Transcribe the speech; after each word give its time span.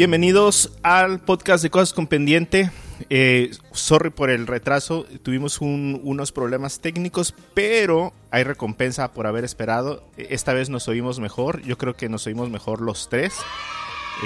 Bienvenidos 0.00 0.72
al 0.82 1.20
podcast 1.20 1.62
de 1.62 1.68
Cosas 1.68 1.92
con 1.92 2.06
Pendiente. 2.06 2.70
Eh, 3.10 3.50
sorry 3.72 4.08
por 4.08 4.30
el 4.30 4.46
retraso, 4.46 5.04
tuvimos 5.22 5.60
unos 5.60 6.32
problemas 6.32 6.80
técnicos, 6.80 7.34
pero 7.52 8.14
hay 8.30 8.44
recompensa 8.44 9.12
por 9.12 9.26
haber 9.26 9.44
esperado. 9.44 10.02
Esta 10.16 10.54
vez 10.54 10.70
nos 10.70 10.88
oímos 10.88 11.20
mejor, 11.20 11.60
yo 11.64 11.76
creo 11.76 11.96
que 11.96 12.08
nos 12.08 12.26
oímos 12.26 12.48
mejor 12.48 12.80
los 12.80 13.10
tres. 13.10 13.34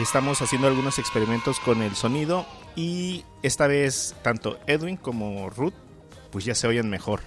Estamos 0.01 0.41
haciendo 0.43 0.69
algunos 0.69 1.01
experimentos 1.01 1.59
con 1.59 1.83
el 1.83 1.97
sonido 1.97 2.47
y 2.77 3.25
esta 3.43 3.67
vez 3.67 4.15
tanto 4.23 4.61
Edwin 4.69 4.97
como 4.97 5.51
Ruth 5.51 5.75
pues 6.31 6.45
ya 6.45 6.55
se 6.55 6.69
oyen 6.69 6.89
mejor. 6.89 7.21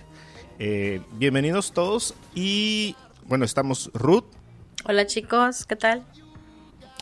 Eh, 0.57 1.01
bienvenidos 1.15 1.73
todos 1.73 2.13
y 2.33 2.95
bueno, 3.25 3.43
estamos 3.43 3.91
Ruth. 3.93 4.23
Hola 4.85 5.05
chicos, 5.05 5.65
¿qué 5.65 5.75
tal? 5.75 6.05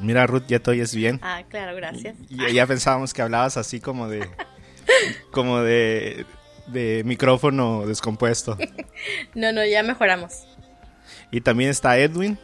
Mira, 0.02 0.28
Ruth, 0.28 0.44
ya 0.48 0.60
te 0.60 0.72
oyes 0.72 0.94
bien. 0.94 1.20
Ah, 1.24 1.44
claro, 1.50 1.76
gracias. 1.76 2.16
Y, 2.30 2.54
ya 2.54 2.68
pensábamos 2.68 3.14
que 3.14 3.22
hablabas 3.22 3.58
así 3.58 3.80
como 3.80 4.10
de. 4.10 4.30
como 5.32 5.62
de. 5.62 6.26
de 6.68 7.04
micrófono 7.06 7.86
descompuesto. 7.88 8.58
no, 9.36 9.52
no, 9.54 9.66
ya 9.66 9.84
mejoramos. 9.84 10.48
Y 11.32 11.42
también 11.42 11.70
está 11.70 11.98
Edwin. 11.98 12.38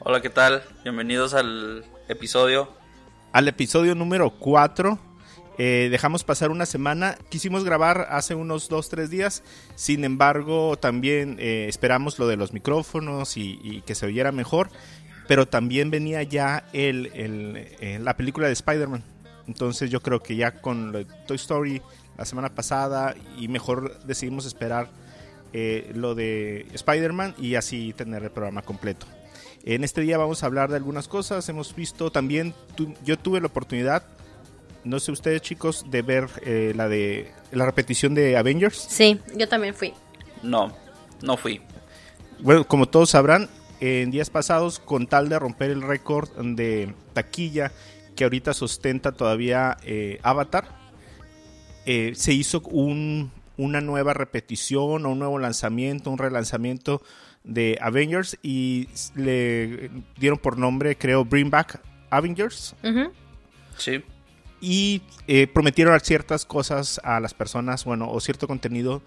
Hola, 0.00 0.20
¿qué 0.20 0.30
tal? 0.30 0.62
Bienvenidos 0.82 1.34
al 1.34 1.84
episodio. 2.08 2.72
Al 3.32 3.46
episodio 3.46 3.94
número 3.94 4.30
4. 4.30 4.98
Eh, 5.58 5.88
dejamos 5.90 6.24
pasar 6.24 6.50
una 6.50 6.66
semana. 6.66 7.16
Quisimos 7.28 7.62
grabar 7.62 8.08
hace 8.10 8.34
unos 8.34 8.68
2-3 8.68 9.06
días. 9.06 9.44
Sin 9.76 10.04
embargo, 10.04 10.76
también 10.76 11.36
eh, 11.38 11.66
esperamos 11.68 12.18
lo 12.18 12.26
de 12.26 12.36
los 12.36 12.52
micrófonos 12.52 13.36
y, 13.36 13.60
y 13.62 13.82
que 13.82 13.94
se 13.94 14.06
oyera 14.06 14.32
mejor 14.32 14.70
pero 15.32 15.48
también 15.48 15.90
venía 15.90 16.22
ya 16.24 16.64
el, 16.74 17.10
eh, 17.14 17.98
la 18.02 18.14
película 18.18 18.48
de 18.48 18.52
Spider-Man. 18.52 19.02
Entonces 19.48 19.88
yo 19.88 20.02
creo 20.02 20.22
que 20.22 20.36
ya 20.36 20.60
con 20.60 20.92
Toy 21.26 21.36
Story 21.36 21.80
la 22.18 22.26
semana 22.26 22.54
pasada 22.54 23.14
y 23.38 23.48
mejor 23.48 23.98
decidimos 24.04 24.44
esperar 24.44 24.90
eh, 25.54 25.90
lo 25.94 26.14
de 26.14 26.66
Spider-Man 26.74 27.34
y 27.38 27.54
así 27.54 27.94
tener 27.94 28.22
el 28.24 28.30
programa 28.30 28.60
completo. 28.60 29.06
En 29.64 29.84
este 29.84 30.02
día 30.02 30.18
vamos 30.18 30.42
a 30.42 30.46
hablar 30.48 30.68
de 30.68 30.76
algunas 30.76 31.08
cosas. 31.08 31.48
Hemos 31.48 31.74
visto 31.74 32.12
también, 32.12 32.52
yo 33.02 33.18
tuve 33.18 33.40
la 33.40 33.46
oportunidad, 33.46 34.02
no 34.84 35.00
sé 35.00 35.12
ustedes 35.12 35.40
chicos, 35.40 35.86
de 35.90 36.02
ver 36.02 36.28
eh, 36.44 36.74
la 36.76 36.88
de 36.88 37.32
la 37.52 37.64
repetición 37.64 38.12
de 38.12 38.36
Avengers. 38.36 38.76
Sí, 38.76 39.18
yo 39.34 39.48
también 39.48 39.74
fui. 39.74 39.94
No, 40.42 40.76
no 41.22 41.38
fui. 41.38 41.62
Bueno, 42.40 42.66
como 42.66 42.86
todos 42.86 43.08
sabrán, 43.08 43.48
en 43.82 44.12
días 44.12 44.30
pasados 44.30 44.78
con 44.78 45.08
tal 45.08 45.28
de 45.28 45.40
romper 45.40 45.72
el 45.72 45.82
récord 45.82 46.30
de 46.40 46.94
taquilla 47.14 47.72
que 48.14 48.22
ahorita 48.22 48.54
sostenta 48.54 49.10
todavía 49.10 49.76
eh, 49.82 50.20
Avatar. 50.22 50.68
Eh, 51.84 52.12
se 52.14 52.32
hizo 52.32 52.60
un, 52.60 53.32
una 53.56 53.80
nueva 53.80 54.14
repetición 54.14 55.04
o 55.04 55.10
un 55.10 55.18
nuevo 55.18 55.36
lanzamiento, 55.40 56.10
un 56.12 56.18
relanzamiento 56.18 57.02
de 57.42 57.76
Avengers 57.80 58.38
y 58.40 58.88
le 59.16 59.90
dieron 60.16 60.38
por 60.38 60.58
nombre, 60.58 60.96
creo, 60.96 61.24
Bring 61.24 61.50
Back 61.50 61.80
Avengers. 62.08 62.76
Sí. 63.76 64.00
Y 64.60 65.02
eh, 65.26 65.48
prometieron 65.48 65.98
ciertas 65.98 66.44
cosas 66.44 67.00
a 67.02 67.18
las 67.18 67.34
personas, 67.34 67.84
bueno, 67.84 68.08
o 68.12 68.20
cierto 68.20 68.46
contenido 68.46 69.02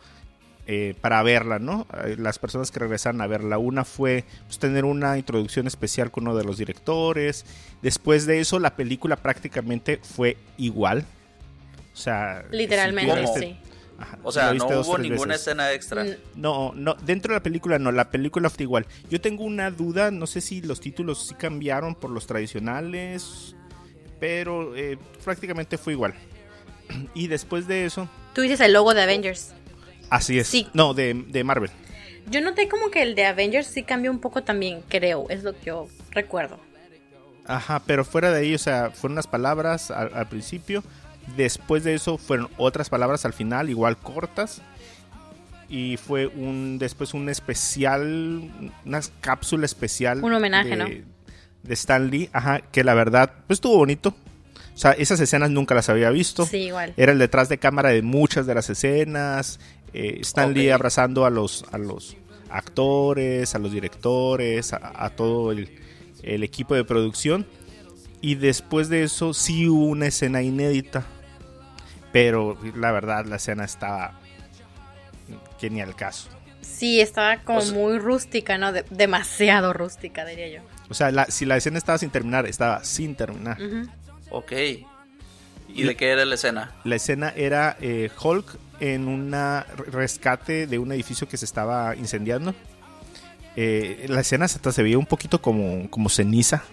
eh, 0.67 0.95
para 0.99 1.21
verla, 1.21 1.59
¿no? 1.59 1.85
Eh, 2.05 2.15
las 2.17 2.39
personas 2.39 2.71
que 2.71 2.79
regresaron 2.79 3.21
a 3.21 3.27
verla. 3.27 3.59
Una 3.59 3.85
fue 3.85 4.23
pues, 4.47 4.57
tener 4.57 4.83
una 4.83 5.15
introducción 5.17 5.67
especial 5.67 6.09
con 6.09 6.23
uno 6.27 6.35
de 6.35 6.43
los 6.43 6.57
directores. 6.57 7.45
Después 7.83 8.25
de 8.25 8.39
eso, 8.39 8.57
la 8.57 8.75
película 8.75 9.15
prácticamente 9.15 9.99
fue 10.01 10.37
igual. 10.57 11.05
O 11.93 11.97
sea, 11.97 12.45
literalmente, 12.49 13.27
sí. 13.39 13.57
o 14.23 14.31
sea, 14.31 14.53
no 14.53 14.65
hubo 14.67 14.97
ninguna 14.97 15.35
escena 15.35 15.71
extra. 15.71 16.03
No, 16.35 16.73
no, 16.75 16.95
dentro 16.95 17.33
de 17.33 17.39
la 17.39 17.43
película 17.43 17.77
no, 17.77 17.91
la 17.91 18.09
película 18.09 18.49
fue 18.49 18.63
igual. 18.63 18.87
Yo 19.09 19.21
tengo 19.21 19.43
una 19.43 19.69
duda, 19.69 20.09
no 20.09 20.25
sé 20.25 20.41
si 20.41 20.61
los 20.61 20.81
títulos 20.81 21.27
sí 21.27 21.35
cambiaron 21.35 21.93
por 21.93 22.09
los 22.09 22.25
tradicionales, 22.25 23.55
pero 24.19 24.75
eh, 24.75 24.97
prácticamente 25.23 25.77
fue 25.77 25.93
igual. 25.93 26.15
Y 27.13 27.27
después 27.27 27.67
de 27.67 27.85
eso... 27.85 28.09
Tú 28.33 28.41
dices 28.41 28.59
el 28.61 28.73
logo 28.73 28.93
de 28.93 29.03
Avengers. 29.03 29.53
Así 30.09 30.39
es. 30.39 30.47
Sí. 30.47 30.67
No, 30.73 30.93
de, 30.93 31.43
Marvel. 31.43 31.71
Yo 32.29 32.41
noté 32.41 32.67
como 32.67 32.89
que 32.89 33.01
el 33.01 33.15
de 33.15 33.25
Avengers 33.25 33.67
sí 33.67 33.83
cambió 33.83 34.11
un 34.11 34.19
poco 34.19 34.43
también, 34.43 34.81
creo, 34.87 35.27
es 35.29 35.43
lo 35.43 35.53
que 35.53 35.65
yo 35.65 35.87
recuerdo. 36.11 36.59
Ajá, 37.45 37.83
pero 37.85 38.03
fuera 38.03 38.31
de 38.31 38.39
ahí, 38.39 38.55
o 38.55 38.57
sea, 38.57 38.89
fueron 38.89 39.13
unas 39.13 39.27
palabras 39.27 39.91
al, 39.91 40.27
principio, 40.27 40.83
después 41.37 41.83
de 41.83 41.93
eso 41.93 42.17
fueron 42.17 42.49
otras 42.57 42.89
palabras 42.89 43.25
al 43.25 43.33
final, 43.33 43.69
igual 43.69 43.97
cortas, 43.97 44.63
y 45.69 45.97
fue 45.97 46.25
un 46.25 46.79
después 46.79 47.13
un 47.13 47.29
especial, 47.29 48.51
una 48.83 49.01
cápsula 49.21 49.65
especial. 49.65 50.23
Un 50.23 50.33
homenaje, 50.33 50.75
¿no? 50.75 50.85
De 50.87 51.73
Stan 51.73 52.09
Lee, 52.09 52.29
ajá, 52.33 52.61
que 52.61 52.83
la 52.83 52.95
verdad, 52.95 53.31
pues 53.45 53.57
estuvo 53.57 53.77
bonito. 53.77 54.15
O 54.75 54.77
sea, 54.77 54.91
esas 54.91 55.19
escenas 55.21 55.51
nunca 55.51 55.73
las 55.73 55.87
había 55.87 56.09
visto. 56.09 56.45
Sí, 56.45 56.57
igual. 56.57 56.93
Era 56.97 57.13
el 57.13 57.17
detrás 57.17 57.47
de 57.47 57.57
cámara 57.57 57.89
de 57.89 58.01
muchas 58.01 58.45
de 58.45 58.55
las 58.55 58.69
escenas. 58.69 59.59
Eh, 59.97 60.19
Stan 60.23 60.53
Lee 60.53 60.71
abrazando 60.71 61.25
a 61.25 61.29
los, 61.29 61.63
a 61.71 61.77
los 61.77 62.17
actores, 62.49 63.55
a 63.55 63.59
los 63.59 63.71
directores, 63.71 64.73
a, 64.73 65.09
todo 65.11 65.53
el, 65.53 65.69
equipo 66.21 66.75
de 66.75 66.83
producción. 66.83 67.47
Y 68.19 68.35
después 68.35 68.89
de 68.89 69.03
eso 69.03 69.33
sí 69.33 69.69
hubo 69.69 69.85
una 69.85 70.07
escena 70.07 70.41
inédita. 70.41 71.05
Pero 72.11 72.57
la 72.75 72.91
verdad 72.91 73.25
la 73.25 73.37
escena 73.37 73.63
estaba 73.63 74.19
que 75.59 75.69
ni 75.69 75.79
al 75.79 75.95
caso. 75.95 76.27
Sí, 76.59 76.99
estaba 76.99 77.37
como 77.37 77.63
muy 77.67 77.97
rústica, 77.97 78.57
¿no? 78.57 78.73
demasiado 78.73 79.71
rústica, 79.71 80.25
diría 80.25 80.49
yo. 80.49 80.61
O 80.89 80.93
sea, 80.93 81.25
si 81.29 81.45
la 81.45 81.55
escena 81.55 81.77
estaba 81.77 81.97
sin 81.99 82.09
terminar, 82.09 82.45
estaba 82.47 82.83
sin 82.83 83.15
terminar. 83.15 83.57
Ok. 84.29 84.51
¿Y 85.69 85.83
de 85.83 85.95
qué 85.95 86.09
era 86.09 86.25
la 86.25 86.35
escena? 86.35 86.73
La 86.83 86.95
escena 86.95 87.33
era 87.35 87.77
eh, 87.79 88.09
Hulk 88.21 88.57
en 88.79 89.07
un 89.07 89.35
rescate 89.91 90.67
de 90.67 90.79
un 90.79 90.91
edificio 90.91 91.27
que 91.27 91.37
se 91.37 91.45
estaba 91.45 91.95
incendiando. 91.95 92.53
Eh, 93.55 94.05
la 94.09 94.21
escena 94.21 94.45
hasta 94.45 94.71
se 94.71 94.83
veía 94.83 94.97
un 94.97 95.05
poquito 95.05 95.41
como, 95.41 95.89
como 95.89 96.09
ceniza. 96.09 96.63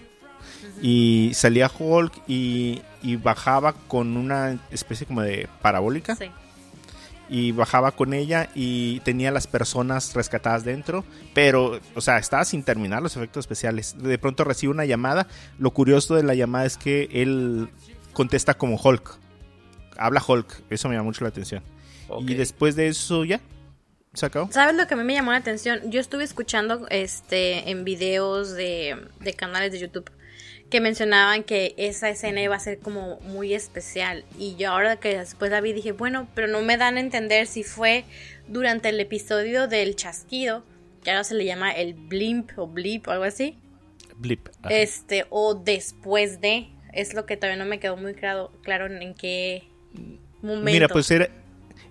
Y 0.81 1.31
salía 1.33 1.71
Hulk 1.77 2.23
y, 2.27 2.81
bajaba 3.21 3.73
con 3.87 4.17
una 4.17 4.59
especie 4.71 5.05
como 5.05 5.21
de 5.21 5.47
parabólica. 5.61 6.17
Y 7.29 7.51
bajaba 7.53 7.93
con 7.93 8.13
ella 8.13 8.49
y 8.53 8.99
tenía 9.01 9.31
las 9.31 9.47
personas 9.47 10.13
rescatadas 10.13 10.65
dentro. 10.65 11.05
Pero, 11.33 11.79
o 11.95 12.01
sea, 12.01 12.17
estaba 12.17 12.43
sin 12.43 12.63
terminar 12.63 13.01
los 13.01 13.15
efectos 13.15 13.43
especiales. 13.43 13.95
De 13.97 14.17
pronto 14.17 14.43
recibe 14.43 14.71
una 14.71 14.85
llamada. 14.85 15.27
Lo 15.57 15.71
curioso 15.71 16.15
de 16.15 16.23
la 16.23 16.35
llamada 16.35 16.65
es 16.65 16.77
que 16.77 17.09
él 17.13 17.69
contesta 18.11 18.55
como 18.55 18.75
Hulk. 18.75 19.17
Habla 19.97 20.21
Hulk. 20.25 20.63
Eso 20.69 20.89
me 20.89 20.95
llama 20.95 21.05
mucho 21.05 21.23
la 21.23 21.29
atención. 21.29 21.63
Y 22.19 22.33
después 22.33 22.75
de 22.75 22.87
eso 22.87 23.25
ya 23.25 23.41
se 24.13 24.25
acabó. 24.25 24.51
¿Sabes 24.51 24.75
lo 24.75 24.87
que 24.87 24.93
a 24.93 24.97
mí 24.97 25.03
me 25.03 25.13
llamó 25.13 25.31
la 25.31 25.37
atención? 25.37 25.89
Yo 25.89 25.99
estuve 25.99 26.23
escuchando 26.23 26.87
este 26.89 27.69
en 27.69 27.83
videos 27.83 28.53
de, 28.53 28.95
canales 29.35 29.71
de 29.71 29.79
YouTube 29.79 30.11
que 30.69 30.81
mencionaban 30.81 31.43
que 31.43 31.75
esa 31.77 32.09
escena 32.09 32.41
iba 32.41 32.55
a 32.55 32.59
ser 32.59 32.79
como 32.79 33.19
muy 33.21 33.53
especial. 33.53 34.25
Y 34.39 34.55
yo 34.55 34.71
ahora 34.71 34.97
que 34.97 35.17
después 35.17 35.51
la 35.51 35.61
vi 35.61 35.73
dije, 35.73 35.91
bueno, 35.91 36.27
pero 36.33 36.47
no 36.47 36.61
me 36.61 36.77
dan 36.77 36.97
a 36.97 36.99
entender 36.99 37.45
si 37.45 37.63
fue 37.63 38.05
durante 38.47 38.89
el 38.89 38.99
episodio 38.99 39.67
del 39.67 39.95
chasquido, 39.95 40.63
que 41.03 41.11
ahora 41.11 41.23
se 41.23 41.35
le 41.35 41.45
llama 41.45 41.71
el 41.71 41.93
blimp 41.93 42.57
o 42.57 42.67
blip 42.67 43.07
o 43.07 43.11
algo 43.11 43.25
así. 43.25 43.57
Blip. 44.17 44.49
Este, 44.69 45.25
o 45.29 45.53
después 45.55 46.41
de. 46.41 46.69
Es 46.91 47.13
lo 47.13 47.25
que 47.25 47.37
todavía 47.37 47.63
no 47.63 47.69
me 47.69 47.79
quedó 47.79 47.97
muy 47.97 48.13
claro, 48.13 48.51
claro 48.61 48.85
en 48.85 49.15
qué 49.15 49.63
momento. 50.41 50.71
Mira, 50.71 50.87
pues 50.87 51.09
era, 51.09 51.29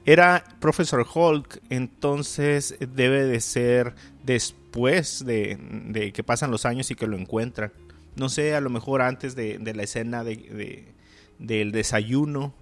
era 0.05 0.45
Professor 0.61 1.07
Hulk, 1.13 1.61
entonces 1.71 2.77
debe 2.81 3.25
de 3.25 3.41
ser 3.41 3.95
después 4.25 5.25
de, 5.25 6.13
que 6.15 6.25
pasan 6.25 6.51
los 6.51 6.67
años 6.67 6.91
y 6.91 6.95
que 6.95 7.07
lo 7.07 7.17
encuentran. 7.17 7.73
No 8.17 8.29
sé, 8.29 8.55
a 8.55 8.61
lo 8.61 8.69
mejor 8.69 9.01
antes 9.03 9.37
de, 9.37 9.59
la 9.59 9.83
escena 9.83 10.25
de, 10.25 10.93
del 11.39 11.73
desayuno 11.73 12.53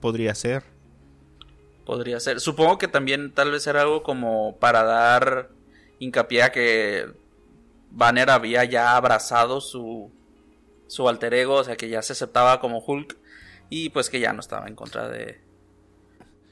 podría 0.00 0.34
ser. 0.34 0.64
Podría 1.84 2.18
ser. 2.18 2.40
Supongo 2.40 2.78
que 2.78 2.88
también 2.88 3.30
tal 3.30 3.52
vez 3.52 3.66
era 3.66 3.82
algo 3.82 4.02
como 4.02 4.56
para 4.58 4.82
dar 4.82 5.50
hincapié 5.98 6.42
a 6.42 6.52
que 6.52 7.06
Banner 7.90 8.30
había 8.30 8.64
ya 8.64 8.96
abrazado 8.96 9.60
su, 9.60 10.10
su 10.88 11.08
alter 11.08 11.34
ego, 11.34 11.54
o 11.54 11.64
sea 11.64 11.76
que 11.76 11.88
ya 11.88 12.02
se 12.02 12.14
aceptaba 12.14 12.58
como 12.58 12.78
Hulk 12.78 13.16
y 13.70 13.90
pues 13.90 14.10
que 14.10 14.20
ya 14.20 14.32
no 14.32 14.40
estaba 14.40 14.66
en 14.66 14.74
contra 14.74 15.08
de, 15.08 15.45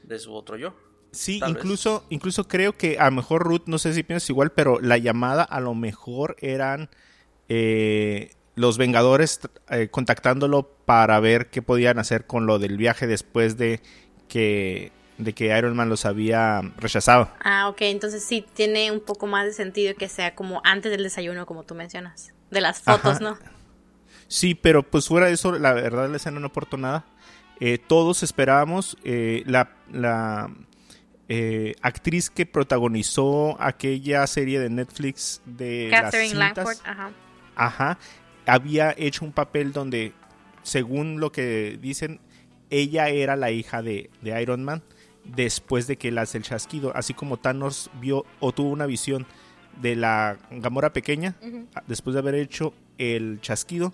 de 0.07 0.19
su 0.19 0.33
otro 0.33 0.57
yo. 0.57 0.75
Sí, 1.11 1.41
incluso, 1.47 2.05
incluso 2.09 2.47
creo 2.47 2.73
que 2.73 2.99
a 2.99 3.05
lo 3.05 3.11
mejor 3.11 3.43
Ruth, 3.43 3.63
no 3.67 3.77
sé 3.77 3.93
si 3.93 4.03
piensas 4.03 4.29
igual, 4.29 4.51
pero 4.51 4.79
la 4.81 4.97
llamada 4.97 5.43
a 5.43 5.61
lo 5.61 5.73
mejor 5.73 6.35
eran 6.39 6.89
eh, 7.47 8.31
los 8.55 8.77
Vengadores 8.77 9.39
eh, 9.69 9.87
contactándolo 9.89 10.69
para 10.85 11.19
ver 11.21 11.49
qué 11.49 11.61
podían 11.61 11.99
hacer 11.99 12.25
con 12.25 12.45
lo 12.45 12.59
del 12.59 12.77
viaje 12.77 13.07
después 13.07 13.57
de 13.57 13.81
que 14.27 14.91
de 15.17 15.33
que 15.33 15.57
Iron 15.57 15.77
Man 15.77 15.87
los 15.87 16.05
había 16.05 16.61
rechazado. 16.77 17.29
Ah, 17.39 17.69
ok, 17.69 17.83
entonces 17.83 18.21
sí 18.23 18.45
tiene 18.53 18.91
un 18.91 18.99
poco 18.99 19.27
más 19.27 19.45
de 19.45 19.53
sentido 19.53 19.95
que 19.95 20.09
sea 20.09 20.35
como 20.35 20.59
antes 20.65 20.91
del 20.91 21.03
desayuno, 21.03 21.45
como 21.45 21.63
tú 21.63 21.73
mencionas, 21.73 22.33
de 22.51 22.59
las 22.59 22.81
fotos, 22.81 23.21
¿no? 23.21 23.37
Sí, 24.27 24.55
pero 24.55 24.83
pues 24.83 25.07
fuera 25.07 25.27
de 25.27 25.33
eso, 25.33 25.51
la 25.53 25.73
verdad 25.73 26.09
la 26.09 26.17
escena 26.17 26.39
no 26.39 26.47
aportó 26.47 26.77
nada. 26.77 27.05
Eh, 27.59 27.77
todos 27.77 28.23
esperábamos 28.23 28.97
eh, 29.03 29.43
la, 29.45 29.71
la 29.91 30.49
eh, 31.29 31.75
actriz 31.81 32.29
que 32.29 32.45
protagonizó 32.45 33.55
aquella 33.61 34.27
serie 34.27 34.59
de 34.59 34.69
Netflix 34.69 35.41
de 35.45 35.87
Catherine 35.89 36.35
Langford, 36.35 36.77
ajá. 36.83 37.11
Ajá, 37.55 37.99
había 38.45 38.93
hecho 38.97 39.23
un 39.23 39.31
papel 39.31 39.71
donde, 39.71 40.13
según 40.63 41.19
lo 41.19 41.31
que 41.31 41.79
dicen, 41.81 42.19
ella 42.69 43.07
era 43.09 43.35
la 43.35 43.51
hija 43.51 43.81
de, 43.81 44.09
de 44.21 44.41
Iron 44.41 44.63
Man 44.63 44.83
después 45.23 45.87
de 45.87 45.97
que 45.97 46.09
él 46.09 46.17
hace 46.17 46.37
el 46.37 46.43
chasquido, 46.43 46.91
así 46.95 47.13
como 47.13 47.37
Thanos 47.37 47.89
vio 47.99 48.25
o 48.39 48.51
tuvo 48.51 48.69
una 48.69 48.85
visión 48.85 49.25
de 49.81 49.95
la 49.95 50.37
Gamora 50.51 50.93
pequeña 50.93 51.35
después 51.87 52.13
de 52.13 52.19
haber 52.19 52.35
hecho 52.35 52.73
el 52.97 53.39
chasquido. 53.41 53.93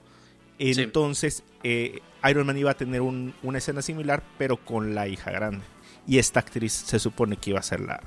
Entonces 0.69 1.43
eh, 1.63 2.01
Iron 2.29 2.45
Man 2.45 2.57
iba 2.57 2.71
a 2.71 2.75
tener 2.75 3.01
una 3.01 3.57
escena 3.57 3.81
similar, 3.81 4.23
pero 4.37 4.57
con 4.57 4.95
la 4.95 5.07
hija 5.07 5.31
grande. 5.31 5.65
Y 6.07 6.19
esta 6.19 6.39
actriz 6.39 6.73
se 6.73 6.99
supone 6.99 7.37
que 7.37 7.51
iba 7.51 7.59
a 7.59 7.63
ser 7.63 7.79
la, 7.79 8.01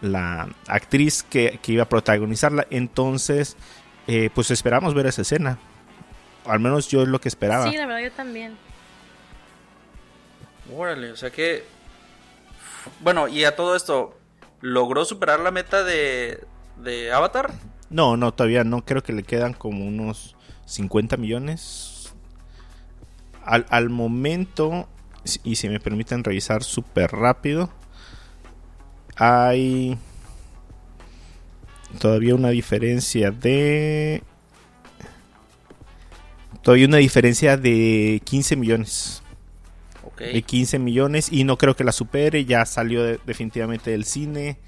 la 0.00 0.48
actriz 0.66 1.22
que, 1.22 1.58
iba 1.66 1.84
a 1.84 1.88
protagonizarla. 1.88 2.66
Entonces, 2.70 3.56
eh, 4.06 4.30
pues 4.34 4.50
esperamos 4.50 4.94
ver 4.94 5.06
esa 5.06 5.22
escena. 5.22 5.58
Al 6.44 6.60
menos 6.60 6.88
yo 6.88 7.02
es 7.02 7.08
lo 7.08 7.20
que 7.20 7.28
esperaba. 7.28 7.70
Sí, 7.70 7.76
la 7.76 7.86
verdad 7.86 8.02
yo 8.02 8.12
también. 8.12 8.56
Órale, 10.72 11.12
o 11.12 11.16
sea 11.16 11.30
que 11.30 11.64
bueno, 13.00 13.28
y 13.28 13.44
a 13.44 13.56
todo 13.56 13.76
esto, 13.76 14.16
¿logró 14.60 15.04
superar 15.04 15.40
la 15.40 15.50
meta 15.50 15.84
de, 15.84 16.44
de 16.76 17.12
Avatar? 17.12 17.52
No, 17.88 18.16
no, 18.16 18.32
todavía 18.32 18.64
no. 18.64 18.84
Creo 18.84 19.02
que 19.02 19.12
le 19.12 19.22
quedan 19.22 19.52
como 19.52 19.86
unos 19.86 20.36
50 20.70 21.16
millones. 21.16 22.12
Al, 23.44 23.66
al 23.70 23.90
momento, 23.90 24.88
y 25.44 25.56
si 25.56 25.68
me 25.68 25.80
permiten 25.80 26.24
revisar 26.24 26.62
súper 26.62 27.10
rápido, 27.10 27.70
hay 29.16 29.98
todavía 31.98 32.34
una 32.34 32.50
diferencia 32.50 33.30
de... 33.30 34.22
Todavía 36.62 36.86
una 36.86 36.98
diferencia 36.98 37.56
de 37.56 38.20
15 38.24 38.56
millones 38.56 39.22
de 40.20 40.42
15 40.42 40.78
millones 40.78 41.32
y 41.32 41.44
no 41.44 41.56
creo 41.56 41.74
que 41.74 41.84
la 41.84 41.92
supere, 41.92 42.44
ya 42.44 42.66
salió 42.66 43.04
definitivamente 43.18 43.90
del 43.90 44.04
cine. 44.04 44.58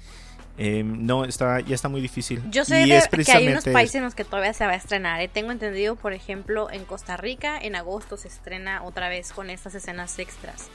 Em, 0.55 1.05
no, 1.05 1.25
está, 1.25 1.61
ya 1.61 1.73
está 1.73 1.89
muy 1.89 2.01
difícil. 2.01 2.41
Yo 2.51 2.63
sé 2.63 2.85
que 2.85 3.31
hay 3.31 3.47
unos 3.47 3.63
países 3.65 3.95
en 3.95 4.03
los 4.03 4.13
que 4.13 4.23
todavía 4.23 4.53
se 4.53 4.65
va 4.65 4.73
a 4.73 4.75
estrenar. 4.75 5.19
¿eh? 5.19 5.27
Tengo 5.27 5.51
entendido, 5.51 5.95
por 5.95 6.13
ejemplo, 6.13 6.69
en 6.69 6.85
Costa 6.85 7.17
Rica 7.17 7.57
en 7.59 7.75
agosto 7.75 8.17
se 8.17 8.27
estrena 8.27 8.83
otra 8.83 9.09
vez 9.09 9.33
con 9.33 9.49
estas 9.49 9.73
escenas 9.73 10.19
extras. 10.19 10.69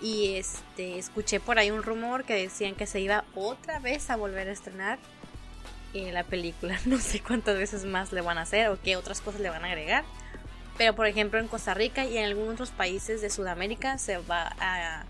Y 0.00 0.36
este 0.36 0.98
escuché 0.98 1.40
por 1.40 1.58
ahí 1.58 1.70
un 1.70 1.82
rumor 1.82 2.24
que 2.24 2.34
decían 2.34 2.74
que 2.74 2.86
se 2.86 3.00
iba 3.00 3.24
otra 3.34 3.78
vez 3.78 4.08
a 4.08 4.16
volver 4.16 4.48
a 4.48 4.52
estrenar 4.52 4.98
en 5.92 6.14
la 6.14 6.24
película. 6.24 6.78
No 6.86 6.98
sé 6.98 7.20
cuántas 7.20 7.58
veces 7.58 7.84
más 7.84 8.12
le 8.12 8.22
van 8.22 8.38
a 8.38 8.42
hacer 8.42 8.68
o 8.68 8.80
qué 8.80 8.96
otras 8.96 9.20
cosas 9.20 9.42
le 9.42 9.50
van 9.50 9.64
a 9.64 9.68
agregar. 9.68 10.04
Pero 10.78 10.94
por 10.94 11.06
ejemplo 11.06 11.38
en 11.38 11.48
Costa 11.48 11.74
Rica 11.74 12.06
y 12.06 12.16
en 12.16 12.24
algunos 12.24 12.54
otros 12.54 12.70
países 12.70 13.20
de 13.20 13.28
Sudamérica 13.28 13.98
se 13.98 14.16
va 14.16 14.54
a, 14.58 15.04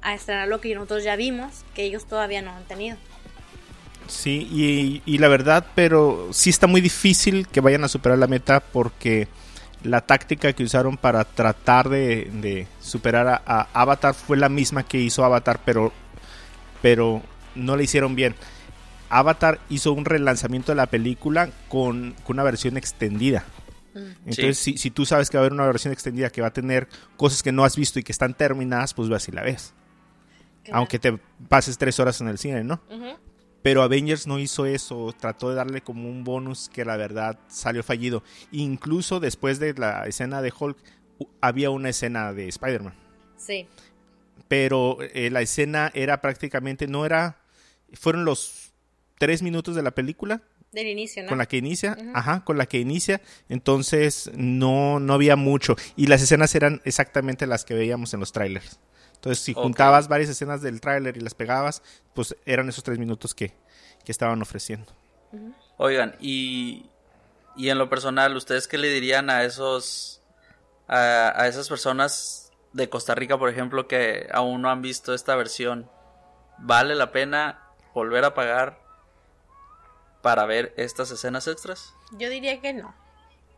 a 0.00 0.14
estrenar 0.14 0.48
lo 0.48 0.62
que 0.62 0.74
nosotros 0.74 1.04
ya 1.04 1.16
vimos, 1.16 1.66
que 1.74 1.82
ellos 1.82 2.06
todavía 2.06 2.40
no 2.40 2.52
han 2.52 2.64
tenido. 2.64 2.96
Sí, 4.12 5.00
y, 5.06 5.18
la 5.18 5.28
verdad, 5.28 5.66
pero 5.74 6.28
sí 6.32 6.50
está 6.50 6.66
muy 6.66 6.82
difícil 6.82 7.48
que 7.48 7.62
vayan 7.62 7.82
a 7.82 7.88
superar 7.88 8.18
la 8.18 8.26
meta 8.26 8.60
porque 8.60 9.26
la 9.82 10.02
táctica 10.02 10.52
que 10.52 10.62
usaron 10.62 10.98
para 10.98 11.24
tratar 11.24 11.88
de, 11.88 12.66
superar 12.78 13.26
a, 13.26 13.42
a, 13.46 13.68
Avatar 13.72 14.14
fue 14.14 14.36
la 14.36 14.50
misma 14.50 14.82
que 14.82 14.98
hizo 14.98 15.24
Avatar, 15.24 15.60
pero, 15.64 15.92
pero 16.82 17.22
no 17.54 17.74
la 17.74 17.82
hicieron 17.82 18.14
bien. 18.14 18.34
Avatar 19.08 19.60
hizo 19.70 19.92
un 19.92 20.04
relanzamiento 20.04 20.72
de 20.72 20.76
la 20.76 20.86
película 20.86 21.48
con, 21.68 22.14
con 22.22 22.36
una 22.36 22.42
versión 22.42 22.76
extendida. 22.76 23.44
Entonces, 23.94 24.58
si, 24.58 24.90
tú 24.90 25.06
sabes 25.06 25.30
que 25.30 25.38
va 25.38 25.40
a 25.40 25.46
haber 25.46 25.54
una 25.54 25.66
versión 25.66 25.92
extendida 25.92 26.30
que 26.30 26.42
va 26.42 26.48
a 26.48 26.52
tener 26.52 26.86
cosas 27.16 27.42
que 27.42 27.50
no 27.50 27.64
has 27.64 27.76
visto 27.76 27.98
y 27.98 28.02
que 28.02 28.12
están 28.12 28.34
terminadas, 28.34 28.94
pues 28.94 29.08
vas 29.08 29.26
y 29.28 29.32
la 29.32 29.42
ves. 29.42 29.74
Aunque 30.70 30.98
te 30.98 31.18
pases 31.48 31.78
tres 31.78 31.98
horas 31.98 32.20
en 32.20 32.28
el 32.28 32.38
cine, 32.38 32.62
¿no? 32.62 32.80
Pero 33.62 33.82
Avengers 33.82 34.26
no 34.26 34.38
hizo 34.38 34.66
eso, 34.66 35.14
trató 35.18 35.50
de 35.50 35.56
darle 35.56 35.80
como 35.82 36.08
un 36.08 36.24
bonus 36.24 36.68
que 36.68 36.84
la 36.84 36.96
verdad 36.96 37.38
salió 37.48 37.82
fallido. 37.82 38.22
Incluso 38.50 39.20
después 39.20 39.58
de 39.58 39.74
la 39.74 40.06
escena 40.06 40.42
de 40.42 40.52
Hulk, 40.58 40.76
había 41.40 41.70
una 41.70 41.90
escena 41.90 42.32
de 42.32 42.48
Spider-Man. 42.48 42.94
Sí. 43.36 43.66
Pero 44.48 44.98
eh, 45.00 45.30
la 45.30 45.42
escena 45.42 45.90
era 45.94 46.20
prácticamente, 46.20 46.86
no 46.88 47.06
era, 47.06 47.38
fueron 47.92 48.24
los 48.24 48.72
tres 49.18 49.42
minutos 49.42 49.76
de 49.76 49.82
la 49.82 49.92
película 49.92 50.42
del 50.72 50.88
inicio, 50.88 51.22
¿no? 51.22 51.28
Con 51.28 51.38
la 51.38 51.46
que 51.46 51.58
inicia, 51.58 51.96
ajá, 52.14 52.44
con 52.44 52.56
la 52.56 52.66
que 52.66 52.78
inicia, 52.78 53.20
entonces 53.50 54.30
no, 54.34 55.00
no 55.00 55.12
había 55.12 55.36
mucho. 55.36 55.76
Y 55.96 56.06
las 56.06 56.22
escenas 56.22 56.54
eran 56.54 56.80
exactamente 56.84 57.46
las 57.46 57.64
que 57.64 57.74
veíamos 57.74 58.14
en 58.14 58.20
los 58.20 58.32
trailers. 58.32 58.80
Entonces, 59.22 59.44
si 59.44 59.54
juntabas 59.54 60.08
varias 60.08 60.30
escenas 60.30 60.62
del 60.62 60.80
tráiler 60.80 61.16
y 61.16 61.20
las 61.20 61.34
pegabas, 61.34 61.80
pues 62.12 62.36
eran 62.44 62.68
esos 62.68 62.82
tres 62.82 62.98
minutos 62.98 63.36
que, 63.36 63.54
estaban 64.04 64.42
ofreciendo. 64.42 64.92
Oigan, 65.76 66.16
y, 66.18 66.90
y 67.54 67.68
en 67.68 67.78
lo 67.78 67.88
personal, 67.88 68.36
¿ustedes 68.36 68.66
qué 68.66 68.78
le 68.78 68.88
dirían 68.88 69.30
a 69.30 69.44
esos, 69.44 70.20
a, 70.88 71.40
a 71.40 71.46
esas 71.46 71.68
personas 71.68 72.50
de 72.72 72.88
Costa 72.88 73.14
Rica, 73.14 73.38
por 73.38 73.48
ejemplo, 73.48 73.86
que 73.86 74.28
aún 74.32 74.60
no 74.60 74.70
han 74.70 74.82
visto 74.82 75.14
esta 75.14 75.36
versión? 75.36 75.88
¿Vale 76.58 76.96
la 76.96 77.12
pena 77.12 77.62
volver 77.94 78.24
a 78.24 78.34
pagar 78.34 78.80
para 80.20 80.46
ver 80.46 80.74
estas 80.76 81.12
escenas 81.12 81.46
extras? 81.46 81.94
Yo 82.18 82.28
diría 82.28 82.60
que 82.60 82.72
no. 82.72 82.92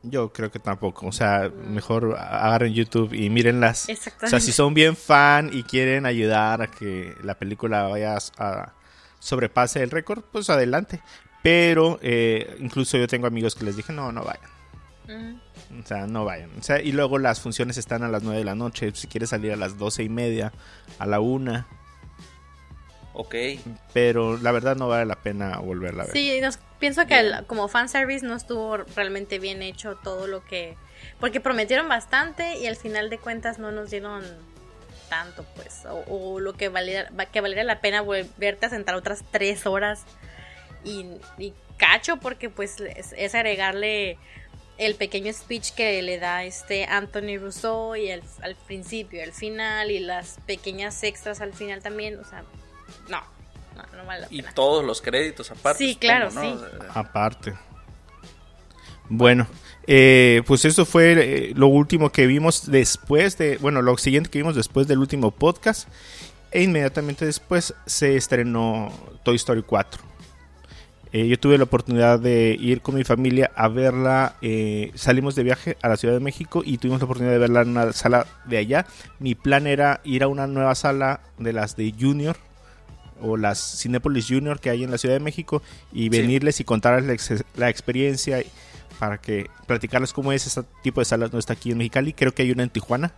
Yo 0.05 0.33
creo 0.33 0.51
que 0.51 0.59
tampoco. 0.59 1.07
O 1.07 1.13
sea, 1.13 1.51
mejor 1.67 2.17
agarren 2.19 2.73
YouTube 2.73 3.13
y 3.15 3.31
mírenlas. 3.31 3.89
O 4.23 4.27
sea, 4.27 4.41
si 4.41 4.53
son 4.53 4.75
bien 4.75 4.97
fan 4.97 5.51
y 5.53 5.63
quieren 5.63 6.07
ayudar 6.07 6.63
a 6.63 6.67
que 6.67 7.15
la 7.23 7.39
película 7.39 7.85
vaya 7.85 8.19
a 8.39 8.73
sobrepase 9.25 9.83
el 9.83 9.91
récord, 9.91 10.23
pues 10.31 10.51
adelante. 10.51 11.01
Pero 11.43 11.99
eh, 12.03 12.57
incluso 12.61 12.99
yo 12.99 13.07
tengo 13.07 13.27
amigos 13.27 13.55
que 13.55 13.65
les 13.65 13.77
dije, 13.77 13.93
no, 13.93 14.13
no 14.13 14.23
vayan. 14.23 14.51
O 15.83 15.87
sea, 15.87 16.07
no 16.07 16.25
vayan. 16.25 16.51
O 16.59 16.63
sea, 16.63 16.81
y 16.81 16.93
luego 16.93 17.19
las 17.19 17.41
funciones 17.41 17.77
están 17.79 18.03
a 18.03 18.09
las 18.09 18.23
9 18.23 18.39
de 18.39 18.45
la 18.45 18.55
noche. 18.55 18.93
Si 18.95 19.07
quieres 19.07 19.31
salir 19.31 19.53
a 19.53 19.57
las 19.57 19.79
doce 19.79 20.03
y 20.03 20.09
media, 20.09 20.53
a 20.99 21.07
la 21.07 21.21
una. 21.21 21.67
Ok. 23.15 23.35
Pero 23.93 24.37
la 24.37 24.51
verdad 24.53 24.77
no 24.77 24.89
vale 24.89 25.07
la 25.07 25.15
pena 25.15 25.59
volverla 25.59 26.03
a 26.03 26.07
ver. 26.07 26.13
Sí, 26.13 26.41
pienso 26.81 27.07
que 27.07 27.21
el, 27.21 27.47
como 27.47 27.69
fanservice 27.69 28.27
no 28.27 28.35
estuvo 28.35 28.77
realmente 28.77 29.39
bien 29.39 29.63
hecho 29.63 29.97
todo 30.03 30.27
lo 30.27 30.45
que... 30.45 30.77
Porque 31.21 31.41
prometieron 31.41 31.89
bastante 31.89 32.59
y 32.59 32.67
al 32.67 32.77
final 32.77 33.11
de 33.11 33.19
cuentas 33.19 33.59
no 33.59 33.71
nos 33.71 33.91
dieron 33.91 34.25
tanto, 35.09 35.45
pues. 35.55 35.83
O, 36.09 36.41
lo 36.41 36.55
que 36.55 36.69
valiera, 36.69 37.09
que 37.33 37.41
valiera 37.41 37.63
la 37.63 37.81
pena 37.81 38.01
volverte 38.01 38.67
a 38.67 38.71
sentar 38.71 38.97
otras 38.97 39.23
tres 39.31 39.65
horas. 39.67 40.05
Y, 40.85 41.07
cacho 41.77 42.19
porque 42.19 42.51
pues 42.51 42.77
es, 42.81 43.35
agregarle 43.35 44.17
el 44.79 44.95
pequeño 44.95 45.33
speech 45.33 45.73
que 45.73 46.03
le 46.03 46.19
da 46.19 46.45
este 46.45 46.85
Anthony 46.85 47.39
Rousseau 47.39 47.97
y 47.97 48.11
el, 48.11 48.23
al 48.43 48.55
principio, 48.55 49.23
al 49.23 49.33
final 49.33 49.91
y 49.91 49.99
las 49.99 50.39
pequeñas 50.47 51.03
extras 51.03 51.41
al 51.41 51.53
final 51.53 51.83
también, 51.83 52.19
o 52.19 52.25
sea, 52.25 52.45
no, 53.09 53.23
no, 53.97 54.05
vale 54.07 54.23
la 54.23 54.29
pena. 54.29 54.51
Y 54.51 54.55
todos 54.55 54.85
los 54.85 55.01
créditos 55.01 55.51
aparte. 55.51 55.85
Sí, 55.85 55.97
claro, 55.97 56.31
sí. 56.31 56.57
Aparte. 56.95 57.55
Bueno, 59.09 59.47
eh, 59.87 60.43
pues 60.47 60.65
eso 60.65 60.87
fue 60.87 61.13
eh, 61.13 61.53
lo 61.55 61.67
último 61.67 62.11
que 62.11 62.27
vimos 62.27 62.71
después 62.71 63.37
de, 63.37 63.59
bueno, 63.59 63.83
lo 63.83 63.99
siguiente 63.99 64.31
que 64.31 64.39
vimos 64.39 64.57
después 64.57 64.87
del 64.89 64.99
último 64.99 65.31
podcast. 65.31 65.89
E 66.51 66.63
inmediatamente 66.63 67.27
después 67.27 67.75
se 67.85 68.17
estrenó 68.17 68.93
Toy 69.25 69.37
Story 69.37 69.63
4. 69.63 70.03
Eh, 71.13 71.27
yo 71.27 71.39
tuve 71.39 71.59
la 71.59 71.65
oportunidad 71.65 72.19
de 72.19 72.57
ir 72.59 72.81
con 72.81 72.95
mi 72.95 73.05
familia 73.05 73.51
a 73.57 73.69
verla. 73.69 74.37
salimos 74.95 75.35
de 75.35 75.43
viaje 75.43 75.77
a 75.83 75.89
la 75.89 75.97
Ciudad 75.97 76.15
de 76.15 76.21
México 76.21 76.63
y 76.65 76.79
tuvimos 76.79 77.01
la 77.01 77.05
oportunidad 77.05 77.33
de 77.33 77.39
verla 77.39 77.63
en 77.63 77.71
una 77.71 77.93
sala 77.93 78.27
de 78.47 78.59
allá. 78.59 78.87
Mi 79.19 79.35
plan 79.35 79.67
era 79.67 80.01
ir 80.05 80.23
a 80.23 80.29
una 80.29 80.47
nueva 80.47 80.75
sala 80.77 81.21
de 81.39 81.53
las 81.53 81.77
de 81.77 81.93
Junior 81.99 82.37
o 83.21 83.37
las 83.37 83.79
Cinepolis 83.81 84.27
Junior 84.29 84.61
que 84.61 84.71
hay 84.71 84.85
en 84.85 84.91
la 84.91 84.99
Ciudad 84.99 85.15
de 85.15 85.21
México 85.21 85.63
y 85.93 86.09
venirles 86.09 86.61
y 86.61 86.65
contarles 86.65 87.45
la, 87.57 87.69
experiencia 87.71 88.43
para 88.99 89.19
que 89.19 89.49
platicarles 89.67 90.13
cómo 90.13 90.33
es 90.33 90.47
ese 90.47 90.63
tipo 90.83 91.01
de 91.01 91.05
salas 91.05 91.33
no 91.33 91.39
está 91.39 91.55
aquí 91.55 91.71
en 91.71 91.79
Mexicali. 91.79 92.13
Creo 92.13 92.35
que 92.35 92.43
hay 92.43 92.51
una 92.51 92.63
en 92.63 92.71
Tijuana. 92.71 93.13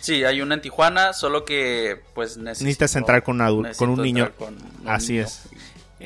Sí, 0.00 0.24
hay 0.24 0.40
una 0.40 0.54
en 0.54 0.62
Tijuana, 0.62 1.12
solo 1.12 1.44
que 1.44 2.00
pues 2.14 2.36
necesitas 2.36 2.96
entrar 2.96 3.22
con, 3.22 3.38
con 3.76 3.90
un 3.90 4.02
niño. 4.02 4.32
Así 4.84 5.18
es. 5.18 5.42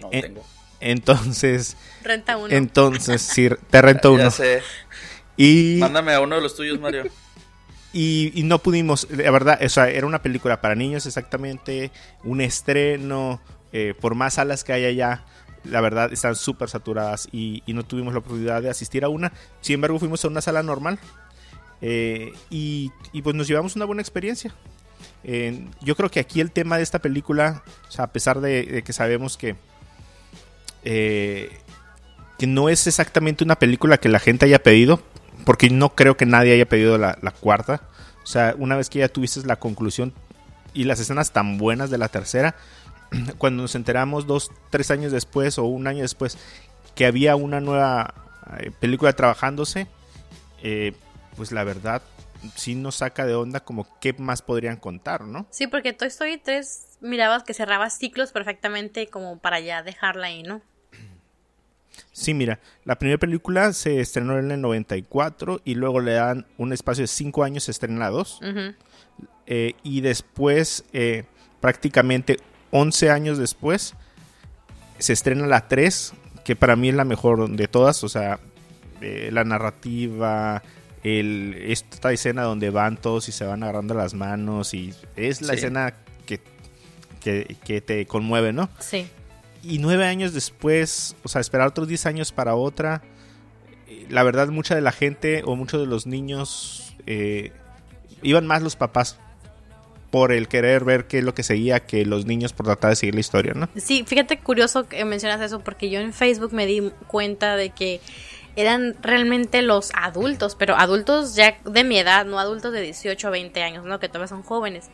No 0.01 0.11
tengo. 0.11 0.45
Entonces. 0.81 1.77
Renta 2.03 2.37
uno. 2.37 2.49
Entonces, 2.51 3.23
sí, 3.23 3.49
te 3.71 3.83
rento 3.83 4.13
uno. 4.13 4.25
Ya 4.25 4.31
sé. 4.31 4.63
Y. 5.37 5.79
Mándame 5.81 6.13
a 6.13 6.21
uno 6.21 6.37
de 6.37 6.43
los 6.43 6.55
tuyos, 6.55 6.79
Mario. 6.79 7.05
Y, 7.93 8.43
no 8.45 8.59
pudimos, 8.59 9.07
la 9.11 9.31
verdad, 9.31 9.59
o 9.65 9.69
sea, 9.69 9.89
era 9.89 10.07
una 10.07 10.21
película 10.21 10.61
para 10.61 10.75
niños 10.75 11.07
exactamente, 11.07 11.91
un 12.25 12.43
estreno, 12.43 13.41
eh, 13.73 13.95
por 13.99 14.15
más 14.15 14.35
salas 14.35 14.65
que 14.65 14.75
hay 14.75 14.85
allá, 14.85 15.25
la 15.65 15.81
verdad 15.81 16.13
están 16.13 16.37
súper 16.37 16.69
saturadas 16.69 17.29
y, 17.33 17.63
no 17.67 17.85
tuvimos 17.85 18.13
la 18.13 18.19
oportunidad 18.19 18.61
de 18.61 18.71
asistir 18.71 19.05
a 19.05 19.09
una. 19.09 19.33
Sin 19.63 19.75
embargo, 19.75 19.99
fuimos 19.99 20.25
a 20.25 20.29
una 20.29 20.43
sala 20.43 20.63
normal 20.63 20.99
eh, 21.81 22.33
y, 22.51 22.91
pues 23.23 23.35
nos 23.35 23.49
llevamos 23.49 23.77
una 23.77 23.87
buena 23.87 24.03
experiencia. 24.03 24.55
yo 25.81 25.97
creo 25.97 26.11
que 26.11 26.21
aquí 26.21 26.41
el 26.41 26.51
tema 26.51 26.77
de 26.77 26.83
esta 26.83 26.99
película, 26.99 27.63
o 27.89 27.91
sea, 27.91 28.05
a 28.05 28.13
pesar 28.13 28.41
de, 28.41 28.83
que 28.85 28.93
sabemos 28.93 29.39
que, 29.39 29.57
eh, 30.85 31.51
que 32.39 32.47
no 32.47 32.69
es 32.69 32.87
exactamente 32.87 33.43
una 33.43 33.59
película 33.59 33.99
que 33.99 34.11
la 34.11 34.19
gente 34.19 34.45
haya 34.45 34.63
pedido, 34.63 35.01
porque 35.45 35.71
no 35.71 35.95
creo 35.95 36.17
que 36.17 36.27
nadie 36.27 36.55
haya 36.55 36.67
pedido 36.67 36.99
la, 36.99 37.15
cuarta. 37.41 37.83
O 38.23 38.27
sea, 38.27 38.55
una 38.59 38.77
vez 38.77 38.91
que 38.91 39.01
ya 39.01 39.09
tuviste 39.09 39.45
la 39.47 39.57
conclusión 39.57 40.13
y 40.75 40.85
las 40.85 41.01
escenas 41.01 41.33
tan 41.33 41.59
buenas 41.59 41.91
de 41.91 41.99
la 41.99 42.09
tercera, 42.09 42.57
cuando 43.39 43.63
nos 43.63 43.75
enteramos 43.75 44.27
dos, 44.27 44.51
tres 44.71 44.91
años 44.91 45.13
después 45.13 45.59
o 45.59 45.65
un 45.65 45.87
año 45.87 46.03
después 46.03 46.39
que 46.95 47.07
había 47.07 47.37
una 47.37 47.61
nueva 47.61 48.15
eh, 48.59 48.71
película 48.81 49.13
trabajándose, 49.13 49.87
eh, 50.63 50.93
pues 51.37 51.53
la 51.53 51.65
verdad 51.65 52.03
sí 52.55 52.75
nos 52.75 52.97
saca 52.97 53.27
de 53.27 53.35
onda 53.35 53.61
como 53.61 53.87
qué 54.01 54.13
más 54.15 54.43
podrían 54.43 54.77
contar, 54.77 55.23
¿no? 55.23 55.47
Sí, 55.51 55.67
porque 55.67 55.93
Toy 55.93 56.09
Story 56.09 56.39
3 56.39 56.99
mirabas 57.01 57.43
que 57.43 57.55
cerraba 57.55 57.91
ciclos 57.91 58.33
perfectamente 58.33 59.09
como 59.09 59.39
para 59.39 59.61
ya 59.61 59.83
dejarla 59.83 60.29
ahí, 60.29 60.43
¿no? 60.43 60.63
Sí, 62.13 62.35
mira, 62.35 62.61
la 62.85 62.99
primera 62.99 63.19
película 63.19 63.73
se 63.73 64.01
estrenó 64.01 64.39
en 64.39 64.51
el 64.51 64.61
94 64.61 65.61
y 65.65 65.75
luego 65.75 66.01
le 66.01 66.13
dan 66.13 66.47
un 66.59 66.73
espacio 66.73 67.03
de 67.03 67.09
5 67.09 67.45
años, 67.45 67.65
se 67.65 67.71
estrena 67.73 68.11
eh, 69.47 69.75
y 69.83 70.01
después, 70.01 70.85
prácticamente 71.61 72.39
11 72.71 73.11
años 73.11 73.39
después, 73.39 73.95
se 74.99 75.13
estrena 75.13 75.47
la 75.47 75.69
3, 75.69 76.13
que 76.45 76.57
para 76.57 76.77
mí 76.77 76.89
es 76.89 76.95
la 76.95 77.05
mejor 77.05 77.51
de 77.51 77.69
todas, 77.69 78.03
o 78.05 78.09
sea, 78.09 78.39
eh, 79.01 79.31
la 79.33 79.45
narrativa, 79.45 80.63
el, 81.03 81.55
esta 81.67 82.13
escena 82.13 82.43
donde 82.43 82.71
van 82.71 82.97
todos 82.97 83.29
y 83.29 83.33
se 83.33 83.45
van 83.45 83.63
agarrando 83.63 83.95
las 83.95 84.15
manos 84.15 84.73
y 84.75 84.95
es 85.17 85.43
la 85.43 85.55
escena 85.55 85.95
que, 86.25 86.41
que, 87.21 87.81
te 87.81 88.07
conmueve, 88.07 88.53
¿no? 88.53 88.69
Sí. 88.79 89.09
Y 89.63 89.79
nueve 89.79 90.07
años 90.07 90.33
después, 90.33 91.17
o 91.23 91.29
sea, 91.29 91.41
esperar 91.41 91.69
otros 91.69 91.89
10 91.89 92.07
años 92.07 92.33
para 92.33 92.55
otra, 92.55 93.03
la 94.09 94.23
verdad 94.23 94.49
mucha 94.49 94.75
de 94.75 94.81
la 94.81 94.93
gente 94.93 95.43
o 95.45 95.57
muchos 95.57 95.81
de 95.81 95.87
los 95.87 96.07
niños 96.07 96.95
eh, 97.07 97.53
iban 98.23 98.47
más 98.47 98.63
los 98.63 98.77
papás 98.77 99.19
por 100.11 100.33
el 100.33 100.49
querer 100.49 100.85
ver 100.85 101.07
qué 101.07 101.19
es 101.19 101.25
lo 101.25 101.35
que 101.35 101.43
seguía 101.43 101.81
que 101.81 102.07
los 102.07 102.27
niños 102.27 102.53
por 102.53 102.67
tratar 102.67 102.91
de 102.91 102.97
seguir 102.97 103.15
la 103.15 103.21
historia, 103.21 103.55
¿no? 103.55 103.69
Sí, 103.77 104.05
fíjate 104.07 104.39
curioso 104.39 104.89
que 104.89 105.05
mencionas 105.05 105.41
eso 105.41 105.61
porque 105.61 105.91
yo 105.91 106.01
en 106.01 106.13
Facebook 106.13 106.53
me 106.53 106.67
di 106.67 106.91
cuenta 107.07 107.57
de 107.57 107.71
que 107.71 108.01
eran 108.55 108.97
realmente 109.03 109.61
los 109.63 109.91
adultos, 109.95 110.55
pero 110.55 110.77
adultos 110.77 111.35
ya 111.35 111.59
de 111.65 111.85
mi 111.85 111.99
edad, 111.99 112.25
no 112.25 112.39
adultos 112.39 112.73
de 112.73 112.81
18 112.81 113.29
o 113.29 113.31
20 113.31 113.63
años, 113.63 113.85
¿no? 113.85 114.01
Que 114.01 114.09
todavía 114.09 114.29
son 114.29 114.43
jóvenes, 114.43 114.87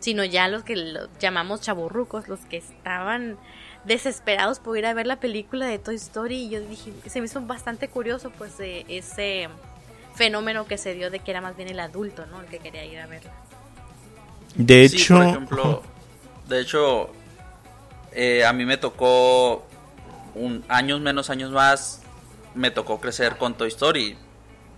sino 0.00 0.24
ya 0.24 0.48
los 0.48 0.64
que 0.64 0.76
llamamos 1.18 1.62
chaburrucos, 1.62 2.28
los 2.28 2.40
que 2.40 2.58
estaban 2.58 3.38
desesperados 3.84 4.58
por 4.58 4.76
ir 4.76 4.86
a 4.86 4.94
ver 4.94 5.06
la 5.06 5.20
película 5.20 5.66
de 5.66 5.78
Toy 5.78 5.96
Story 5.96 6.36
y 6.36 6.48
yo 6.50 6.60
dije, 6.60 6.92
se 7.06 7.20
me 7.20 7.26
hizo 7.26 7.40
bastante 7.40 7.88
curioso 7.88 8.30
pues 8.30 8.54
ese 8.58 9.48
fenómeno 10.14 10.66
que 10.66 10.78
se 10.78 10.94
dio 10.94 11.10
de 11.10 11.20
que 11.20 11.30
era 11.30 11.40
más 11.40 11.56
bien 11.56 11.68
el 11.68 11.80
adulto, 11.80 12.26
¿no? 12.26 12.40
El 12.40 12.46
que 12.48 12.58
quería 12.58 12.84
ir 12.84 12.98
a 12.98 13.06
verla. 13.06 13.32
De 14.54 14.84
hecho, 14.84 15.14
por 15.14 15.26
ejemplo, 15.26 15.82
de 16.48 16.60
hecho, 16.60 17.10
eh, 18.12 18.44
a 18.44 18.52
mí 18.52 18.64
me 18.64 18.76
tocó 18.76 19.64
un 20.34 20.64
años 20.68 21.00
menos 21.00 21.30
años 21.30 21.52
más, 21.52 22.02
me 22.54 22.70
tocó 22.70 23.00
crecer 23.00 23.36
con 23.36 23.54
Toy 23.54 23.68
Story. 23.68 24.16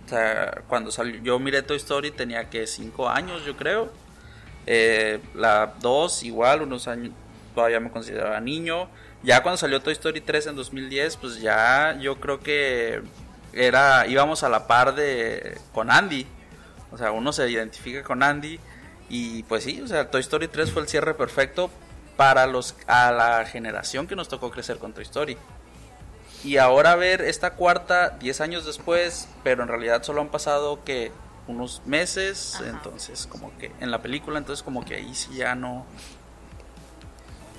O 0.05 0.09
sea, 0.09 0.61
cuando 0.67 0.91
salió, 0.91 1.21
yo 1.21 1.39
miré 1.39 1.63
Toy 1.63 1.77
Story 1.77 2.11
tenía 2.11 2.49
que 2.49 2.67
5 2.67 3.09
años, 3.09 3.43
yo 3.45 3.55
creo. 3.55 3.91
Eh, 4.67 5.19
la 5.33 5.73
2 5.79 6.23
igual, 6.23 6.61
unos 6.61 6.87
años, 6.87 7.13
todavía 7.53 7.79
me 7.79 7.91
consideraba 7.91 8.39
niño. 8.39 8.89
Ya 9.23 9.43
cuando 9.43 9.57
salió 9.57 9.81
Toy 9.81 9.93
Story 9.93 10.21
3 10.21 10.47
en 10.47 10.55
2010, 10.55 11.17
pues 11.17 11.41
ya 11.41 11.97
yo 11.99 12.19
creo 12.19 12.39
que 12.39 13.01
era 13.53 14.07
íbamos 14.07 14.43
a 14.43 14.49
la 14.49 14.67
par 14.67 14.95
de 14.95 15.59
con 15.73 15.91
Andy. 15.91 16.25
O 16.91 16.97
sea, 16.97 17.11
uno 17.11 17.31
se 17.31 17.49
identifica 17.49 18.03
con 18.03 18.23
Andy 18.23 18.59
y 19.09 19.43
pues 19.43 19.63
sí, 19.63 19.81
o 19.81 19.87
sea, 19.87 20.09
Toy 20.09 20.21
Story 20.21 20.47
3 20.47 20.71
fue 20.71 20.81
el 20.81 20.87
cierre 20.87 21.13
perfecto 21.13 21.69
para 22.17 22.47
los 22.47 22.75
a 22.87 23.11
la 23.11 23.45
generación 23.45 24.07
que 24.07 24.15
nos 24.15 24.27
tocó 24.27 24.51
crecer 24.51 24.77
con 24.77 24.93
Toy 24.93 25.03
Story. 25.03 25.37
Y 26.43 26.57
ahora 26.57 26.95
ver 26.95 27.21
esta 27.21 27.51
cuarta 27.51 28.17
10 28.19 28.41
años 28.41 28.65
después, 28.65 29.27
pero 29.43 29.61
en 29.61 29.69
realidad 29.69 30.01
solo 30.03 30.21
han 30.21 30.29
pasado 30.29 30.83
que 30.83 31.11
unos 31.47 31.81
meses, 31.85 32.59
entonces 32.65 33.27
como 33.27 33.55
que 33.57 33.71
en 33.79 33.91
la 33.91 34.01
película, 34.01 34.39
entonces 34.39 34.63
como 34.63 34.83
que 34.83 34.95
ahí 34.95 35.13
sí 35.13 35.35
ya 35.35 35.55
no... 35.55 35.85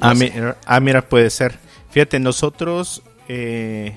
ah, 0.00 0.14
mira, 0.14 0.56
ah, 0.66 0.80
mira, 0.80 1.02
puede 1.08 1.30
ser. 1.30 1.58
Fíjate, 1.90 2.18
nosotros, 2.18 3.02
eh, 3.28 3.96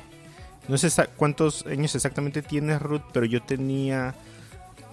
no 0.68 0.78
sé 0.78 0.90
cuántos 1.16 1.66
años 1.66 1.96
exactamente 1.96 2.42
tienes 2.42 2.82
Ruth, 2.82 3.04
pero 3.14 3.26
yo 3.26 3.42
tenía 3.42 4.16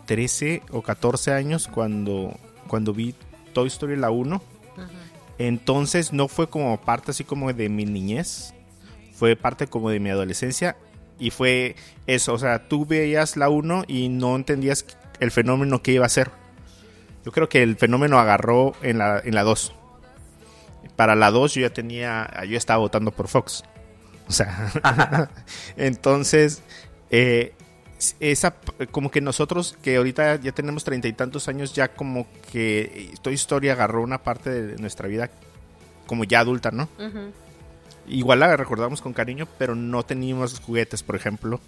13 0.07 0.63
o 0.71 0.83
14 0.83 1.33
años 1.33 1.69
cuando 1.69 2.39
cuando 2.67 2.95
vi 2.95 3.15
Toy 3.53 3.69
Story 3.69 3.97
la 3.97 4.11
1. 4.11 4.43
Entonces 5.39 6.13
no 6.13 6.29
fue 6.29 6.49
como 6.49 6.81
parte 6.81 7.11
así 7.11 7.25
como 7.25 7.53
de 7.53 7.69
mi 7.69 7.85
niñez, 7.85 8.55
fue 9.13 9.37
parte 9.37 9.67
como 9.67 9.91
de 9.91 10.01
mi 10.01 10.11
adolescencia 10.11 10.77
y 11.19 11.31
fue 11.31 11.77
eso, 12.07 12.33
o 12.33 12.39
sea, 12.39 12.69
tú 12.69 12.87
veías 12.87 13.37
la 13.37 13.49
1 13.49 13.85
y 13.89 14.09
no 14.09 14.37
entendías 14.37 14.87
el 15.21 15.31
fenómeno 15.31 15.83
que 15.83 15.93
iba 15.93 16.07
a 16.07 16.09
ser. 16.09 16.31
Yo 17.25 17.33
creo 17.33 17.49
que 17.49 17.63
el 17.63 17.77
fenómeno 17.77 18.19
agarró 18.19 18.75
en 18.83 18.99
la, 18.99 19.21
en 19.21 19.35
la 19.35 19.43
2. 19.43 19.75
Para 20.97 21.15
la 21.15 21.31
2 21.31 21.55
yo 21.55 21.61
ya 21.63 21.71
tenía, 21.71 22.31
yo 22.49 22.57
estaba 22.57 22.79
votando 22.79 23.11
por 23.11 23.29
Fox. 23.29 23.65
O 24.29 24.33
sea, 24.33 25.31
entonces 25.77 26.63
eh, 27.11 27.55
esa 28.21 28.55
como 28.91 29.11
que 29.11 29.21
nosotros 29.21 29.77
que 29.83 29.97
ahorita 29.97 30.37
ya 30.37 30.53
tenemos 30.53 30.85
treinta 30.85 31.09
y 31.09 31.13
tantos 31.13 31.49
años 31.49 31.73
ya 31.75 31.89
como 31.89 32.27
que 32.51 33.13
Toy 33.23 33.35
Story 33.35 33.69
agarró 33.69 34.03
una 34.03 34.23
parte 34.23 34.51
de 34.51 34.77
nuestra 34.79 35.09
vida 35.09 35.31
como 36.07 36.25
ya 36.25 36.41
adulta, 36.41 36.71
¿no? 36.71 36.89
Igual 38.09 38.41
la 38.41 38.57
recordamos 38.57 39.01
con 39.01 39.13
cariño, 39.13 39.47
pero 39.59 39.75
no 39.75 40.03
teníamos 40.03 40.59
juguetes, 40.61 41.03
por 41.03 41.15
ejemplo, 41.15 41.61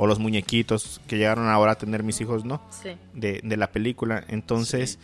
o 0.00 0.06
los 0.06 0.20
muñequitos 0.20 1.00
que 1.08 1.18
llegaron 1.18 1.48
ahora 1.48 1.72
a 1.72 1.74
tener 1.74 2.04
mis 2.04 2.20
hijos, 2.20 2.44
¿no? 2.44 2.62
Sí. 2.70 2.96
De, 3.14 3.56
la 3.56 3.72
película. 3.72 4.22
Entonces, 4.28 5.00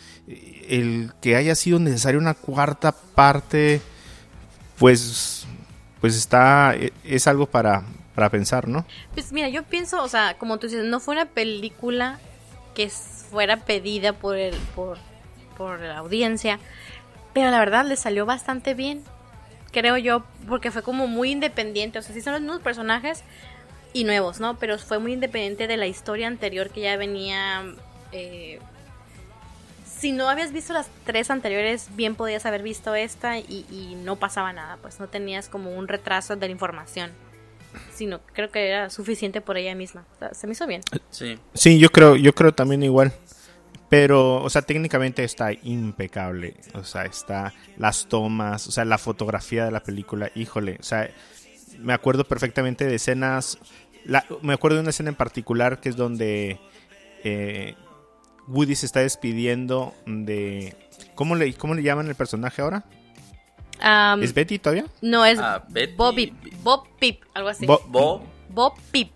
el 0.68 1.12
que 1.20 1.34
haya 1.34 1.56
sido 1.56 1.80
necesaria 1.80 2.16
una 2.16 2.34
cuarta 2.34 2.92
parte, 2.92 3.80
pues, 4.78 5.48
pues 6.00 6.14
está, 6.16 6.76
e, 6.76 6.92
es 7.02 7.26
algo 7.26 7.46
para, 7.46 7.82
para 8.14 8.30
pensar, 8.30 8.68
¿no? 8.68 8.86
Pues 9.14 9.32
mira, 9.32 9.48
yo 9.48 9.64
pienso, 9.64 10.00
o 10.00 10.08
sea, 10.08 10.38
como 10.38 10.58
tú 10.58 10.68
dices, 10.68 10.84
no 10.84 11.00
fue 11.00 11.16
una 11.16 11.26
película 11.26 12.20
que 12.76 12.88
fuera 12.88 13.56
pedida 13.56 14.12
por 14.12 14.36
el 14.36 14.54
por, 14.76 14.98
por 15.58 15.80
la 15.80 15.98
audiencia, 15.98 16.60
pero 17.32 17.50
la 17.50 17.58
verdad 17.58 17.84
le 17.84 17.96
salió 17.96 18.26
bastante 18.26 18.74
bien, 18.74 19.02
creo 19.72 19.96
yo, 19.96 20.22
porque 20.46 20.70
fue 20.70 20.82
como 20.82 21.08
muy 21.08 21.32
independiente, 21.32 21.98
o 21.98 22.02
sea, 22.02 22.14
sí 22.14 22.20
son 22.20 22.34
los 22.34 22.42
mismos 22.42 22.60
personajes 22.60 23.24
y 23.94 24.04
nuevos, 24.04 24.40
¿no? 24.40 24.58
Pero 24.58 24.78
fue 24.78 24.98
muy 24.98 25.14
independiente 25.14 25.66
de 25.66 25.78
la 25.78 25.86
historia 25.86 26.26
anterior 26.26 26.68
que 26.68 26.82
ya 26.82 26.96
venía... 26.98 27.64
Eh, 28.12 28.58
si 29.86 30.12
no 30.12 30.28
habías 30.28 30.52
visto 30.52 30.74
las 30.74 30.90
tres 31.06 31.30
anteriores, 31.30 31.88
bien 31.96 32.14
podías 32.14 32.44
haber 32.44 32.62
visto 32.62 32.94
esta 32.94 33.38
y, 33.38 33.64
y 33.70 33.94
no 33.94 34.16
pasaba 34.16 34.52
nada, 34.52 34.76
pues 34.82 35.00
no 35.00 35.08
tenías 35.08 35.48
como 35.48 35.74
un 35.74 35.88
retraso 35.88 36.36
de 36.36 36.46
la 36.46 36.52
información 36.52 37.10
sino 37.94 38.20
creo 38.32 38.50
que 38.50 38.68
era 38.68 38.90
suficiente 38.90 39.40
por 39.40 39.56
ella 39.56 39.74
misma. 39.74 40.04
se 40.32 40.46
me 40.46 40.52
hizo 40.52 40.66
bien. 40.66 40.82
Sí. 41.10 41.38
Sí, 41.54 41.78
yo 41.78 41.90
creo, 41.90 42.16
yo 42.16 42.34
creo 42.34 42.52
también 42.52 42.82
igual. 42.82 43.12
Pero, 43.88 44.42
o 44.42 44.50
sea, 44.50 44.62
técnicamente 44.62 45.22
está 45.24 45.52
impecable. 45.52 46.56
O 46.74 46.84
sea, 46.84 47.04
está 47.04 47.54
las 47.76 48.06
tomas, 48.06 48.66
o 48.66 48.72
sea, 48.72 48.84
la 48.84 48.98
fotografía 48.98 49.64
de 49.64 49.70
la 49.70 49.82
película, 49.82 50.30
híjole. 50.34 50.78
O 50.80 50.82
sea, 50.82 51.10
me 51.78 51.92
acuerdo 51.92 52.24
perfectamente 52.24 52.86
de 52.86 52.96
escenas 52.96 53.58
me 54.42 54.52
acuerdo 54.52 54.76
de 54.76 54.82
una 54.82 54.90
escena 54.90 55.10
en 55.10 55.14
particular 55.14 55.80
que 55.80 55.88
es 55.88 55.96
donde 55.96 56.58
eh, 57.22 57.74
Woody 58.48 58.74
se 58.74 58.86
está 58.86 59.00
despidiendo 59.00 59.94
de... 60.06 60.76
¿Cómo 61.14 61.36
le, 61.36 61.54
cómo 61.54 61.74
le 61.74 61.82
llaman 61.82 62.08
el 62.08 62.14
personaje 62.14 62.62
ahora? 62.62 62.84
¿Es 64.20 64.32
Betty 64.32 64.58
todavía? 64.58 64.86
No, 65.02 65.24
es 65.24 65.38
ah, 65.38 65.64
Bobby. 65.96 66.32
Bob 66.62 66.86
Pip, 66.98 67.22
algo 67.34 67.48
así. 67.48 67.66
Bob, 67.66 68.22
Bob 68.48 68.74
Pip. 68.90 69.10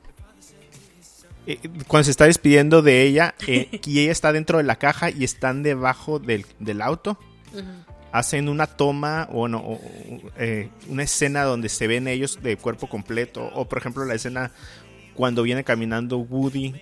Eh, 1.47 1.59
cuando 1.87 2.05
se 2.05 2.11
está 2.11 2.27
despidiendo 2.27 2.83
de 2.83 3.05
ella, 3.05 3.35
eh, 3.47 3.81
y 3.87 4.01
ella 4.01 4.13
está 4.13 4.33
dentro 4.33 4.59
de 4.59 4.65
la 4.65 4.77
caja 4.77 5.11
y 5.11 5.25
están 5.25 5.63
debajo 5.63 6.19
del, 6.19 6.45
auto, 6.83 7.19
hacen 8.13 8.49
una 8.49 8.67
toma, 8.67 9.29
o, 9.33 9.49
no, 9.49 9.79
eh, 10.37 10.71
una 10.89 11.03
escena 11.03 11.45
donde 11.45 11.69
se 11.69 11.87
ven 11.87 12.09
ellos 12.09 12.43
de 12.43 12.57
cuerpo 12.57 12.89
completo, 12.89 13.51
o 13.55 13.69
por 13.69 13.79
ejemplo 13.79 14.05
la 14.05 14.15
escena 14.15 14.51
cuando 15.15 15.43
viene 15.43 15.65
caminando 15.65 16.19
Woody 16.19 16.81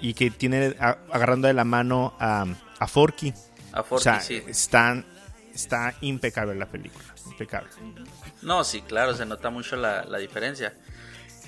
y 0.00 0.14
que 0.14 0.30
tiene 0.30 0.74
agarrando 0.78 1.48
de 1.48 1.54
la 1.54 1.64
mano 1.64 2.14
a, 2.18 2.46
a 2.78 2.86
Forky. 2.86 3.32
A 3.72 3.82
Forky, 3.82 4.08
o 4.08 4.20
sea, 4.20 4.20
están, 4.48 5.04
está 5.54 5.94
impecable 6.00 6.54
la 6.54 6.66
película, 6.66 7.04
impecable. 7.26 7.70
No, 8.42 8.64
sí, 8.64 8.82
claro, 8.82 9.14
se 9.14 9.26
nota 9.26 9.50
mucho 9.50 9.76
la, 9.76 10.04
la 10.04 10.18
diferencia. 10.18 10.74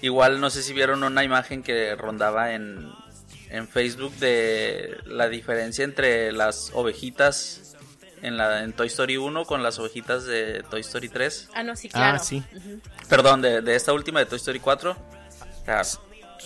Igual 0.03 0.41
no 0.41 0.51
sé 0.51 0.63
si 0.63 0.73
vieron 0.73 1.03
una 1.03 1.25
imagen 1.25 1.63
que 1.63 1.95
rondaba 1.97 2.53
en, 2.53 2.91
en 3.49 3.67
Facebook 3.67 4.15
de 4.17 4.99
la 5.07 5.29
diferencia 5.29 5.85
entre 5.85 6.33
las 6.33 6.71
ovejitas 6.75 7.76
en 8.23 8.37
la 8.37 8.63
en 8.63 8.73
Toy 8.73 8.87
Story 8.89 9.17
1 9.17 9.45
con 9.45 9.63
las 9.63 9.79
ovejitas 9.79 10.25
de 10.25 10.63
Toy 10.71 10.81
Story 10.81 11.09
3. 11.09 11.51
Ah, 11.55 11.63
no, 11.63 11.77
sí, 11.77 11.89
claro. 11.89 12.17
Ah, 12.17 12.19
sí. 12.19 12.43
Perdón, 13.09 13.43
de, 13.43 13.63
de, 13.63 13.77
esta 13.77 13.93
última 13.93 14.21
de 14.21 14.27
Toy 14.27 14.37
Story 14.37 14.61
4. 14.61 14.91
O 14.91 15.65
sea, 15.65 15.81
es 15.81 15.99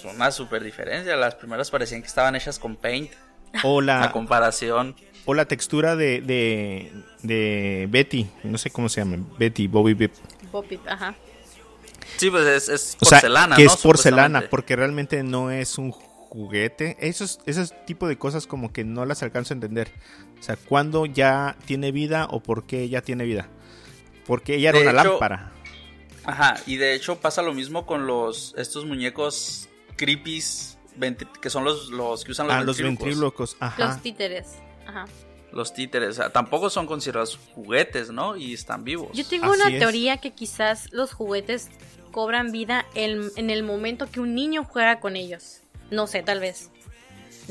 una 0.05 0.31
super 0.31 0.63
diferencia. 0.63 1.17
Las 1.17 1.35
primeras 1.35 1.71
parecían 1.71 2.03
que 2.03 2.09
estaban 2.09 2.37
hechas 2.37 2.59
con 2.59 2.77
paint. 2.77 3.13
O 3.65 3.81
la, 3.81 4.13
comparación. 4.13 4.95
O 5.25 5.35
la 5.35 5.47
textura 5.47 5.97
de, 5.97 6.21
de, 6.21 6.93
de 7.23 7.89
Betty. 7.91 8.29
No 8.45 8.59
sé 8.59 8.71
cómo 8.71 8.89
se 8.89 9.01
llama. 9.01 9.19
Betty, 9.39 9.67
Bobby 9.67 9.95
Bip. 9.95 10.13
Bobby, 10.53 10.81
ajá. 10.87 11.15
Sí, 12.17 12.31
pues 12.31 12.69
es, 12.69 12.97
porcelana. 12.97 13.55
O 13.55 13.57
sea, 13.57 13.57
que 13.57 13.65
es 13.65 13.77
porcelana, 13.77 14.49
porque 14.51 14.77
realmente 14.77 15.23
no 15.23 15.51
es 15.51 15.79
un 15.79 15.91
juguete. 15.91 16.97
Esos, 17.01 17.41
esos 17.47 17.75
tipo 17.87 18.07
de 18.07 18.17
cosas 18.17 18.47
como 18.47 18.73
que 18.73 18.85
no 18.85 19.05
las 19.05 19.23
alcanzo 19.23 19.55
a 19.55 19.57
entender. 19.57 19.91
O 20.41 20.43
sea, 20.43 20.57
¿cuándo 20.57 21.07
ya 21.07 21.57
tiene 21.67 21.93
vida 21.93 22.27
o 22.31 22.41
por 22.41 22.65
qué 22.65 22.89
ya 22.89 23.03
tiene 23.03 23.25
vida? 23.25 23.49
Porque 24.27 24.55
ella 24.57 24.71
era 24.71 24.81
una 24.81 24.93
lámpara. 24.93 25.53
Ajá, 26.25 26.57
y 26.67 26.77
de 26.77 26.95
hecho 26.95 27.21
pasa 27.21 27.43
lo 27.43 27.53
mismo 27.53 27.87
con 27.87 28.07
los 28.07 28.55
estos 28.57 28.85
muñecos 28.87 29.69
creepies 29.97 30.79
que 31.41 31.51
son 31.51 31.65
los, 31.65 31.91
los 31.91 32.25
que 32.25 32.33
usan 32.33 32.47
los 32.47 32.57
ah, 32.57 32.63
los 32.63 32.81
ventrílocos. 32.81 33.57
Ajá. 33.61 33.87
Los 33.87 34.03
títeres. 34.03 34.59
Ajá. 34.87 35.07
Los 35.53 35.75
títeres, 35.75 36.11
o 36.11 36.13
sea, 36.13 36.31
tampoco 36.31 36.71
son 36.71 36.87
considerados 36.87 37.39
juguetes, 37.55 38.11
¿no? 38.11 38.37
Y 38.37 38.55
están 38.55 38.85
vivos. 38.85 39.11
Yo 39.15 39.27
tengo 39.27 39.51
una 39.51 39.67
teoría 39.67 40.19
que 40.19 40.31
quizás 40.31 40.93
los 40.93 41.13
juguetes 41.13 41.69
cobran 42.13 42.53
vida 42.53 42.87
en, 42.95 43.51
el 43.51 43.63
momento 43.63 44.09
que 44.11 44.21
un 44.21 44.35
niño 44.35 44.65
juega 44.65 45.01
con 45.01 45.17
ellos. 45.17 45.63
No 45.91 46.07
sé, 46.07 46.23
tal 46.23 46.39
vez. 46.39 46.71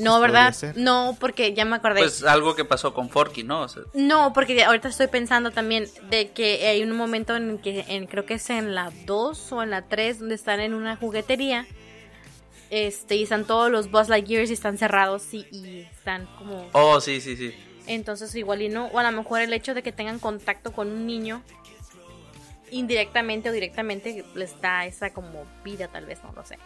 No, 0.00 0.18
pues 0.18 0.32
¿verdad? 0.32 0.74
No, 0.76 1.16
porque 1.18 1.54
ya 1.54 1.64
me 1.64 1.76
acordé. 1.76 2.00
Pues 2.00 2.22
algo 2.24 2.54
que 2.54 2.64
pasó 2.64 2.94
con 2.94 3.08
Forky, 3.08 3.42
¿no? 3.42 3.66
no, 3.94 4.32
porque 4.32 4.64
ahorita 4.64 4.88
estoy 4.88 5.08
pensando 5.08 5.50
también 5.50 5.86
de 6.08 6.30
que 6.30 6.66
hay 6.66 6.82
un 6.82 6.96
momento 6.96 7.36
en 7.36 7.58
que 7.58 7.84
en, 7.88 8.06
creo 8.06 8.26
que 8.26 8.34
es 8.34 8.50
en 8.50 8.74
la 8.74 8.92
2 9.06 9.52
o 9.52 9.62
en 9.62 9.70
la 9.70 9.82
3 9.82 10.20
donde 10.20 10.34
están 10.34 10.60
en 10.60 10.74
una 10.74 10.96
juguetería. 10.96 11.66
Este, 12.70 13.16
y 13.16 13.24
están 13.24 13.46
todos 13.46 13.70
los 13.70 13.90
Buzz 13.90 14.08
Lightyears 14.08 14.50
y 14.50 14.52
están 14.52 14.78
cerrados 14.78 15.34
y, 15.34 15.44
y 15.50 15.88
están 15.90 16.26
como... 16.38 16.68
Oh, 16.72 17.00
sí, 17.00 17.20
sí, 17.20 17.36
sí. 17.36 17.52
Entonces 17.88 18.32
igual 18.36 18.62
y 18.62 18.68
no, 18.68 18.86
o 18.86 18.98
a 19.00 19.02
lo 19.02 19.10
mejor 19.10 19.40
el 19.40 19.52
hecho 19.52 19.74
de 19.74 19.82
que 19.82 19.90
tengan 19.90 20.20
contacto 20.20 20.72
con 20.72 20.88
un 20.88 21.06
niño 21.06 21.42
indirectamente 22.70 23.50
o 23.50 23.52
directamente 23.52 24.24
les 24.34 24.60
da 24.60 24.86
esa 24.86 25.12
como 25.12 25.44
vida 25.64 25.88
tal 25.88 26.06
vez, 26.06 26.22
no 26.22 26.32
lo 26.32 26.44
sé. 26.44 26.58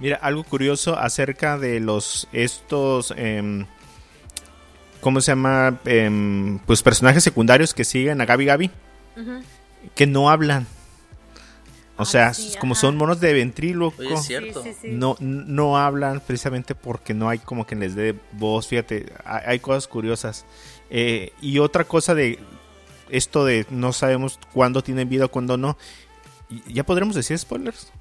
Mira, 0.00 0.16
algo 0.16 0.44
curioso 0.44 0.98
acerca 0.98 1.58
de 1.58 1.78
los 1.78 2.26
estos 2.32 3.12
eh, 3.16 3.64
¿cómo 5.00 5.20
se 5.20 5.32
llama? 5.32 5.78
Em, 5.84 6.58
pues 6.60 6.82
personajes 6.82 7.24
secundarios 7.24 7.74
que 7.74 7.84
siguen 7.84 8.20
a 8.20 8.26
Gabi 8.26 8.44
Gabi 8.44 8.70
que 9.94 10.06
no 10.06 10.30
hablan. 10.30 10.66
O 11.96 12.06
sea, 12.06 12.32
como 12.58 12.74
son 12.74 12.96
monos 12.96 13.20
de 13.20 13.34
ventríloco, 13.34 14.02
no, 14.84 15.16
no 15.20 15.76
hablan 15.76 16.20
precisamente 16.20 16.74
porque 16.74 17.12
no 17.12 17.28
hay 17.28 17.38
como 17.38 17.66
que 17.66 17.76
les 17.76 17.94
dé 17.94 18.14
voz. 18.32 18.68
Fíjate, 18.68 19.12
hay, 19.22 19.58
cosas 19.58 19.86
curiosas. 19.86 20.46
Eh, 20.88 21.34
y 21.42 21.58
otra 21.58 21.84
cosa 21.84 22.14
de 22.14 22.38
esto 23.10 23.44
de 23.44 23.66
no 23.68 23.92
sabemos 23.92 24.38
cuándo 24.54 24.82
tienen 24.82 25.10
vida 25.10 25.26
o 25.26 25.30
cuándo 25.30 25.58
no. 25.58 25.76
¿Ya 26.68 26.84
podremos 26.84 27.14
decir 27.14 27.38
spoilers? 27.38 27.92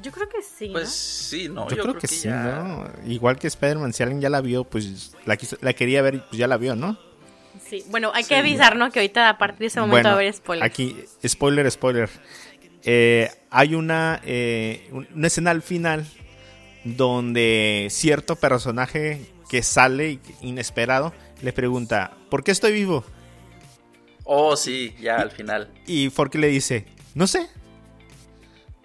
Yo 0.00 0.12
creo 0.12 0.28
que 0.28 0.42
sí. 0.42 0.68
Pues 0.70 0.90
sí, 0.90 1.48
no. 1.48 1.68
Yo, 1.68 1.82
creo, 1.82 1.94
que, 1.94 2.06
sí, 2.06 2.28
¿no? 2.28 2.88
Igual 3.06 3.38
que 3.38 3.48
Spider-Man, 3.48 3.92
si 3.92 4.02
alguien 4.02 4.20
ya 4.20 4.30
la 4.30 4.40
vio, 4.40 4.64
pues 4.64 5.14
la, 5.24 5.36
la 5.60 5.72
quería 5.72 6.02
ver 6.02 6.14
y 6.14 6.18
pues 6.18 6.38
ya 6.38 6.46
la 6.46 6.56
vio, 6.56 6.76
¿no? 6.76 6.98
Sí, 7.68 7.84
bueno, 7.90 8.12
hay 8.14 8.24
que 8.24 8.36
avisarnos 8.36 8.92
que 8.92 9.00
ahorita 9.00 9.28
a 9.28 9.38
partir 9.38 9.60
de 9.60 9.66
ese 9.66 9.80
momento 9.80 10.08
va 10.08 10.12
a 10.12 10.14
haber 10.14 10.32
spoilers. 10.32 10.64
Aquí, 10.70 10.96
spoiler, 11.26 11.70
spoiler. 11.70 12.08
Eh, 12.84 13.30
hay 13.50 13.74
una, 13.74 14.20
eh, 14.24 14.88
una 15.14 15.26
escena 15.26 15.50
al 15.50 15.62
final 15.62 16.06
donde 16.84 17.88
cierto 17.90 18.36
personaje 18.36 19.26
que 19.50 19.62
sale 19.62 20.20
inesperado 20.40 21.12
le 21.42 21.52
pregunta, 21.52 22.16
¿por 22.30 22.44
qué 22.44 22.50
estoy 22.50 22.72
vivo? 22.72 23.04
Oh, 24.24 24.56
sí, 24.56 24.94
ya 25.00 25.16
al 25.16 25.30
final. 25.30 25.72
Y 25.86 26.10
Forky 26.10 26.38
le 26.38 26.48
dice, 26.48 26.86
no 27.14 27.26
sé. 27.26 27.48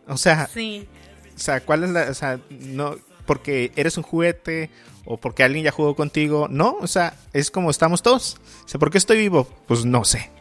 O 0.08 0.18
sea, 0.18 0.48
sí. 0.48 0.88
O 1.36 1.40
sea, 1.40 1.62
¿cuál 1.62 1.84
es 1.84 1.90
la, 1.90 2.10
o 2.10 2.14
sea, 2.14 2.40
no, 2.50 2.96
porque 3.26 3.72
eres 3.76 3.98
un 3.98 4.04
juguete 4.04 4.70
o 5.06 5.18
porque 5.18 5.44
alguien 5.44 5.66
ya 5.66 5.72
jugó 5.72 5.96
contigo, 5.96 6.48
no, 6.50 6.78
o 6.80 6.88
sea, 6.88 7.16
es 7.34 7.52
como 7.52 7.70
estamos 7.70 8.02
todos. 8.02 8.38
O 8.66 8.68
sea, 8.68 8.80
¿por 8.80 8.92
qué 8.92 8.98
estoy 8.98 9.18
vivo? 9.18 9.48
Pues 9.68 9.86
no 9.86 10.06
sé. 10.06 10.32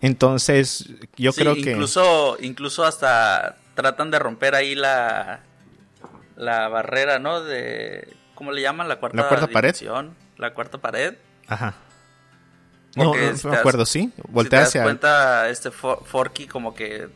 Entonces, 0.00 0.90
yo 1.16 1.32
creo 1.32 1.54
que 1.54 1.70
incluso 1.70 2.36
incluso 2.40 2.84
hasta 2.84 3.56
tratan 3.74 4.10
de 4.10 4.18
romper 4.18 4.56
ahí 4.56 4.74
la 4.74 5.40
la 6.36 6.68
barrera, 6.68 7.20
¿no? 7.20 7.40
De 7.40 8.08
¿cómo 8.34 8.50
le 8.50 8.62
llaman? 8.62 8.88
La 8.88 8.96
cuarta, 8.96 9.22
la 9.22 9.28
cuarta 9.28 9.46
pared. 9.46 9.76
La 10.38 10.54
cuarta 10.54 10.78
pared. 10.78 11.14
Ajá. 11.46 11.76
No, 12.96 13.14
no, 13.14 13.50
me 13.50 13.56
acuerdo, 13.56 13.86
sí. 13.86 14.12
Voltea 14.28 14.66
si 14.66 14.72
te 14.72 14.78
das 14.78 14.84
cuenta, 14.84 15.48
este 15.48 15.70
Forky 15.70 16.46
como 16.46 16.74
que 16.74 17.08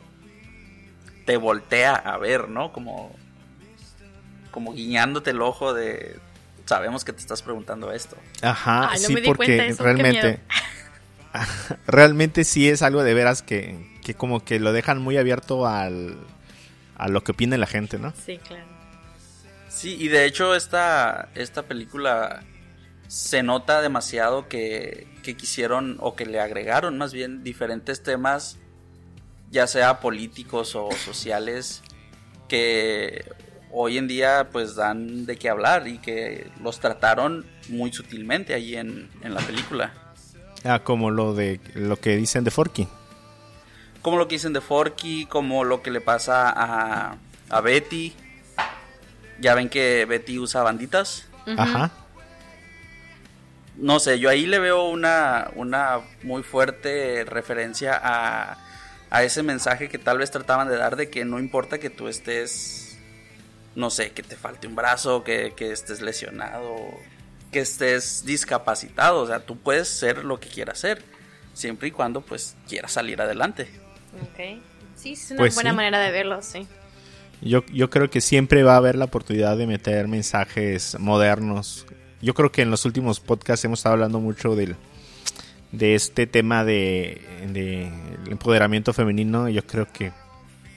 te 1.27 1.37
voltea 1.37 1.95
a 1.95 2.17
ver, 2.17 2.49
¿no? 2.49 2.73
Como, 2.73 3.15
como 4.51 4.73
guiñándote 4.73 5.31
el 5.31 5.43
ojo 5.43 5.75
de... 5.75 6.19
Sabemos 6.65 7.05
que 7.05 7.13
te 7.13 7.21
estás 7.21 7.43
preguntando 7.43 7.93
esto. 7.93 8.17
Ajá, 8.41 8.91
sí, 8.97 9.15
porque 9.25 9.75
realmente... 9.79 10.41
realmente 11.87 12.45
sí 12.45 12.69
es 12.69 12.81
algo 12.81 13.05
de 13.05 13.13
veras 13.13 13.43
que, 13.43 13.99
que 14.03 14.15
como 14.15 14.43
que 14.43 14.59
lo 14.59 14.73
dejan 14.73 15.03
muy 15.03 15.19
abierto 15.19 15.67
al, 15.67 16.17
a 16.97 17.09
lo 17.09 17.23
que 17.23 17.33
opine 17.33 17.59
la 17.59 17.67
gente, 17.67 17.99
¿no? 17.99 18.15
Sí, 18.25 18.39
claro. 18.39 18.65
Sí, 19.69 19.97
y 20.01 20.09
de 20.09 20.25
hecho 20.25 20.55
esta, 20.55 21.29
esta 21.35 21.65
película 21.65 22.43
se 23.09 23.43
nota 23.43 23.83
demasiado 23.83 24.49
que, 24.49 25.07
quisieron 25.23 25.97
o 25.99 26.15
que 26.15 26.25
le 26.25 26.41
agregaron 26.41 26.97
más 26.99 27.13
bien 27.13 27.43
diferentes 27.43 28.03
temas, 28.03 28.59
ya 29.57 29.67
sea 29.67 30.01
políticos 30.01 30.77
o 30.77 30.91
sociales, 30.93 31.83
que 32.47 33.25
hoy 33.73 33.97
en 33.97 34.07
día 34.07 34.51
pues 34.53 34.75
dan 34.75 35.25
de 35.25 35.39
qué 35.39 35.49
hablar 35.49 35.89
y 35.89 35.97
que 35.97 36.51
los 36.63 36.79
trataron 36.79 37.47
muy 37.71 37.91
sutilmente 37.91 38.53
allí 38.53 38.77
en, 38.77 39.09
la 39.23 39.41
película. 39.41 39.95
Ah, 40.63 40.81
como 40.85 41.11
lo 41.11 41.33
de 41.33 41.59
lo 41.73 41.97
que 41.97 42.19
dicen 42.19 42.45
de 42.45 42.51
Forky. 42.51 42.87
Como 44.03 44.19
lo 44.19 44.29
que 44.29 44.35
dicen 44.35 44.53
de 44.53 44.61
Forky, 44.61 45.25
como 45.25 45.65
lo 45.65 45.81
que 45.81 45.91
le 45.91 46.03
pasa 46.03 46.51
a, 46.51 47.17
a 47.49 47.61
Betty. 47.63 48.13
Ya 49.41 49.55
ven 49.55 49.71
que 49.71 50.05
Betty 50.05 50.39
usa 50.39 50.65
banditas. 50.65 51.29
Ajá 51.57 51.91
no 53.79 54.01
sé, 54.01 54.19
yo 54.19 54.31
ahí 54.31 54.47
le 54.47 54.59
veo 54.59 54.85
una, 54.85 55.51
una 55.55 56.01
muy 56.23 56.43
fuerte 56.43 57.25
referencia 57.25 58.01
a, 58.03 58.57
a 59.17 59.25
ese 59.25 59.43
mensaje 59.43 59.89
que 59.89 59.97
tal 59.97 60.19
vez 60.19 60.31
trataban 60.31 60.69
de 60.69 60.77
dar 60.77 60.95
de 60.95 61.09
que 61.09 61.25
no 61.25 61.39
importa 61.39 61.79
que 61.79 61.89
tú 61.89 62.07
estés, 62.07 62.99
no 63.75 63.89
sé, 63.89 64.11
que 64.11 64.23
te 64.23 64.37
falte 64.37 64.67
un 64.67 64.77
brazo, 64.77 65.25
que, 65.25 65.55
estés 65.59 66.03
lesionado, 66.03 66.77
que 67.51 67.61
estés 67.61 68.25
discapacitado, 68.27 69.23
o 69.23 69.27
sea, 69.27 69.41
tú 69.41 69.57
puedes 69.57 69.89
ser 69.89 70.23
lo 70.23 70.39
que 70.39 70.51
quieras 70.51 70.81
ser, 70.81 71.03
siempre 71.55 71.89
y 71.89 71.93
cuando 71.93 72.21
pues 72.21 72.57
quieras 72.69 72.93
salir 72.93 73.23
adelante. 73.23 73.69
Ok, 74.21 74.61
sí, 74.97 75.13
es 75.13 75.31
una 75.31 75.39
pues 75.39 75.55
buena 75.55 75.73
manera 75.73 75.99
de 76.01 76.11
verlo, 76.11 76.43
sí. 76.43 76.67
Yo, 77.41 77.65
yo 77.73 77.89
creo 77.89 78.11
que 78.11 78.21
siempre 78.21 78.65
va 78.65 78.75
a 78.75 78.77
haber 78.77 78.97
la 78.97 79.07
oportunidad 79.07 79.57
de 79.57 79.67
meter 79.67 80.09
mensajes 80.09 80.99
modernos. 81.01 81.87
Yo 82.21 82.35
creo 82.35 82.53
que 82.53 82.61
en 82.61 82.71
los 82.71 82.85
últimos 82.85 83.21
podcasts 83.21 83.65
hemos 83.65 83.79
estado 83.79 83.95
hablando 83.95 84.21
mucho 84.21 84.55
del, 84.55 84.77
de 85.73 85.95
este 85.95 86.27
tema 86.27 86.65
de, 86.65 87.21
de 87.53 87.89
el 88.25 88.33
empoderamiento 88.33 88.93
femenino. 88.93 89.49
Yo 89.49 89.67
creo 89.67 89.87
que 89.93 90.13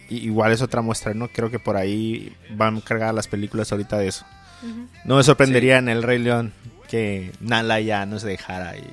igual 0.10 0.52
es 0.52 0.62
otra 0.62 0.82
muestra, 0.82 1.14
¿no? 1.14 1.28
Creo 1.28 1.50
que 1.50 1.60
por 1.60 1.78
ahí 1.78 2.36
van 2.52 2.82
cargadas 2.82 3.16
las 3.16 3.28
películas 3.28 3.72
ahorita 3.72 3.98
de 3.98 4.08
eso. 4.08 4.26
No 5.06 5.16
me 5.18 5.24
sorprendería 5.24 5.78
en 5.78 5.88
El 5.88 6.04
Rey 6.04 6.20
León 6.20 6.52
que 6.90 7.32
Nala 7.40 7.80
ya 7.80 8.06
nos 8.06 8.24
dejara 8.24 8.76
y 8.78 8.84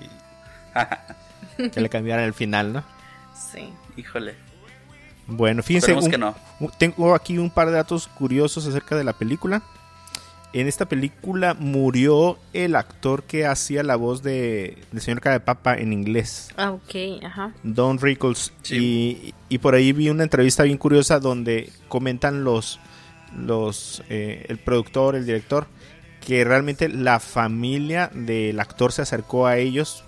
que 1.70 1.80
le 1.80 1.88
cambiaran 1.88 2.24
el 2.24 2.34
final, 2.34 2.72
¿no? 2.72 2.84
Sí. 3.34 3.72
Híjole. 3.96 4.34
Bueno, 5.26 5.62
fíjense, 5.62 5.92
un- 5.94 6.08
que 6.10 6.18
no. 6.18 6.36
tengo 6.78 7.14
aquí 7.14 7.38
un 7.38 7.50
par 7.50 7.66
de 7.68 7.74
datos 7.74 8.06
curiosos 8.06 8.66
acerca 8.66 8.94
de 8.96 9.02
la 9.04 9.12
película. 9.14 9.62
En 10.56 10.68
esta 10.68 10.86
película 10.86 11.52
murió 11.52 12.38
el 12.54 12.76
actor 12.76 13.24
que 13.24 13.44
hacía 13.44 13.82
la 13.82 13.94
voz 13.94 14.22
de 14.22 14.78
del 14.90 15.02
señor 15.02 15.20
Cara 15.20 15.34
de 15.34 15.40
Papa 15.40 15.74
en 15.74 15.92
inglés. 15.92 16.48
Ah, 16.56 16.70
ok, 16.70 17.22
ajá. 17.22 17.52
Don 17.62 17.98
Rickles. 17.98 18.54
Sí. 18.62 18.78
Y, 18.78 19.34
y 19.50 19.58
por 19.58 19.74
ahí 19.74 19.92
vi 19.92 20.08
una 20.08 20.22
entrevista 20.22 20.62
bien 20.62 20.78
curiosa 20.78 21.20
donde 21.20 21.70
comentan 21.88 22.42
los, 22.42 22.80
los 23.36 24.02
eh, 24.08 24.46
el 24.48 24.56
productor, 24.56 25.14
el 25.14 25.26
director, 25.26 25.66
que 26.26 26.42
realmente 26.42 26.88
la 26.88 27.20
familia 27.20 28.10
del 28.14 28.58
actor 28.58 28.92
se 28.92 29.02
acercó 29.02 29.46
a 29.46 29.58
ellos 29.58 30.04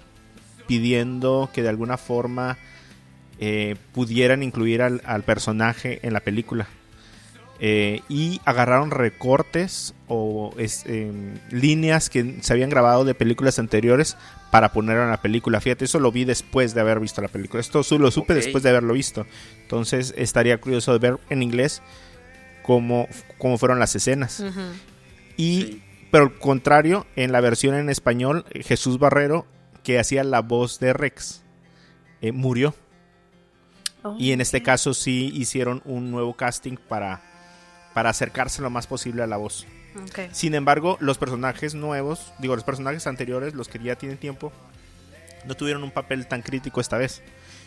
pidiendo 0.66 1.50
que 1.52 1.62
de 1.62 1.68
alguna 1.68 1.98
forma 1.98 2.56
eh, 3.38 3.76
pudieran 3.92 4.42
incluir 4.42 4.80
al, 4.80 5.02
al 5.04 5.24
personaje 5.24 6.00
en 6.06 6.14
la 6.14 6.20
película. 6.20 6.68
Eh, 7.60 8.02
y 8.08 8.40
agarraron 8.44 8.92
recortes 8.92 9.92
o 10.06 10.54
es, 10.58 10.84
em, 10.86 11.34
líneas 11.50 12.08
que 12.08 12.38
se 12.40 12.52
habían 12.52 12.70
grabado 12.70 13.04
de 13.04 13.14
películas 13.14 13.58
anteriores 13.58 14.16
para 14.52 14.72
ponerlo 14.72 15.02
en 15.02 15.10
la 15.10 15.20
película. 15.20 15.60
Fíjate, 15.60 15.84
eso 15.86 15.98
lo 15.98 16.12
vi 16.12 16.24
después 16.24 16.72
de 16.74 16.80
haber 16.80 17.00
visto 17.00 17.20
la 17.20 17.26
película. 17.28 17.60
Esto 17.60 17.82
su- 17.82 17.98
lo 17.98 18.12
supe 18.12 18.34
después 18.34 18.62
de 18.62 18.70
haberlo 18.70 18.94
visto. 18.94 19.26
Entonces 19.62 20.14
estaría 20.16 20.60
curioso 20.60 20.92
de 20.92 20.98
ver 21.00 21.18
en 21.30 21.42
inglés 21.42 21.82
cómo, 22.62 23.08
cómo 23.38 23.58
fueron 23.58 23.80
las 23.80 23.94
escenas. 23.96 24.40
Y, 25.36 25.62
Sí. 25.62 25.82
pero 26.12 26.24
al 26.24 26.38
contrario, 26.38 27.06
en 27.16 27.32
la 27.32 27.40
versión 27.40 27.74
en 27.74 27.90
español, 27.90 28.44
eh, 28.50 28.62
Jesús 28.62 28.98
Barrero, 29.00 29.46
que 29.82 29.98
hacía 29.98 30.22
la 30.22 30.42
voz 30.42 30.78
de 30.78 30.92
Rex, 30.92 31.42
eh, 32.20 32.30
murió. 32.30 32.74
Oh, 34.04 34.14
Y 34.16 34.30
en 34.30 34.40
este 34.40 34.62
caso 34.62 34.94
sí 34.94 35.32
hicieron 35.34 35.82
un 35.84 36.10
nuevo 36.12 36.34
casting 36.34 36.76
para, 36.88 37.20
para 37.98 38.10
acercarse 38.10 38.62
lo 38.62 38.70
más 38.70 38.86
posible 38.86 39.24
a 39.24 39.26
la 39.26 39.38
voz. 39.38 39.66
Sin 40.30 40.54
embargo, 40.54 40.98
los 41.00 41.18
personajes 41.18 41.74
nuevos, 41.74 42.32
digo, 42.38 42.54
los 42.54 42.62
personajes 42.62 43.08
anteriores, 43.08 43.54
los 43.54 43.66
que 43.66 43.80
ya 43.80 43.96
tienen 43.96 44.18
tiempo, 44.18 44.52
no 45.46 45.56
tuvieron 45.56 45.82
un 45.82 45.90
papel 45.90 46.28
tan 46.28 46.42
crítico 46.42 46.80
esta 46.80 46.96
vez. 46.96 47.22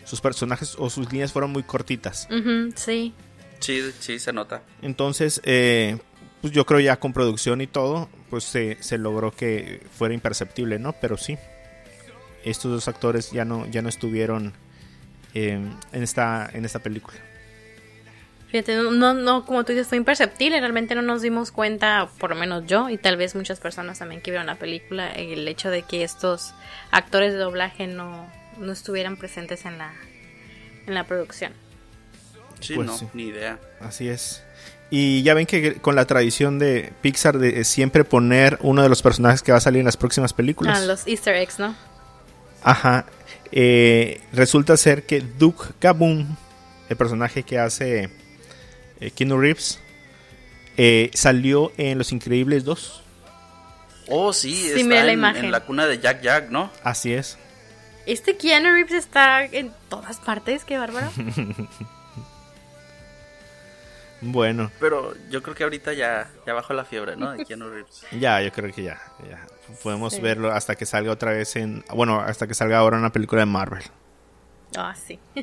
Sus 0.06 0.22
personajes 0.22 0.76
o 0.80 0.89
sus 0.89 1.12
líneas 1.12 1.34
fueron 1.34 1.52
muy 1.52 1.63
cortitas. 1.63 2.30
Sí. 2.78 3.13
Sí, 3.60 3.91
sí, 4.00 4.20
se 4.20 4.32
nota. 4.32 4.63
Entonces, 4.82 5.41
eh, 5.44 5.98
pues 6.39 6.54
yo 6.54 6.65
creo 6.65 6.80
ya 6.80 6.98
con 6.98 7.12
producción 7.12 7.60
y 7.60 7.67
todo, 7.67 8.08
pues 8.30 8.46
se, 8.46 8.78
se 8.80 8.98
logró 8.98 9.32
que 9.32 9.86
fuera 9.98 10.13
imperceptible, 10.13 10.80
¿no? 10.80 10.94
Pero 10.94 11.17
sí, 11.17 11.38
estos 12.46 12.72
dos 12.72 12.88
actores 12.88 13.32
ya 13.32 13.44
no, 13.44 13.67
ya 13.67 13.82
no 13.82 13.89
estuvieron 13.89 14.54
eh, 15.34 15.60
en, 15.91 16.04
esta, 16.04 16.50
en 16.54 16.63
esta 16.63 16.80
película. 16.80 17.17
Fíjate, 18.51 18.75
no, 18.75 18.91
no, 18.91 19.13
no, 19.13 19.45
como 19.45 19.63
tú 19.63 19.71
dices, 19.71 19.87
fue 19.87 19.97
imperceptible. 19.97 20.59
Realmente 20.59 20.93
no 20.93 21.01
nos 21.01 21.21
dimos 21.21 21.51
cuenta, 21.51 22.09
por 22.19 22.31
lo 22.31 22.35
menos 22.35 22.65
yo, 22.67 22.89
y 22.89 22.97
tal 22.97 23.15
vez 23.15 23.33
muchas 23.33 23.59
personas 23.59 23.99
también 23.99 24.19
que 24.21 24.31
vieron 24.31 24.47
la 24.47 24.55
película, 24.55 25.09
el 25.11 25.47
hecho 25.47 25.69
de 25.69 25.83
que 25.83 26.03
estos 26.03 26.53
actores 26.91 27.31
de 27.31 27.39
doblaje 27.39 27.87
no, 27.87 28.27
no 28.57 28.71
estuvieran 28.73 29.15
presentes 29.15 29.65
en 29.65 29.77
la, 29.77 29.93
en 30.85 30.93
la 30.93 31.05
producción. 31.05 31.53
Sí, 32.59 32.75
Pues 32.75 32.85
no, 32.87 32.97
sí. 32.97 33.07
ni 33.13 33.23
idea. 33.27 33.57
Así 33.79 34.09
es. 34.09 34.43
Y 34.89 35.23
ya 35.23 35.33
ven 35.33 35.45
que 35.45 35.75
con 35.75 35.95
la 35.95 36.05
tradición 36.05 36.59
de 36.59 36.91
Pixar 37.01 37.37
de 37.39 37.63
siempre 37.63 38.03
poner 38.03 38.57
uno 38.61 38.83
de 38.83 38.89
los 38.89 39.01
personajes 39.01 39.41
que 39.41 39.53
va 39.53 39.59
a 39.59 39.61
salir 39.61 39.79
en 39.79 39.85
las 39.85 39.95
próximas 39.95 40.33
películas. 40.33 40.77
Ah, 40.81 40.85
los 40.85 41.07
Easter 41.07 41.35
eggs, 41.37 41.57
¿no? 41.57 41.73
Ajá. 42.63 43.05
Eh, 43.53 44.21
resulta 44.33 44.75
ser 44.75 45.03
que 45.03 45.21
Duke 45.21 45.63
Kaboom, 45.79 46.35
el 46.89 46.97
personaje 46.97 47.43
que 47.43 47.57
hace 47.57 48.09
eh, 49.01 49.11
Keanu 49.11 49.37
Reeves, 49.39 49.79
eh, 50.77 51.11
salió 51.13 51.73
en 51.77 51.97
Los 51.97 52.11
Increíbles 52.13 52.63
2. 52.63 53.03
Oh, 54.07 54.31
sí, 54.33 54.53
Sí, 54.55 54.67
está 54.71 54.83
miré 54.83 55.03
la 55.03 55.11
en, 55.11 55.19
imagen. 55.19 55.45
en 55.45 55.51
la 55.51 55.59
cuna 55.61 55.85
de 55.87 55.99
Jack 55.99 56.21
Jack, 56.21 56.49
¿no? 56.49 56.71
Así 56.83 57.13
es. 57.13 57.37
Este 58.05 58.35
Keanu 58.37 58.71
Reeves 58.71 58.93
está 58.93 59.43
en 59.45 59.71
todas 59.89 60.17
partes, 60.19 60.63
qué 60.65 60.77
bárbaro. 60.77 61.11
Bueno, 64.23 64.69
Pero 64.79 65.15
yo 65.31 65.41
creo 65.41 65.55
que 65.55 65.63
ahorita 65.63 65.93
ya, 65.93 66.29
ya 66.45 66.53
bajó 66.53 66.73
la 66.73 66.85
fiebre, 66.85 67.15
¿no? 67.15 67.31
De 67.31 67.43
Keanu 67.43 67.69
Reeves. 67.71 68.05
ya, 68.19 68.39
yo 68.41 68.51
creo 68.51 68.71
que 68.71 68.83
ya. 68.83 69.01
ya. 69.27 69.47
Podemos 69.81 70.13
Sí. 70.13 70.21
verlo 70.21 70.51
hasta 70.51 70.75
que 70.75 70.85
salga 70.85 71.11
otra 71.11 71.31
vez 71.31 71.55
en. 71.55 71.83
Bueno, 71.91 72.19
hasta 72.19 72.45
que 72.45 72.53
salga 72.53 72.77
ahora 72.77 72.97
una 72.97 73.11
película 73.11 73.41
de 73.41 73.45
Marvel. 73.47 73.83
Ah, 74.77 74.95
sí. 74.95 75.19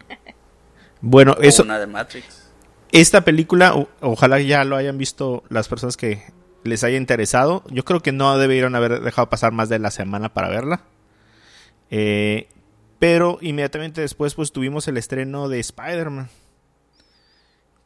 Bueno, 1.00 1.32
O 1.38 1.42
eso. 1.42 1.62
una 1.62 1.78
de 1.78 1.86
Matrix. 1.86 2.47
Esta 2.92 3.22
película, 3.24 3.74
o- 3.74 3.88
ojalá 4.00 4.40
ya 4.40 4.64
lo 4.64 4.76
hayan 4.76 4.98
visto 4.98 5.44
las 5.50 5.68
personas 5.68 5.96
que 5.96 6.22
les 6.64 6.84
haya 6.84 6.96
interesado. 6.96 7.62
Yo 7.70 7.84
creo 7.84 8.00
que 8.00 8.12
no 8.12 8.36
debieron 8.38 8.74
haber 8.74 9.00
dejado 9.00 9.28
pasar 9.28 9.52
más 9.52 9.68
de 9.68 9.78
la 9.78 9.90
semana 9.90 10.32
para 10.32 10.48
verla. 10.48 10.82
Eh, 11.90 12.48
pero 12.98 13.38
inmediatamente 13.40 14.00
después, 14.00 14.34
pues 14.34 14.52
tuvimos 14.52 14.88
el 14.88 14.96
estreno 14.96 15.48
de 15.48 15.60
Spider-Man. 15.60 16.28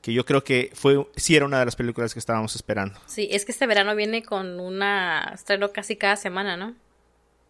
Que 0.01 0.13
yo 0.13 0.25
creo 0.25 0.43
que 0.43 0.71
fue, 0.75 1.07
sí 1.17 1.37
era 1.37 1.47
una 1.47 1.61
de 1.61 1.65
las 1.65 1.77
películas 1.77 2.13
que 2.13 2.19
estábamos 2.19 2.57
esperando. 2.57 2.99
Sí, 3.07 3.29
es 3.31 3.45
que 3.45 3.53
este 3.53 3.67
verano 3.67 3.95
viene 3.95 4.25
con 4.25 4.59
una 4.59 5.31
estreno 5.35 5.71
casi 5.73 5.97
cada 5.97 6.17
semana, 6.17 6.57
¿no? 6.57 6.75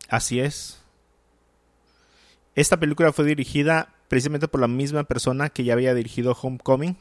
Así 0.09 0.41
es. 0.41 0.79
Esta 2.55 2.77
película 2.79 3.13
fue 3.13 3.25
dirigida 3.25 3.95
precisamente 4.09 4.49
por 4.49 4.61
la 4.61 4.69
misma 4.69 5.05
persona 5.05 5.49
que 5.49 5.65
ya 5.65 5.73
había 5.73 5.95
dirigido 5.95 6.37
Homecoming. 6.39 6.97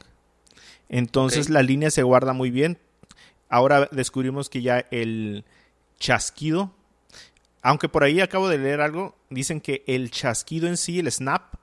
Entonces 0.91 1.49
la 1.49 1.63
línea 1.63 1.89
se 1.89 2.04
guarda 2.04 2.34
muy 2.34 2.51
bien. 2.51 2.77
Ahora 3.47 3.88
descubrimos 3.91 4.49
que 4.49 4.62
ya 4.62 4.86
el 4.91 5.45
chasquido, 5.99 6.73
aunque 7.62 7.88
por 7.88 8.04
ahí 8.04 8.19
acabo 8.19 8.49
de 8.49 8.58
leer 8.58 8.82
algo, 8.82 9.15
dicen 9.30 9.62
que 9.62 9.86
el 9.88 10.12
chasquido 10.12 10.67
en 10.67 10.75
sí, 10.75 10.99
el 10.99 11.10
snap, 11.10 11.56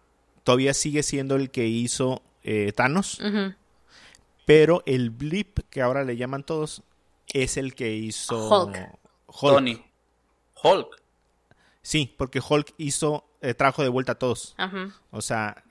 todavía 0.45 0.73
sigue 0.73 1.03
siendo 1.03 1.37
el 1.37 1.51
que 1.51 1.67
hizo 1.67 2.23
eh, 2.43 2.73
Thanos, 2.75 3.21
pero 4.47 4.83
el 4.87 5.11
blip, 5.11 5.59
que 5.69 5.83
ahora 5.83 6.05
le 6.05 6.17
llaman 6.17 6.43
todos, 6.43 6.83
es 7.27 7.59
el 7.59 7.75
que 7.75 7.95
hizo 7.95 8.49
Hulk. 8.49 8.77
Hulk. 9.27 9.55
Tony. 9.55 9.85
Hulk. 10.63 11.03
Sí, 11.83 12.15
porque 12.17 12.41
Hulk 12.47 12.73
hizo, 12.79 13.29
eh, 13.43 13.53
trajo 13.53 13.83
de 13.83 13.91
vuelta 13.91 14.13
a 14.13 14.19
todos. 14.19 14.55
Ajá. 14.57 14.95
O 15.11 15.21
sea, 15.21 15.65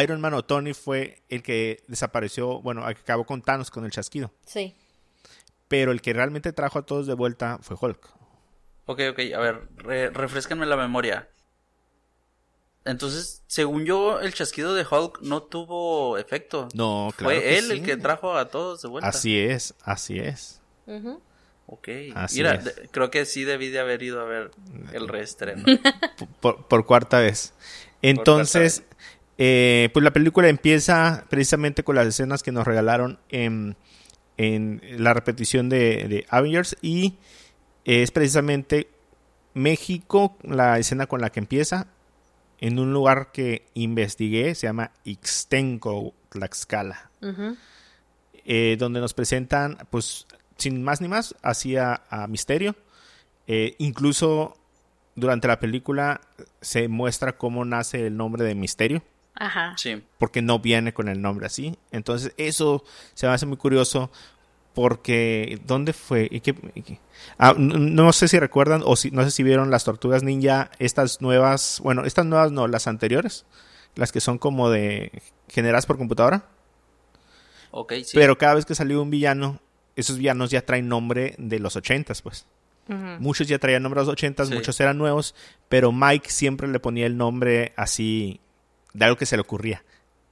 Iron 0.00 0.20
Man 0.20 0.34
o 0.34 0.44
Tony 0.44 0.74
fue 0.74 1.22
el 1.28 1.42
que 1.42 1.82
desapareció, 1.88 2.60
bueno, 2.62 2.84
acabó 2.86 3.24
con 3.24 3.42
Thanos 3.42 3.70
con 3.70 3.84
el 3.84 3.90
chasquido. 3.90 4.32
Sí. 4.46 4.74
Pero 5.68 5.92
el 5.92 6.00
que 6.00 6.12
realmente 6.12 6.52
trajo 6.52 6.78
a 6.78 6.86
todos 6.86 7.06
de 7.06 7.14
vuelta 7.14 7.58
fue 7.62 7.76
Hulk. 7.80 8.06
Ok, 8.86 9.00
ok, 9.10 9.18
a 9.34 9.38
ver, 9.40 9.68
re- 9.76 10.10
refrescanme 10.10 10.66
la 10.66 10.76
memoria. 10.76 11.28
Entonces, 12.84 13.42
según 13.46 13.84
yo, 13.84 14.20
el 14.20 14.34
chasquido 14.34 14.74
de 14.74 14.84
Hulk 14.88 15.20
no 15.22 15.42
tuvo 15.44 16.18
efecto. 16.18 16.68
No, 16.74 17.10
claro. 17.16 17.34
Fue 17.34 17.40
que 17.42 17.58
él 17.58 17.70
el 17.70 17.82
que 17.84 17.96
trajo 17.96 18.36
a 18.36 18.48
todos 18.48 18.82
de 18.82 18.88
vuelta. 18.88 19.08
Así 19.08 19.38
es, 19.38 19.74
así 19.84 20.18
es. 20.18 20.60
Ok. 21.66 21.88
Así 22.16 22.38
Mira, 22.38 22.54
es. 22.56 22.74
creo 22.90 23.10
que 23.10 23.24
sí 23.24 23.44
debí 23.44 23.68
de 23.68 23.78
haber 23.78 24.02
ido 24.02 24.20
a 24.20 24.24
ver 24.24 24.50
el 24.92 25.06
reestreno. 25.06 25.64
Por, 26.40 26.66
por 26.66 26.84
cuarta 26.86 27.20
vez. 27.20 27.54
Entonces, 28.02 28.82
eh, 29.38 29.90
pues 29.92 30.04
la 30.04 30.12
película 30.12 30.48
empieza 30.48 31.24
precisamente 31.28 31.82
con 31.84 31.96
las 31.96 32.06
escenas 32.06 32.42
que 32.42 32.52
nos 32.52 32.66
regalaron 32.66 33.18
en, 33.28 33.76
en 34.36 34.80
la 34.98 35.14
repetición 35.14 35.68
de, 35.68 36.08
de 36.08 36.26
Avengers 36.28 36.76
y 36.82 37.14
es 37.84 38.10
precisamente 38.10 38.88
México 39.54 40.36
la 40.42 40.78
escena 40.78 41.06
con 41.06 41.20
la 41.20 41.30
que 41.30 41.40
empieza 41.40 41.88
en 42.62 42.78
un 42.78 42.92
lugar 42.92 43.32
que 43.32 43.66
investigué, 43.74 44.54
se 44.54 44.68
llama 44.68 44.92
Ixtenco, 45.04 46.14
Tlaxcala. 46.28 47.10
Eh, 48.44 48.76
donde 48.78 49.00
nos 49.00 49.14
presentan, 49.14 49.78
pues, 49.90 50.28
sin 50.56 50.80
más 50.84 51.00
ni 51.00 51.08
más, 51.08 51.34
hacia 51.42 52.02
a 52.08 52.28
Misterio. 52.28 52.76
Eh, 53.48 53.74
incluso 53.78 54.56
durante 55.16 55.48
la 55.48 55.58
película 55.58 56.20
se 56.60 56.86
muestra 56.86 57.36
cómo 57.36 57.64
nace 57.64 58.06
el 58.06 58.16
nombre 58.16 58.44
de 58.44 58.54
Misterio. 58.54 59.02
Ajá. 59.44 59.74
Sí. 59.76 60.02
porque 60.18 60.40
no 60.42 60.58
viene 60.60 60.92
con 60.94 61.08
el 61.08 61.20
nombre 61.20 61.46
así. 61.46 61.76
Entonces, 61.90 62.32
eso 62.36 62.84
se 63.14 63.26
me 63.26 63.32
hace 63.32 63.44
muy 63.46 63.56
curioso 63.56 64.10
porque 64.74 65.58
¿dónde 65.66 65.92
fue? 65.92 66.28
¿Y 66.30 66.40
qué- 66.40 66.54
y 66.74 66.82
qué? 66.82 66.98
Ah, 67.38 67.54
no 67.58 68.12
sé 68.12 68.28
si 68.28 68.38
recuerdan 68.38 68.82
o 68.84 68.96
si 68.96 69.10
no 69.10 69.22
sé 69.24 69.30
si 69.30 69.42
vieron 69.42 69.70
las 69.70 69.84
Tortugas 69.84 70.22
Ninja, 70.22 70.70
estas 70.78 71.20
nuevas, 71.20 71.80
bueno, 71.82 72.04
estas 72.04 72.24
nuevas 72.26 72.52
no, 72.52 72.66
las 72.68 72.86
anteriores, 72.86 73.44
las 73.96 74.12
que 74.12 74.20
son 74.20 74.38
como 74.38 74.70
de 74.70 75.10
generadas 75.48 75.86
por 75.86 75.98
computadora, 75.98 76.44
Ok, 77.70 77.92
sí. 78.04 78.12
pero 78.14 78.38
cada 78.38 78.54
vez 78.54 78.64
que 78.64 78.74
salió 78.74 79.02
un 79.02 79.10
villano, 79.10 79.60
esos 79.96 80.18
villanos 80.18 80.50
ya 80.50 80.64
traen 80.64 80.88
nombre 80.88 81.34
de 81.38 81.58
los 81.58 81.76
ochentas, 81.76 82.22
pues. 82.22 82.46
Muchos 83.20 83.46
ya 83.48 83.58
traían 83.58 83.82
nombre 83.82 84.00
de 84.00 84.06
los 84.06 84.12
ochentas, 84.12 84.48
Sí. 84.48 84.54
muchos 84.54 84.78
eran 84.80 84.98
nuevos, 84.98 85.34
pero 85.70 85.92
Mike 85.92 86.28
siempre 86.30 86.68
le 86.68 86.78
ponía 86.78 87.06
el 87.06 87.16
nombre 87.16 87.72
así 87.76 88.38
de 88.92 89.04
algo 89.04 89.16
que 89.16 89.26
se 89.26 89.36
le 89.36 89.42
ocurría. 89.42 89.84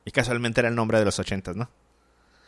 Y 0.05 0.11
casualmente 0.11 0.61
era 0.61 0.69
el 0.69 0.75
nombre 0.75 0.99
de 0.99 1.05
los 1.05 1.19
ochentas, 1.19 1.57
¿no? 1.57 1.69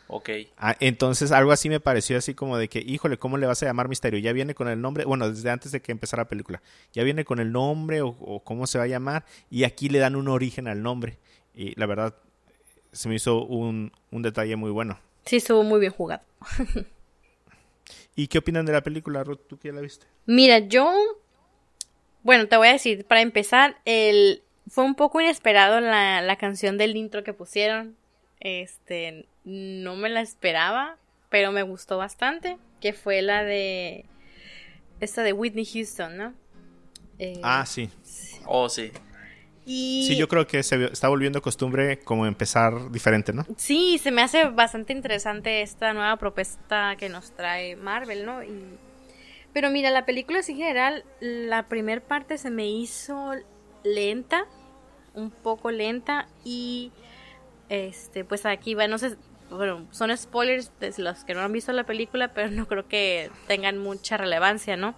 Ok. 0.07 0.29
Ah, 0.57 0.75
entonces 0.79 1.31
algo 1.31 1.51
así 1.51 1.69
me 1.69 1.79
pareció 1.79 2.17
así 2.17 2.33
como 2.33 2.57
de 2.57 2.67
que, 2.67 2.79
híjole, 2.79 3.17
¿cómo 3.17 3.37
le 3.37 3.45
vas 3.45 3.63
a 3.63 3.65
llamar 3.65 3.87
Misterio? 3.87 4.19
Ya 4.19 4.33
viene 4.33 4.53
con 4.53 4.67
el 4.67 4.81
nombre, 4.81 5.05
bueno, 5.05 5.29
desde 5.29 5.49
antes 5.49 5.71
de 5.71 5.81
que 5.81 5.91
empezara 5.91 6.23
la 6.23 6.29
película, 6.29 6.61
ya 6.91 7.03
viene 7.03 7.25
con 7.25 7.39
el 7.39 7.51
nombre 7.51 8.01
o, 8.01 8.09
o 8.09 8.43
cómo 8.43 8.67
se 8.67 8.77
va 8.77 8.83
a 8.83 8.87
llamar 8.87 9.25
y 9.49 9.63
aquí 9.63 9.89
le 9.89 9.99
dan 9.99 10.15
un 10.15 10.27
origen 10.27 10.67
al 10.67 10.83
nombre. 10.83 11.17
Y 11.55 11.79
la 11.79 11.85
verdad, 11.85 12.15
se 12.91 13.09
me 13.09 13.15
hizo 13.15 13.43
un, 13.43 13.91
un 14.11 14.21
detalle 14.21 14.55
muy 14.55 14.71
bueno. 14.71 14.99
Sí, 15.25 15.37
estuvo 15.37 15.63
muy 15.63 15.79
bien 15.79 15.91
jugado. 15.91 16.21
¿Y 18.15 18.27
qué 18.27 18.37
opinan 18.37 18.65
de 18.65 18.73
la 18.73 18.81
película, 18.81 19.23
Ruth? 19.23 19.39
¿Tú 19.47 19.57
que 19.57 19.69
ya 19.69 19.73
la 19.73 19.81
viste? 19.81 20.05
Mira, 20.25 20.59
yo. 20.59 20.93
Bueno, 22.21 22.47
te 22.47 22.55
voy 22.55 22.67
a 22.67 22.73
decir, 22.73 23.05
para 23.05 23.21
empezar, 23.21 23.77
el. 23.85 24.42
Fue 24.67 24.83
un 24.83 24.95
poco 24.95 25.19
inesperado 25.21 25.79
la, 25.79 26.21
la 26.21 26.35
canción 26.37 26.77
del 26.77 26.95
intro 26.95 27.23
que 27.23 27.33
pusieron. 27.33 27.95
Este. 28.39 29.25
No 29.43 29.95
me 29.95 30.09
la 30.09 30.21
esperaba, 30.21 30.97
pero 31.29 31.51
me 31.51 31.63
gustó 31.63 31.97
bastante. 31.97 32.57
Que 32.81 32.93
fue 32.93 33.21
la 33.21 33.43
de. 33.43 34.05
Esta 34.99 35.21
de 35.23 35.33
Whitney 35.33 35.65
Houston, 35.65 36.17
¿no? 36.17 36.33
Eh, 37.19 37.39
Ah, 37.43 37.65
sí. 37.65 37.89
Oh, 38.45 38.69
sí. 38.69 38.91
y... 39.65 40.05
Sí, 40.07 40.17
yo 40.17 40.27
creo 40.27 40.47
que 40.47 40.63
se 40.63 40.85
está 40.85 41.07
volviendo 41.07 41.41
costumbre 41.41 41.99
como 41.99 42.25
empezar 42.25 42.91
diferente, 42.91 43.33
¿no? 43.33 43.45
Sí, 43.57 43.97
se 43.97 44.11
me 44.11 44.21
hace 44.21 44.45
bastante 44.45 44.93
interesante 44.93 45.61
esta 45.61 45.93
nueva 45.93 46.17
propuesta 46.17 46.95
que 46.97 47.09
nos 47.09 47.31
trae 47.31 47.75
Marvel, 47.75 48.25
¿no? 48.25 48.43
Y... 48.43 48.77
Pero 49.53 49.69
mira, 49.69 49.91
la 49.91 50.05
película 50.05 50.39
en 50.39 50.43
general, 50.57 51.05
la 51.19 51.67
primera 51.67 52.01
parte 52.01 52.37
se 52.37 52.49
me 52.49 52.67
hizo 52.67 53.33
lenta, 53.83 54.45
un 55.13 55.31
poco 55.31 55.71
lenta 55.71 56.27
y 56.43 56.91
este, 57.69 58.25
pues 58.25 58.45
aquí 58.45 58.73
va, 58.73 58.87
no 58.87 58.97
sé, 58.97 59.17
bueno, 59.49 59.87
son 59.91 60.15
spoilers 60.15 60.71
de 60.79 60.93
los 60.97 61.23
que 61.23 61.33
no 61.33 61.41
han 61.41 61.51
visto 61.51 61.71
la 61.73 61.85
película, 61.85 62.33
pero 62.33 62.49
no 62.49 62.67
creo 62.67 62.87
que 62.87 63.29
tengan 63.47 63.77
mucha 63.77 64.17
relevancia, 64.17 64.77
¿no? 64.77 64.95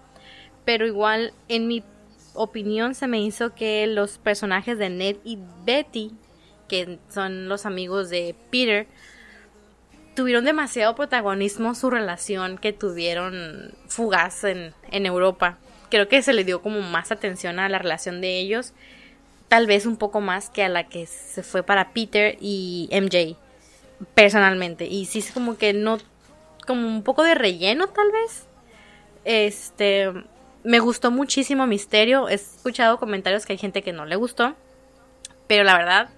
Pero 0.64 0.86
igual, 0.86 1.32
en 1.48 1.68
mi 1.68 1.84
opinión, 2.34 2.94
se 2.94 3.06
me 3.06 3.20
hizo 3.20 3.54
que 3.54 3.86
los 3.86 4.18
personajes 4.18 4.78
de 4.78 4.90
Ned 4.90 5.16
y 5.24 5.38
Betty 5.64 6.12
que 6.68 6.98
son 7.08 7.48
los 7.48 7.66
amigos 7.66 8.10
de 8.10 8.34
Peter, 8.50 8.86
tuvieron 10.14 10.44
demasiado 10.44 10.94
protagonismo 10.94 11.74
su 11.74 11.90
relación 11.90 12.58
que 12.58 12.72
tuvieron 12.72 13.74
fugaz 13.88 14.44
en, 14.44 14.72
en 14.90 15.06
Europa. 15.06 15.58
Creo 15.90 16.08
que 16.08 16.22
se 16.22 16.32
le 16.32 16.44
dio 16.44 16.62
como 16.62 16.80
más 16.80 17.12
atención 17.12 17.58
a 17.58 17.68
la 17.68 17.78
relación 17.78 18.20
de 18.20 18.38
ellos, 18.38 18.72
tal 19.48 19.66
vez 19.66 19.86
un 19.86 19.96
poco 19.96 20.20
más 20.20 20.50
que 20.50 20.64
a 20.64 20.68
la 20.68 20.88
que 20.88 21.06
se 21.06 21.42
fue 21.42 21.62
para 21.62 21.92
Peter 21.92 22.36
y 22.40 22.88
MJ, 22.92 23.36
personalmente. 24.14 24.86
Y 24.86 25.06
sí 25.06 25.20
es 25.20 25.30
como 25.30 25.56
que 25.56 25.72
no, 25.72 25.98
como 26.66 26.86
un 26.86 27.02
poco 27.02 27.22
de 27.22 27.34
relleno 27.34 27.86
tal 27.88 28.10
vez. 28.10 28.46
Este, 29.24 30.12
me 30.64 30.78
gustó 30.80 31.10
muchísimo 31.10 31.66
Misterio. 31.66 32.28
He 32.28 32.34
escuchado 32.34 32.98
comentarios 32.98 33.46
que 33.46 33.52
hay 33.52 33.58
gente 33.58 33.82
que 33.82 33.92
no 33.92 34.04
le 34.04 34.16
gustó. 34.16 34.54
Pero 35.46 35.62
la 35.62 35.76
verdad, 35.76 36.08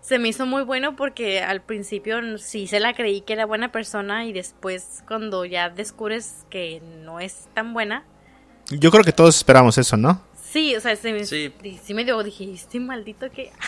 se 0.00 0.18
me 0.18 0.28
hizo 0.28 0.46
muy 0.46 0.62
bueno 0.62 0.96
porque 0.96 1.40
al 1.40 1.60
principio 1.60 2.38
sí 2.38 2.66
se 2.66 2.80
la 2.80 2.94
creí 2.94 3.22
que 3.22 3.32
era 3.32 3.46
buena 3.46 3.72
persona 3.72 4.26
y 4.26 4.32
después 4.32 5.02
cuando 5.06 5.44
ya 5.44 5.70
descubres 5.70 6.46
que 6.50 6.80
no 7.02 7.20
es 7.20 7.48
tan 7.54 7.72
buena. 7.74 8.04
Yo 8.70 8.90
creo 8.90 9.04
que 9.04 9.12
todos 9.12 9.36
esperamos 9.36 9.78
eso, 9.78 9.96
¿no? 9.96 10.20
Sí, 10.50 10.74
o 10.76 10.80
sea, 10.80 10.94
se 10.96 11.12
me, 11.12 11.24
Sí. 11.24 11.52
me 11.94 12.04
dio, 12.04 12.22
dije, 12.22 12.50
este 12.52 12.80
maldito 12.80 13.30
que... 13.30 13.52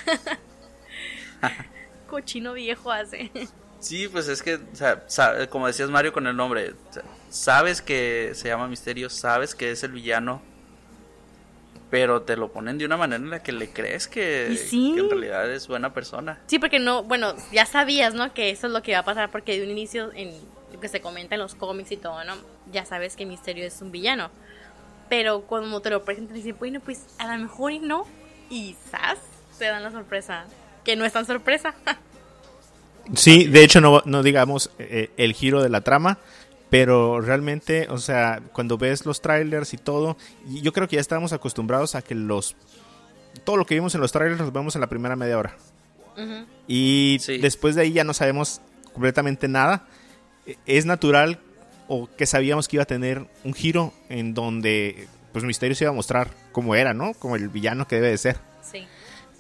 Cochino 2.09 2.53
viejo 2.55 2.91
hace. 2.91 3.31
Sí, 3.79 4.09
pues 4.09 4.29
es 4.29 4.43
que, 4.43 4.57
o 4.57 4.61
sea, 4.75 5.05
como 5.49 5.67
decías 5.67 5.89
Mario 5.91 6.13
con 6.13 6.27
el 6.27 6.37
nombre, 6.37 6.75
sabes 7.31 7.81
que 7.81 8.33
se 8.35 8.49
llama 8.49 8.69
Misterio, 8.69 9.09
sabes 9.09 9.55
que 9.55 9.71
es 9.71 9.83
el 9.85 9.93
villano, 9.93 10.43
pero 11.89 12.23
te 12.23 12.37
lo 12.37 12.53
ponen 12.53 12.79
de 12.79 12.85
una 12.85 12.97
manera 12.97 13.23
en 13.23 13.31
la 13.31 13.43
que 13.43 13.53
le 13.53 13.73
crees 13.73 14.07
que, 14.07 14.49
Y 14.53 14.57
sí. 14.57 14.93
que 14.95 15.01
en 15.01 15.11
realidad 15.11 15.51
es 15.51 15.67
buena 15.67 15.95
persona. 15.95 16.41
Sí, 16.47 16.59
porque 16.59 16.79
no, 16.79 17.05
bueno, 17.05 17.35
ya 17.53 17.65
sabías, 17.65 18.13
¿no? 18.15 18.35
Que 18.35 18.51
eso 18.51 18.67
es 18.67 18.73
lo 18.73 18.83
que 18.83 18.91
iba 18.91 19.01
a 19.01 19.05
pasar 19.05 19.31
porque 19.31 19.57
de 19.59 19.65
un 19.65 19.71
inicio, 19.71 20.11
en 20.15 20.33
lo 20.73 20.81
que 20.81 20.89
se 20.89 21.01
comenta 21.01 21.37
en 21.37 21.41
los 21.41 21.55
cómics 21.55 21.91
y 21.93 21.97
todo, 21.97 22.23
¿no? 22.25 22.35
Ya 22.71 22.85
sabes 22.85 23.17
que 23.17 23.25
Misterio 23.25 23.65
es 23.67 23.81
un 23.81 23.93
villano. 23.93 24.31
Pero 25.11 25.43
cuando 25.43 25.81
te 25.83 25.91
lo 25.91 26.03
presentan, 26.05 26.35
dicen, 26.37 26.57
bueno, 26.59 26.81
pues 26.81 27.05
a 27.19 27.37
lo 27.37 27.43
mejor 27.43 27.73
y 27.73 27.79
no. 27.81 28.07
Y 28.49 28.75
¡zas! 28.91 29.19
Te 29.59 29.67
dan 29.67 29.83
la 29.83 29.91
sorpresa. 29.91 30.47
Que 30.85 30.97
no 30.97 31.05
es 31.05 31.13
tan 31.13 31.27
sorpresa. 31.27 31.75
Sí, 33.15 33.47
de 33.47 33.65
hecho 33.65 33.81
no, 33.81 34.03
no 34.05 34.23
digamos 34.23 34.71
eh, 34.79 35.11
el 35.17 35.33
giro 35.33 35.63
de 35.63 35.69
la 35.69 35.81
trama, 35.81 36.19
pero 36.69 37.21
realmente, 37.21 37.89
o 37.91 37.99
sea, 37.99 38.41
cuando 38.53 38.79
ves 38.79 39.05
los 39.05 39.21
trailers 39.21 39.75
y 39.75 39.79
todo, 39.79 40.17
yo 40.47 40.73
creo 40.73 40.87
que 40.87 40.95
ya 40.95 41.01
estábamos 41.01 41.33
acostumbrados 41.33 41.97
a 41.97 42.03
que 42.03 42.15
los 42.15 42.55
todo 43.43 43.57
lo 43.57 43.65
que 43.65 43.75
vimos 43.75 43.95
en 43.97 44.01
los 44.01 44.13
trailers 44.13 44.39
los 44.41 44.53
vemos 44.53 44.77
en 44.77 44.81
la 44.81 44.87
primera 44.89 45.17
media 45.17 45.39
hora. 45.39 45.57
Ujú. 46.17 46.47
Y 46.69 47.17
Sí. 47.21 47.39
después 47.39 47.75
de 47.75 47.83
ahí 47.83 47.93
ya 47.93 48.05
no 48.05 48.15
sabemos 48.15 48.61
completamente 48.93 49.49
nada. 49.49 49.87
E- 50.47 50.57
Es 50.67 50.87
natural 50.87 51.41
o 51.93 52.09
que 52.17 52.25
sabíamos 52.25 52.69
que 52.69 52.77
iba 52.77 52.85
a 52.85 52.87
tener 52.87 53.27
un 53.43 53.53
giro 53.53 53.93
en 54.09 54.33
donde 54.33 55.09
pues 55.33 55.45
Misterio 55.45 55.75
se 55.75 55.83
iba 55.83 55.91
a 55.91 55.95
mostrar 55.95 56.29
como 56.53 56.77
era, 56.77 56.95
¿no? 56.95 57.15
Como 57.15 57.35
el 57.35 57.49
villano 57.49 57.89
que 57.89 57.97
debe 57.97 58.11
de 58.11 58.19
ser. 58.19 58.37
Sí. 58.63 58.87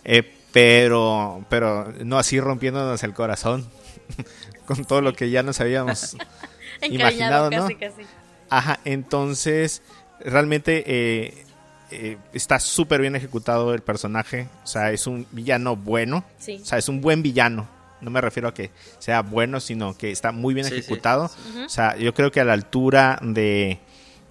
Eh, 0.04 0.28
pero, 0.52 1.44
pero 1.48 1.92
no 2.04 2.18
así 2.18 2.40
rompiéndonos 2.40 3.04
el 3.04 3.14
corazón 3.14 3.68
con 4.66 4.84
todo 4.84 5.00
lo 5.00 5.12
que 5.12 5.30
ya 5.30 5.44
nos 5.44 5.60
habíamos 5.60 6.16
Imaginado, 6.82 7.50
¿no? 7.50 7.62
casi, 7.62 7.76
casi. 7.76 8.02
Ajá, 8.48 8.80
entonces 8.84 9.82
realmente 10.18 10.82
eh, 10.86 11.44
eh, 11.92 12.18
está 12.32 12.58
súper 12.58 13.00
bien 13.00 13.14
ejecutado 13.14 13.74
el 13.74 13.82
personaje. 13.82 14.48
O 14.64 14.66
sea, 14.66 14.90
es 14.90 15.06
un 15.06 15.24
villano 15.30 15.76
bueno. 15.76 16.24
Sí. 16.38 16.58
O 16.60 16.64
sea, 16.64 16.78
es 16.78 16.88
un 16.88 17.00
buen 17.00 17.22
villano. 17.22 17.68
No 18.00 18.10
me 18.10 18.20
refiero 18.20 18.48
a 18.48 18.54
que 18.54 18.70
sea 18.98 19.22
bueno, 19.22 19.60
sino 19.60 19.96
que 19.96 20.10
está 20.10 20.32
muy 20.32 20.54
bien 20.54 20.66
Sí, 20.66 20.72
sí. 20.74 20.78
ejecutado. 20.80 21.30
O 21.64 21.68
sea, 21.68 21.96
yo 21.96 22.14
creo 22.14 22.30
que 22.32 22.40
a 22.40 22.44
la 22.44 22.52
altura 22.54 23.18
de, 23.22 23.78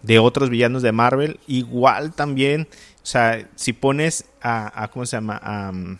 de 0.04 0.20
otros 0.20 0.50
villanos 0.50 0.82
de 0.82 0.92
Marvel, 0.92 1.40
igual 1.48 2.14
también, 2.14 2.68
o 3.02 3.06
sea, 3.06 3.48
si 3.56 3.74
pones 3.74 4.26
a, 4.42 4.84
a- 4.84 4.88
¿cómo 4.90 5.06
se 5.06 5.18
llama? 5.18 5.38
A, 5.44 5.70
um, 5.72 5.98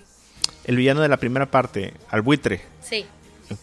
el 0.66 0.76
villano 0.76 1.02
de 1.02 1.08
la 1.10 1.18
primera 1.18 1.50
parte, 1.50 1.94
al 2.10 2.22
buitre, 2.22 2.62
Sí. 2.82 3.06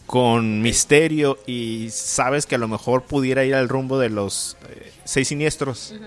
con 0.05 0.61
misterio 0.61 1.37
y 1.45 1.89
sabes 1.91 2.45
que 2.45 2.55
a 2.55 2.57
lo 2.57 2.67
mejor 2.67 3.03
pudiera 3.03 3.45
ir 3.45 3.55
al 3.55 3.69
rumbo 3.69 3.97
de 3.99 4.09
los 4.09 4.57
eh, 4.69 4.91
seis 5.05 5.27
siniestros. 5.29 5.93
Ujú. 5.95 6.03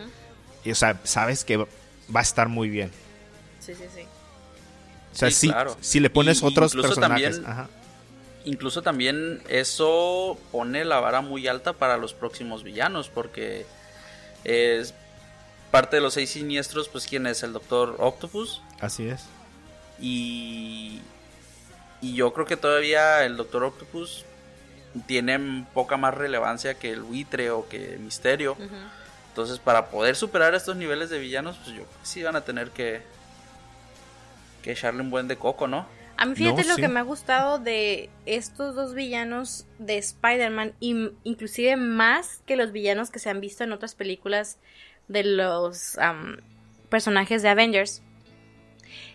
Y, 0.65 0.71
o 0.73 0.75
sea, 0.75 1.01
sabes 1.05 1.45
que 1.45 1.57
va 1.57 1.67
a 2.15 2.21
estar 2.21 2.49
muy 2.49 2.69
bien. 2.69 2.91
Sí, 3.61 3.73
sí, 3.75 3.85
sí. 3.95 4.03
O 5.13 5.17
sea, 5.17 5.31
Sí, 5.31 5.37
sí, 5.37 5.49
claro. 5.49 5.77
si 5.81 6.01
le 6.01 6.11
pones 6.11 6.43
Y- 6.43 6.45
otros 6.47 6.75
personajes. 6.75 7.37
también- 7.37 7.47
ajá. 7.51 7.69
Incluso 8.45 8.83
también 8.83 9.43
eso 9.49 10.39
pone 10.51 10.85
la 10.85 10.99
vara 11.01 11.21
muy 11.21 11.47
alta 11.47 11.75
para 11.75 11.97
los 11.99 12.15
próximos 12.15 12.63
villanos, 12.63 13.09
porque 13.09 13.67
es 14.45 14.95
parte 15.71 15.97
de 15.97 16.03
los 16.03 16.15
seis 16.15 16.31
siniestros, 16.31 16.89
pues 16.89 17.07
quién 17.07 17.27
es 17.27 17.43
el 17.43 17.53
Doctor 17.53 17.97
Octopus 17.99 18.63
Así 18.81 19.09
es. 19.09 19.27
y 20.01 21.01
y 22.03 22.15
yo 22.15 22.33
creo 22.33 22.47
que 22.47 22.57
todavía 22.57 23.25
el 23.25 23.37
Doctor 23.37 23.63
Octopus 23.65 24.25
tiene 25.07 25.67
poca 25.75 25.97
más 25.99 26.15
relevancia 26.15 26.75
que 26.79 26.91
el 26.91 27.03
buitre 27.03 27.51
o 27.51 27.69
que 27.69 27.99
Misterio. 28.01 28.53
Ujú. 28.53 28.75
Entonces, 29.29 29.59
para 29.59 29.91
poder 29.91 30.17
superar 30.17 30.55
estos 30.55 30.77
niveles 30.77 31.11
de 31.11 31.19
villanos, 31.19 31.57
pues 31.59 31.77
yo 31.77 31.85
creo 31.85 32.01
que 32.01 32.07
sí 32.07 32.23
van 32.23 32.37
a 32.37 32.41
tener 32.41 32.71
que 32.71 33.03
que 34.63 34.73
echarle 34.73 35.01
un 35.03 35.11
buen 35.11 35.29
de 35.29 35.37
coco, 35.37 35.67
¿no? 35.69 35.87
A 36.21 36.27
mí 36.27 36.35
fíjate 36.35 36.63
No, 36.65 36.69
lo 36.69 36.75
sí. 36.75 36.83
que 36.83 36.89
me 36.89 37.01
ha 37.01 37.03
gustado 37.03 37.59
de 37.59 38.11
estos 38.27 38.75
dos 38.75 38.93
villanos 38.93 39.67
de 39.79 39.97
Spider-Man, 39.97 40.75
inclusive 40.81 41.77
más 41.77 42.43
que 42.45 42.57
los 42.57 42.73
villanos 42.73 43.11
que 43.11 43.19
se 43.19 43.31
han 43.31 43.41
visto 43.41 43.65
en 43.65 43.73
otras 43.73 43.95
películas 43.95 44.59
de 45.09 45.25
los 45.25 45.97
am, 45.97 46.37
personajes 46.91 47.41
de 47.43 47.49
Avengers, 47.49 48.03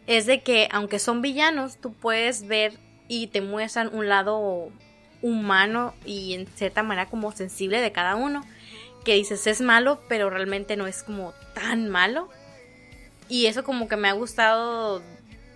es 0.08 0.26
de 0.26 0.42
que 0.42 0.68
aunque 0.72 0.98
son 0.98 1.22
villanos, 1.22 1.78
tú 1.78 1.94
puedes 1.94 2.48
ver 2.48 2.74
y 3.08 3.28
te 3.28 3.40
muestran 3.40 3.94
un 3.94 4.10
lado 4.10 4.72
humano 5.22 5.94
y 6.06 6.34
en 6.34 6.48
cierta 6.48 6.82
manera 6.82 7.08
como 7.08 7.32
sensible 7.32 7.82
de 7.82 7.92
cada 7.92 8.16
uno. 8.16 8.44
Que 9.04 9.14
dices 9.14 9.46
es 9.46 9.62
malo, 9.62 10.02
pero 10.10 10.32
realmente 10.32 10.76
no 10.76 10.88
es 10.88 11.04
como 11.04 11.36
tan 11.54 11.88
malo. 11.88 12.30
Y 13.30 13.46
eso 13.46 13.64
como 13.64 13.88
que 13.88 13.96
me 13.96 14.08
ha 14.08 14.14
gustado 14.14 15.04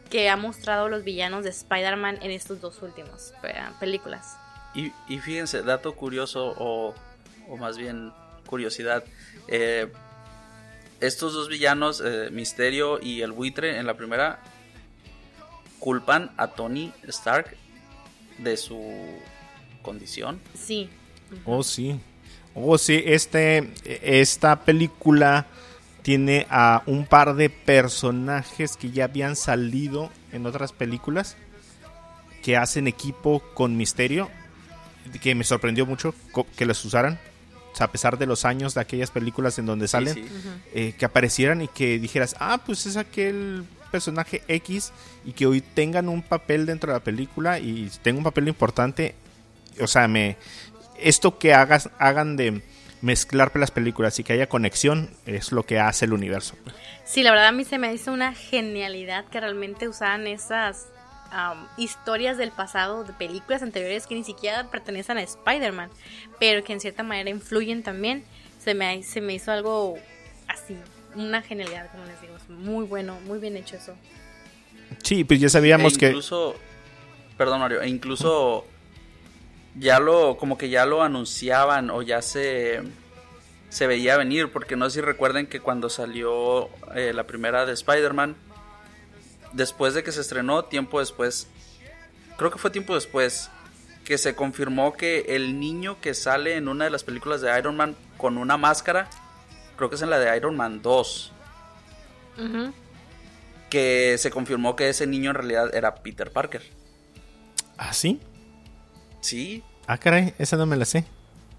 que 0.09 0.29
ha 0.29 0.35
mostrado 0.35 0.89
los 0.89 1.03
villanos 1.03 1.43
de 1.43 1.51
Spider-Man 1.51 2.19
en 2.21 2.31
estos 2.31 2.61
dos 2.61 2.81
últimos 2.81 3.33
películas. 3.79 4.37
Y, 4.73 4.91
fíjense, 5.19 5.61
dato 5.63 5.95
curioso 5.95 6.53
o, 6.57 6.93
más 7.57 7.77
bien 7.77 8.11
curiosidad. 8.45 9.03
Eh, 9.47 9.91
estos 10.99 11.33
dos 11.33 11.49
villanos, 11.49 12.01
eh, 12.05 12.29
Misterio 12.31 12.99
y 13.01 13.21
el 13.21 13.31
buitre, 13.31 13.77
en 13.77 13.87
la 13.87 13.95
primera, 13.95 14.39
culpan 15.79 16.31
a 16.37 16.47
Tony 16.49 16.91
Stark 17.07 17.55
de 18.37 18.57
su 18.57 18.81
condición. 19.81 20.39
Sí. 20.55 20.89
Oh, 21.45 21.63
sí. 21.63 21.99
Oh, 22.53 22.77
sí, 22.77 23.01
este, 23.05 23.71
esta 23.85 24.61
película 24.61 25.47
tiene 26.01 26.47
a 26.49 26.83
un 26.85 27.05
par 27.05 27.35
de 27.35 27.49
personajes 27.49 28.77
que 28.77 28.91
ya 28.91 29.05
habían 29.05 29.35
salido 29.35 30.09
en 30.31 30.45
otras 30.45 30.71
películas 30.71 31.37
que 32.41 32.57
hacen 32.57 32.87
equipo 32.87 33.41
con 33.53 33.75
Misterio, 33.77 34.29
que 35.21 35.35
me 35.35 35.43
sorprendió 35.43 35.85
mucho 35.85 36.13
que 36.55 36.65
los 36.65 36.83
usaran. 36.85 37.19
a 37.79 37.91
pesar 37.91 38.17
de 38.17 38.25
los 38.25 38.43
años 38.43 38.73
de 38.73 38.81
aquellas 38.81 39.09
películas 39.09 39.57
en 39.57 39.65
donde 39.65 39.87
salen, 39.87 40.27
eh, 40.73 40.93
que 40.97 41.05
aparecieran 41.05 41.61
y 41.61 41.69
que 41.69 41.97
dijeras, 41.97 42.35
ah, 42.39 42.61
pues 42.65 42.85
es 42.85 42.97
aquel 42.97 43.63
personaje 43.89 44.43
X 44.47 44.91
y 45.25 45.31
que 45.31 45.45
hoy 45.45 45.61
tengan 45.61 46.09
un 46.09 46.21
papel 46.21 46.65
dentro 46.65 46.91
de 46.91 46.99
la 46.99 47.03
película 47.03 47.59
y 47.59 47.89
tenga 48.01 48.17
un 48.17 48.23
papel 48.23 48.49
importante. 48.49 49.15
O 49.79 49.87
sea, 49.87 50.09
me 50.09 50.35
esto 50.99 51.37
que 51.37 51.53
hagas, 51.53 51.89
hagan 51.99 52.35
de 52.35 52.61
mezclar 53.01 53.51
las 53.55 53.71
películas 53.71 54.19
y 54.19 54.23
que 54.23 54.33
haya 54.33 54.47
conexión 54.47 55.09
es 55.25 55.51
lo 55.51 55.63
que 55.63 55.79
hace 55.79 56.05
el 56.05 56.13
universo. 56.13 56.55
Sí, 57.05 57.23
la 57.23 57.31
verdad 57.31 57.47
a 57.47 57.51
mí 57.51 57.63
se 57.65 57.77
me 57.77 57.93
hizo 57.93 58.11
una 58.11 58.33
genialidad 58.33 59.25
que 59.25 59.39
realmente 59.39 59.87
usaran 59.87 60.27
esas 60.27 60.89
historias 61.77 62.37
del 62.37 62.51
pasado 62.51 63.03
de 63.03 63.13
películas 63.13 63.61
anteriores 63.61 64.07
que 64.07 64.15
ni 64.15 64.23
siquiera 64.23 64.69
pertenecen 64.69 65.17
a 65.17 65.21
Spider-Man, 65.21 65.89
pero 66.39 66.63
que 66.63 66.73
en 66.73 66.79
cierta 66.79 67.03
manera 67.03 67.29
influyen 67.29 67.83
también. 67.83 68.23
Se 68.59 68.73
me, 68.73 69.03
se 69.03 69.21
me 69.21 69.35
hizo 69.35 69.51
algo 69.51 69.97
así, 70.47 70.75
una 71.15 71.41
genialidad, 71.41 71.89
como 71.91 72.05
les 72.05 72.19
digo. 72.21 72.35
Muy 72.49 72.85
bueno, 72.85 73.17
muy 73.25 73.39
bien 73.39 73.55
hecho 73.55 73.77
eso. 73.77 73.95
Sí, 75.03 75.23
pues 75.23 75.39
ya 75.39 75.49
sabíamos 75.49 75.93
e 76.01 76.07
incluso, 76.07 76.53
que... 76.53 77.35
Perdón, 77.37 77.59
Mario, 77.61 77.81
e 77.81 77.87
incluso 77.87 78.65
ya 79.75 79.99
lo, 79.99 80.37
como 80.37 80.57
que 80.57 80.69
ya 80.69 80.85
lo 80.85 81.03
anunciaban 81.03 81.89
o 81.89 82.01
ya 82.01 82.21
se, 82.21 82.81
se 83.69 83.87
veía 83.87 84.17
venir, 84.17 84.51
porque 84.51 84.75
no 84.75 84.89
sé 84.89 84.95
si 84.95 85.01
recuerden 85.01 85.47
que 85.47 85.59
cuando 85.59 85.89
salió 85.89 86.69
eh, 86.95 87.13
la 87.13 87.25
primera 87.25 87.65
de 87.65 87.73
Spider-Man, 87.73 88.35
después 89.53 89.93
de 89.93 90.03
que 90.03 90.11
se 90.11 90.21
estrenó, 90.21 90.65
tiempo 90.65 90.99
después, 90.99 91.47
creo 92.37 92.51
que 92.51 92.57
fue 92.57 92.71
tiempo 92.71 92.95
después, 92.95 93.49
que 94.03 94.17
se 94.17 94.35
confirmó 94.35 94.93
que 94.93 95.25
el 95.29 95.59
niño 95.59 96.01
que 96.01 96.13
sale 96.13 96.55
en 96.55 96.67
una 96.67 96.85
de 96.85 96.91
las 96.91 97.03
películas 97.03 97.41
de 97.41 97.57
Iron 97.57 97.75
Man 97.75 97.95
con 98.17 98.37
una 98.37 98.57
máscara, 98.57 99.07
creo 99.77 99.89
que 99.89 99.95
es 99.95 100.01
en 100.01 100.09
la 100.09 100.17
de 100.17 100.35
Iron 100.35 100.57
Man 100.57 100.81
2, 100.81 101.31
que 103.69 104.15
se 104.17 104.31
confirmó 104.31 104.75
que 104.75 104.89
ese 104.89 105.05
niño 105.05 105.29
en 105.29 105.35
realidad 105.35 105.75
era 105.75 105.95
Peter 105.95 106.31
Parker. 106.31 106.63
¿Ah, 107.77 107.93
sí? 107.93 108.19
Sí. 109.21 109.63
Ah, 109.87 109.97
caray, 109.97 110.33
esa 110.37 110.57
no 110.57 110.65
me 110.65 110.75
la 110.75 110.85
sé. 110.85 111.05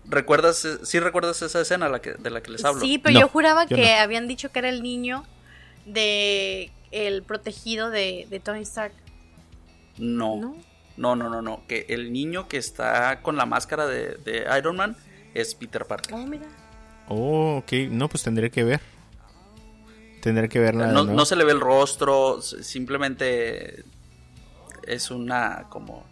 ¿Recuerdas, 0.06 0.66
sí 0.82 0.98
recuerdas 0.98 1.40
esa 1.42 1.60
escena 1.60 1.86
de 1.86 2.30
la 2.30 2.40
que 2.42 2.50
les 2.50 2.64
hablo? 2.64 2.80
Sí, 2.80 2.98
pero 2.98 3.18
yo 3.18 3.28
juraba 3.28 3.66
que 3.66 3.94
habían 3.94 4.26
dicho 4.26 4.50
que 4.50 4.58
era 4.58 4.68
el 4.68 4.82
niño 4.82 5.24
de 5.86 6.70
el 6.90 7.22
protegido 7.22 7.90
de, 7.90 8.40
Tony 8.42 8.62
Stark. 8.62 8.92
No. 9.98 10.36
no. 10.36 10.56
No, 10.96 11.16
no, 11.16 11.40
no, 11.40 11.62
Que 11.66 11.86
el 11.88 12.12
niño 12.12 12.46
que 12.46 12.58
está 12.58 13.22
con 13.22 13.36
la 13.36 13.46
máscara 13.46 13.86
de, 13.86 14.46
Iron 14.58 14.76
Man 14.76 14.96
es 15.32 15.54
Peter 15.54 15.86
Parker. 15.86 16.14
Oh, 16.14 16.26
mira. 16.26 16.46
Oh, 17.08 17.56
ok. 17.58 17.72
No, 17.90 18.08
pues 18.08 18.22
tendré 18.22 18.50
que 18.50 18.64
ver. 18.64 18.80
Tendré 20.20 20.48
que 20.50 20.58
verla. 20.58 20.88
No, 20.88 21.04
no 21.04 21.24
se 21.24 21.36
le 21.36 21.44
ve 21.44 21.52
el 21.52 21.60
rostro, 21.60 22.42
simplemente 22.42 23.84
es 24.86 25.10
una 25.10 25.66
como 25.70 26.04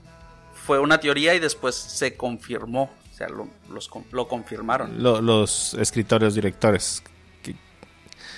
fue 0.68 0.78
una 0.78 1.00
teoría 1.00 1.34
y 1.34 1.38
después 1.38 1.74
se 1.74 2.14
confirmó, 2.14 2.90
o 3.10 3.16
sea, 3.16 3.30
lo, 3.30 3.48
los, 3.70 3.88
lo 4.12 4.28
confirmaron. 4.28 5.02
los 5.02 5.72
escritores, 5.72 6.34
directores. 6.34 7.02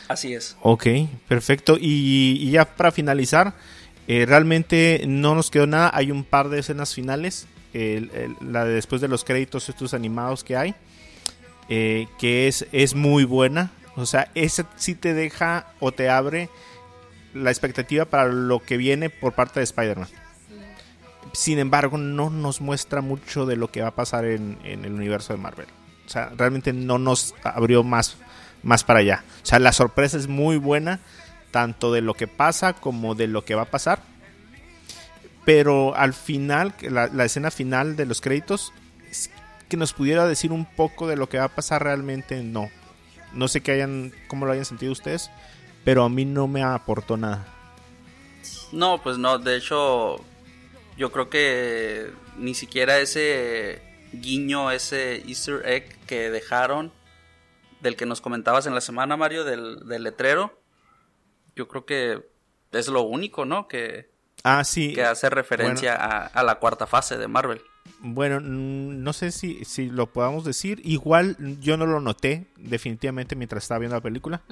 Así 0.06 0.34
es. 0.34 0.56
Ok, 0.62 0.86
perfecto. 1.26 1.76
Y, 1.76 2.48
ya 2.52 2.64
para 2.64 2.92
finalizar, 2.92 3.54
eh, 4.06 4.26
realmente 4.28 5.02
no 5.08 5.34
nos 5.34 5.50
quedó 5.50 5.66
nada. 5.66 5.90
Hay 5.92 6.12
un 6.12 6.22
par 6.22 6.50
de 6.50 6.60
escenas 6.60 6.94
finales. 6.94 7.48
la 7.72 8.64
de 8.64 8.74
después 8.74 9.00
de 9.00 9.08
los 9.08 9.24
créditos, 9.24 9.68
estos 9.68 9.92
animados 9.92 10.44
que 10.44 10.56
hay. 10.56 10.76
Eh, 11.68 12.06
que 12.20 12.46
es, 12.46 12.64
es 12.70 12.94
muy 12.94 13.24
buena. 13.24 13.72
O 13.96 14.06
sea, 14.06 14.30
ese 14.36 14.66
sí 14.76 14.94
te 14.94 15.14
deja 15.14 15.66
o 15.80 15.90
te 15.90 16.08
abre 16.08 16.48
la 17.34 17.50
expectativa 17.50 18.04
para 18.04 18.26
lo 18.26 18.60
que 18.60 18.76
viene 18.76 19.10
por 19.10 19.32
parte 19.32 19.58
de 19.58 19.64
Spider-Man. 19.64 20.19
Sin 21.32 21.58
embargo, 21.58 21.98
no 21.98 22.30
nos 22.30 22.60
muestra 22.60 23.00
mucho 23.00 23.46
de 23.46 23.56
lo 23.56 23.70
que 23.70 23.82
va 23.82 23.88
a 23.88 23.94
pasar 23.94 24.24
en, 24.24 24.58
en, 24.64 24.84
el 24.84 24.92
universo 24.92 25.32
de 25.32 25.38
Marvel. 25.38 25.66
O 26.06 26.08
sea, 26.08 26.32
realmente 26.36 26.72
no 26.72 26.98
nos 26.98 27.34
abrió 27.44 27.84
más 27.84 28.16
más 28.62 28.84
para 28.84 29.00
allá. 29.00 29.24
O 29.42 29.46
sea, 29.46 29.58
la 29.58 29.72
sorpresa 29.72 30.16
es 30.16 30.28
muy 30.28 30.56
buena, 30.56 31.00
tanto 31.50 31.92
de 31.92 32.00
lo 32.00 32.14
que 32.14 32.28
pasa 32.28 32.74
como 32.74 33.14
de 33.14 33.26
lo 33.26 33.44
que 33.44 33.54
va 33.54 33.62
a 33.62 33.70
pasar. 33.70 34.02
Pero 35.44 35.94
al 35.96 36.12
final, 36.12 36.74
la, 36.82 37.24
escena 37.24 37.50
final 37.50 37.96
de 37.96 38.06
los 38.06 38.20
créditos, 38.20 38.72
que 39.68 39.76
nos 39.76 39.92
pudiera 39.92 40.26
decir 40.26 40.52
un 40.52 40.64
poco 40.64 41.06
de 41.06 41.16
lo 41.16 41.28
que 41.28 41.38
va 41.38 41.44
a 41.44 41.54
pasar 41.54 41.82
realmente, 41.82 42.42
no. 42.42 42.70
No 43.32 43.48
sé 43.48 43.60
qué 43.60 43.72
hayan, 43.72 44.12
cómo 44.28 44.44
lo 44.44 44.52
hayan 44.52 44.64
sentido 44.64 44.92
ustedes, 44.92 45.30
pero 45.84 46.04
a 46.04 46.08
mí 46.08 46.24
no 46.24 46.46
me 46.46 46.62
aportó 46.62 47.16
nada. 47.16 47.46
No, 48.72 49.00
pues 49.02 49.18
no, 49.18 49.38
de 49.38 49.56
hecho, 49.56 50.20
yo 51.00 51.10
creo 51.10 51.30
que 51.30 52.10
ni 52.36 52.52
siquiera 52.52 52.98
ese 52.98 53.80
guiño, 54.12 54.70
ese 54.70 55.22
easter 55.26 55.62
egg 55.64 55.98
que 56.06 56.30
dejaron 56.30 56.92
del 57.80 57.96
que 57.96 58.04
nos 58.04 58.20
comentabas 58.20 58.66
en 58.66 58.74
la 58.74 58.82
semana, 58.82 59.16
Mario, 59.16 59.44
del, 59.44 59.78
letrero, 59.88 60.60
yo 61.56 61.68
creo 61.68 61.86
que 61.86 62.22
es 62.72 62.88
lo 62.88 63.00
único, 63.00 63.46
¿no? 63.46 63.66
Que, 63.66 64.10
ah, 64.44 64.62
sí. 64.62 64.92
que 64.92 65.02
hace 65.02 65.30
referencia 65.30 65.94
a, 65.94 66.42
la 66.42 66.56
cuarta 66.56 66.86
fase 66.86 67.16
de 67.16 67.28
Marvel. 67.28 67.62
Bueno, 68.00 68.38
no 68.40 69.12
sé 69.14 69.30
si, 69.32 69.64
si 69.64 69.88
lo 69.88 70.12
podamos 70.12 70.44
decir. 70.44 70.82
Igual 70.84 71.34
yo 71.60 71.78
no 71.78 71.86
lo 71.86 72.00
noté 72.00 72.48
definitivamente 72.58 73.36
mientras 73.36 73.64
estaba 73.64 73.78
viendo 73.78 73.96
la 73.96 74.02
película. 74.02 74.42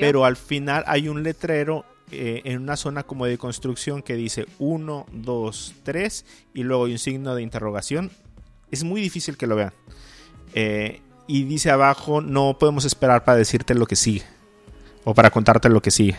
pero 0.00 0.24
al 0.24 0.36
final 0.36 0.82
hay 0.88 1.08
un 1.08 1.22
letrero 1.22 1.84
eh, 2.10 2.42
en 2.44 2.60
una 2.62 2.76
zona 2.76 3.02
como 3.04 3.26
de 3.26 3.38
construcción 3.38 4.02
que 4.02 4.14
dice 4.14 4.46
1, 4.58 5.06
2, 5.12 5.74
3 5.82 6.24
y 6.54 6.62
luego 6.62 6.86
hay 6.86 6.92
un 6.92 6.98
signo 6.98 7.34
de 7.34 7.42
interrogación. 7.42 8.10
Es 8.70 8.84
muy 8.84 9.00
difícil 9.00 9.36
que 9.36 9.46
lo 9.46 9.56
vean. 9.56 9.72
Eh, 10.54 11.00
y 11.26 11.44
dice 11.44 11.70
abajo 11.70 12.20
no 12.20 12.58
podemos 12.58 12.84
esperar 12.84 13.24
para 13.24 13.38
decirte 13.38 13.74
lo 13.74 13.86
que 13.86 13.96
sigue 13.96 14.22
o 15.04 15.14
para 15.14 15.30
contarte 15.30 15.68
lo 15.68 15.80
que 15.80 15.90
sigue. 15.90 16.16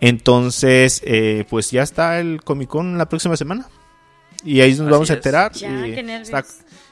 Entonces, 0.00 1.00
eh, 1.04 1.46
pues 1.48 1.70
ya 1.70 1.82
está 1.82 2.18
el 2.20 2.42
Comic 2.42 2.68
Con 2.68 2.98
la 2.98 3.08
próxima 3.08 3.36
semana 3.36 3.66
y 4.44 4.60
ahí 4.60 4.74
nos 4.74 4.90
vamos 4.90 5.10
a 5.10 5.14
enterar. 5.14 5.52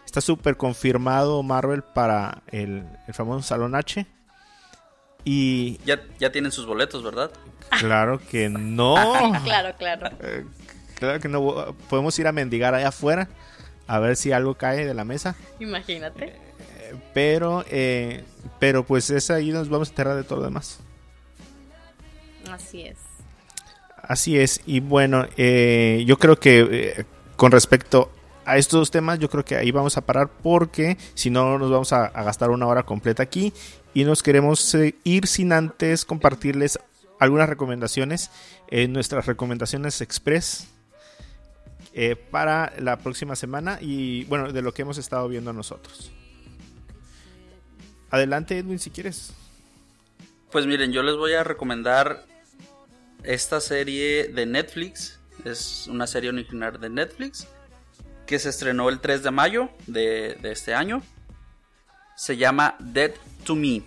está 0.04 0.20
súper 0.20 0.56
confirmado 0.56 1.42
Marvel 1.42 1.82
para 1.82 2.42
el, 2.48 2.84
famoso 3.12 3.42
Salón 3.42 3.74
H. 3.74 4.06
Y 5.25 5.79
ya, 5.85 6.03
ya 6.18 6.31
tienen 6.31 6.53
sus 6.53 6.66
boletos, 6.66 7.03
¿verdad? 7.03 7.31
Claro 7.79 8.20
que 8.31 8.49
no. 8.49 8.95
claro, 9.45 9.75
claro. 9.79 10.11
Eh, 10.20 10.45
claro 10.97 11.20
que 11.20 11.29
no. 11.29 11.75
Podemos 11.89 12.18
ir 12.18 12.27
a 12.27 12.33
mendigar 12.33 12.75
allá 12.75 12.89
afuera 12.89 13.29
a 13.87 13.99
ver 13.99 14.16
si 14.16 14.33
algo 14.33 14.55
cae 14.55 14.87
de 14.87 14.95
la 14.95 15.05
mesa. 15.05 15.37
Imagínate. 15.61 16.35
Pero, 17.12 17.64
eh, 17.70 18.25
pero 18.59 18.85
pues 18.85 19.11
es 19.11 19.31
ahí 19.31 19.51
nos 19.51 19.68
vamos 19.68 19.89
a 19.89 19.91
enterrar 19.93 20.16
de 20.16 20.25
todo 20.25 20.41
lo 20.41 20.45
demás. 20.45 20.81
Así 22.51 22.83
es. 22.83 22.99
Así 24.03 24.39
es. 24.39 24.61
Y 24.66 24.81
bueno, 24.81 25.27
eh, 25.37 26.05
yo 26.07 26.18
creo 26.18 26.37
que 26.37 26.68
eh, 26.70 27.05
con 27.37 27.53
respecto 27.53 28.11
a 28.45 28.59
estos 28.59 28.81
dos 28.81 28.91
temas, 28.91 29.18
yo 29.18 29.31
creo 29.31 29.45
que 29.45 29.57
ahí 29.57 29.70
vamos 29.70 29.97
a 29.97 30.03
parar 30.03 30.29
porque 30.43 30.99
si 31.14 31.31
no 31.31 31.59
nos 31.59 31.70
vamos 31.70 31.93
a, 31.93 32.09
gastar 32.11 32.51
una 32.51 32.66
hora 32.66 32.83
completa 32.83 33.22
aquí 33.22 33.53
y 33.95 34.05
nos 34.05 34.22
queremos 34.22 34.76
ir 35.05 35.26
sin 35.28 35.53
antes 35.53 36.05
compartirles 36.05 36.78
algunas 37.20 37.49
recomendaciones, 37.49 38.30
eh, 38.68 38.88
nuestras 38.88 39.26
recomendaciones 39.26 40.01
express 40.01 40.66
eh, 41.95 42.16
para 42.16 42.72
la 42.78 42.99
próxima 42.99 43.36
semana 43.36 43.78
y 43.80 44.24
bueno, 44.24 44.53
de 44.53 44.62
lo 44.62 44.74
que 44.74 44.82
hemos 44.82 44.99
estado 44.99 45.28
viendo 45.28 45.53
nosotros. 45.53 46.11
Adelante 48.11 48.59
Edwin 48.59 48.80
si 48.80 48.90
quieres. 48.90 49.32
Pues 50.51 50.66
miren, 50.66 50.92
yo 50.92 51.03
les 51.03 51.16
voy 51.16 51.32
a 51.34 51.45
recomendar 51.45 52.24
esta 53.22 53.61
serie 53.61 54.28
de 54.28 54.45
Netflix. 54.45 55.20
Es 55.45 55.86
una 55.88 56.07
serie 56.07 56.30
original 56.30 56.80
de 56.80 56.90
Netflix 56.90 57.47
que 58.26 58.38
se 58.38 58.49
estrenó 58.49 58.88
el 58.88 59.01
3 59.01 59.22
de 59.22 59.30
mayo 59.30 59.70
de 59.86 60.36
este 60.42 60.74
año. 60.74 61.03
Se 62.16 62.36
llama 62.36 62.76
Dead 62.78 63.12
to 63.44 63.54
Me. 63.54 63.82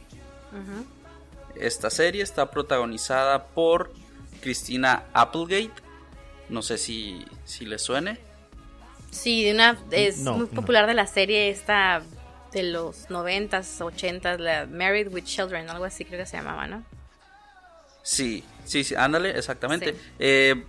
Esta 1.55 1.89
serie 1.89 2.23
está 2.23 2.51
protagonizada 2.51 3.45
por 3.47 3.91
Christina 4.41 5.03
Applegate. 5.13 5.71
No 6.49 6.61
sé 6.61 6.77
si, 6.77 7.25
si 7.45 7.65
le 7.65 7.79
suene. 7.79 8.19
Sí, 9.11 9.43
de 9.43 9.53
una, 9.53 9.77
es 9.91 10.19
No, 10.19 10.33
muy 10.33 10.47
no. 10.51 10.51
popular 10.61 10.85
de 10.87 10.93
la 10.93 11.07
serie 11.07 11.49
esta 11.49 12.01
de 12.51 12.63
los 12.63 13.09
90s, 13.09 13.79
80s, 13.79 14.37
la 14.37 14.65
Married 14.67 15.07
with 15.11 15.23
Children, 15.23 15.69
algo 15.69 15.85
así 15.85 16.05
creo 16.05 16.19
que 16.19 16.25
se 16.25 16.37
llamaba, 16.37 16.67
¿no? 16.67 16.83
Sí, 18.03 18.43
sí, 18.65 18.83
sí, 18.83 18.95
ándale, 18.95 19.37
exactamente. 19.37 19.93
Sí. 19.93 19.99
Eh, 20.19 20.63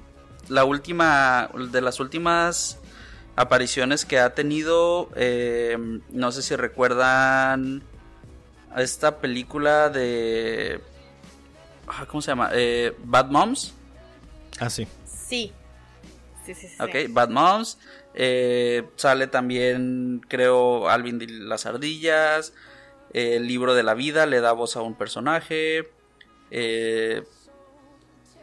la 0.48 0.64
última, 0.64 1.50
de 1.70 1.80
las 1.80 2.00
últimas 2.00 2.78
apariciones 3.38 4.04
que 4.04 4.18
ha 4.18 4.34
tenido, 4.34 5.10
eh, 5.14 5.78
no 6.10 6.32
sé 6.32 6.42
si 6.42 6.56
recuerdan 6.56 7.84
esta 8.76 9.18
película 9.18 9.90
de... 9.90 10.80
ah, 11.86 12.04
¿Cómo 12.08 12.20
se 12.20 12.32
llama? 12.32 12.50
Eh, 12.52 12.94
Bad 13.04 13.30
Moms. 13.30 13.74
Ah, 14.58 14.68
sí. 14.68 14.88
Sí. 15.06 15.52
Sí, 16.44 16.54
sí, 16.54 16.66
sí. 16.68 16.82
Ok, 16.82 17.12
Bad 17.14 17.28
Moms. 17.30 17.78
Eh, 18.14 18.88
sale 18.96 19.28
también, 19.28 20.20
creo, 20.26 20.88
Alvin 20.88 21.22
y 21.22 21.26
las 21.28 21.64
ardillas. 21.64 22.52
eh, 23.12 23.36
el 23.36 23.46
libro 23.46 23.74
de 23.74 23.84
la 23.84 23.94
vida 23.94 24.26
le 24.26 24.40
da 24.40 24.50
voz 24.50 24.76
a 24.76 24.82
un 24.82 24.96
personaje. 24.96 25.88
eh, 26.50 27.22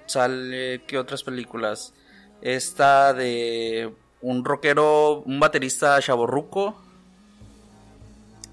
sale, 0.05 0.83
¿qué 0.87 0.97
otras 0.97 1.23
películas? 1.23 1.93
Esta 2.41 3.13
de 3.13 3.91
un 4.21 4.43
rockero, 4.45 5.19
un 5.25 5.39
baterista 5.39 5.99
chaborruco. 6.01 6.75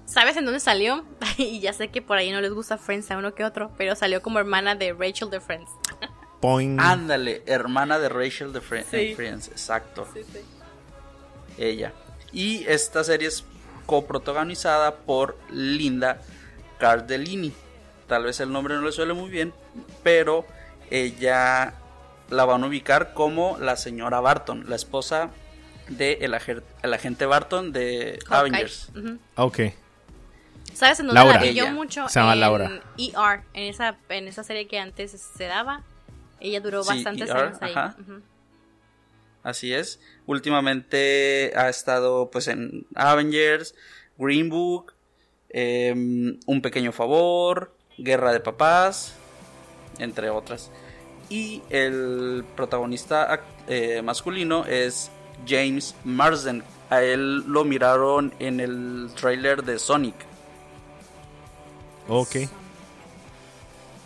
¿Sabes 0.05 0.37
en 0.37 0.45
dónde 0.45 0.59
salió? 0.59 1.03
y 1.37 1.59
ya 1.59 1.73
sé 1.73 1.87
que 1.89 2.01
por 2.01 2.17
ahí 2.17 2.31
no 2.31 2.41
les 2.41 2.51
gusta 2.53 2.77
Friends 2.77 3.09
a 3.11 3.17
uno 3.17 3.33
que 3.33 3.43
otro, 3.43 3.71
pero 3.77 3.95
salió 3.95 4.21
como 4.21 4.39
hermana 4.39 4.75
de 4.75 4.93
Rachel 4.93 5.29
de 5.29 5.39
Friends. 5.39 5.69
Point. 6.41 6.79
Ándale, 6.79 7.41
hermana 7.45 7.99
de 7.99 8.09
Rachel 8.09 8.51
de 8.51 8.61
Fri- 8.61 8.83
Sí. 8.89 8.97
en 9.11 9.15
Friends, 9.15 9.47
exacto. 9.47 10.05
Sí, 10.13 10.21
sí. 10.31 10.39
ella. 11.57 11.93
Y 12.33 12.65
esta 12.65 13.03
serie 13.03 13.29
es 13.29 13.45
coprotagonizada 13.85 14.95
por 14.95 15.37
Linda 15.49 16.19
Cardellini. 16.79 17.53
Tal 18.07 18.25
vez 18.25 18.39
el 18.41 18.51
nombre 18.51 18.75
no 18.75 18.81
le 18.81 18.91
suele 18.91 19.13
muy 19.13 19.29
bien, 19.29 19.53
pero 20.03 20.45
ella 20.91 21.75
la 22.29 22.43
van 22.45 22.63
a 22.63 22.67
ubicar 22.67 23.13
como 23.13 23.57
la 23.59 23.77
señora 23.77 24.19
Barton, 24.19 24.65
la 24.69 24.75
esposa 24.75 25.29
de 25.97 26.13
el, 26.21 26.33
ager- 26.33 26.63
el 26.81 26.93
agente 26.93 27.25
Barton 27.25 27.71
de 27.71 28.19
Hawkeye. 28.27 28.37
Avengers. 28.39 28.89
Ujú. 28.95 29.17
Ok. 29.35 29.59
¿Sabes 30.73 30.99
en 30.99 31.07
dónde 31.07 31.19
Laura. 31.21 31.35
la 31.35 31.41
vi 31.43 31.53
yo 31.53 31.69
mucho? 31.71 32.07
Se 32.09 32.19
llama 32.19 32.33
en 32.33 32.39
Laura. 32.39 32.81
ER, 32.97 33.41
en 33.53 33.63
esa, 33.69 33.97
en 34.09 34.27
esa 34.27 34.43
serie 34.43 34.67
que 34.67 34.79
antes 34.79 35.11
se 35.11 35.43
daba. 35.45 35.83
Ella 36.39 36.59
duró 36.61 36.83
Sí, 36.83 36.89
bastantes 36.95 37.29
ER, 37.29 37.37
años 37.37 37.57
ahí. 37.61 37.71
ajá. 37.71 37.95
Así 39.43 39.73
es. 39.73 39.99
Últimamente 40.25 41.51
ha 41.55 41.69
estado 41.69 42.29
pues 42.31 42.47
en 42.47 42.85
Avengers, 42.95 43.75
Green 44.17 44.49
Book, 44.49 44.93
em, 45.49 46.39
Un 46.45 46.61
pequeño 46.61 46.91
favor, 46.91 47.75
Guerra 47.97 48.31
de 48.31 48.39
papás, 48.39 49.13
entre 49.99 50.29
otras. 50.29 50.71
Y 51.29 51.61
el 51.69 52.43
protagonista 52.55 53.41
eh, 53.67 54.01
masculino 54.01 54.65
es 54.65 55.11
James 55.47 55.95
Marsden. 56.03 56.63
A 56.89 57.01
él 57.01 57.43
lo 57.47 57.63
miraron 57.63 58.33
en 58.39 58.59
el 58.59 59.09
tráiler 59.15 59.63
de 59.63 59.79
Sonic. 59.79 60.15
Ok. 62.07 62.35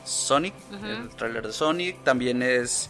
Sonic, 0.06 0.54
el 0.84 1.10
tráiler 1.10 1.48
de 1.48 1.54
Sonic. 1.54 2.02
También 2.04 2.42
es 2.42 2.90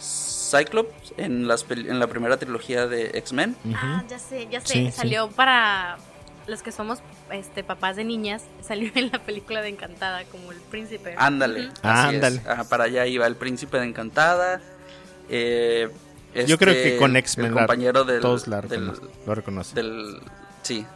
Cyclops 0.00 1.14
en, 1.16 1.48
las 1.48 1.66
pel- 1.68 1.88
en 1.90 1.98
la 1.98 2.06
primera 2.06 2.36
trilogía 2.36 2.86
de 2.86 3.10
X-Men. 3.18 3.56
Ah, 3.74 4.04
ya 4.08 4.18
sé, 4.18 4.46
ya 4.48 4.60
sé. 4.60 4.66
Sí, 4.74 4.86
sí. 4.86 4.92
salió 4.92 5.28
para 5.30 5.98
los 6.46 6.62
que 6.62 6.70
somos 6.70 7.00
este 7.32 7.64
papás 7.64 7.96
de 7.96 8.04
niñas. 8.04 8.44
Salió 8.62 8.90
en 8.94 9.10
la 9.10 9.18
película 9.18 9.62
de 9.62 9.68
Encantada 9.70 10.24
como 10.26 10.52
el 10.52 10.58
príncipe. 10.60 11.14
Ándale. 11.18 11.70
Ándale. 11.82 12.40
Ajá, 12.48 12.64
para 12.68 12.84
allá 12.84 13.04
iba 13.06 13.26
el 13.26 13.34
príncipe 13.36 13.78
de 13.80 13.86
Encantada. 13.86 14.60
eh, 15.28 15.88
Yo 16.46 16.58
creo 16.58 16.74
este, 16.74 16.92
que 16.92 16.96
con 16.98 17.10
el 17.12 17.16
X-Men 17.16 17.54
la- 17.54 17.60
compañero 17.62 18.04
del, 18.04 18.20
todos 18.20 18.46
la 18.48 18.60
del, 18.60 18.92
lo 19.26 19.34
reconocen. 19.34 19.74
del- 19.74 20.20
sí. 20.62 20.86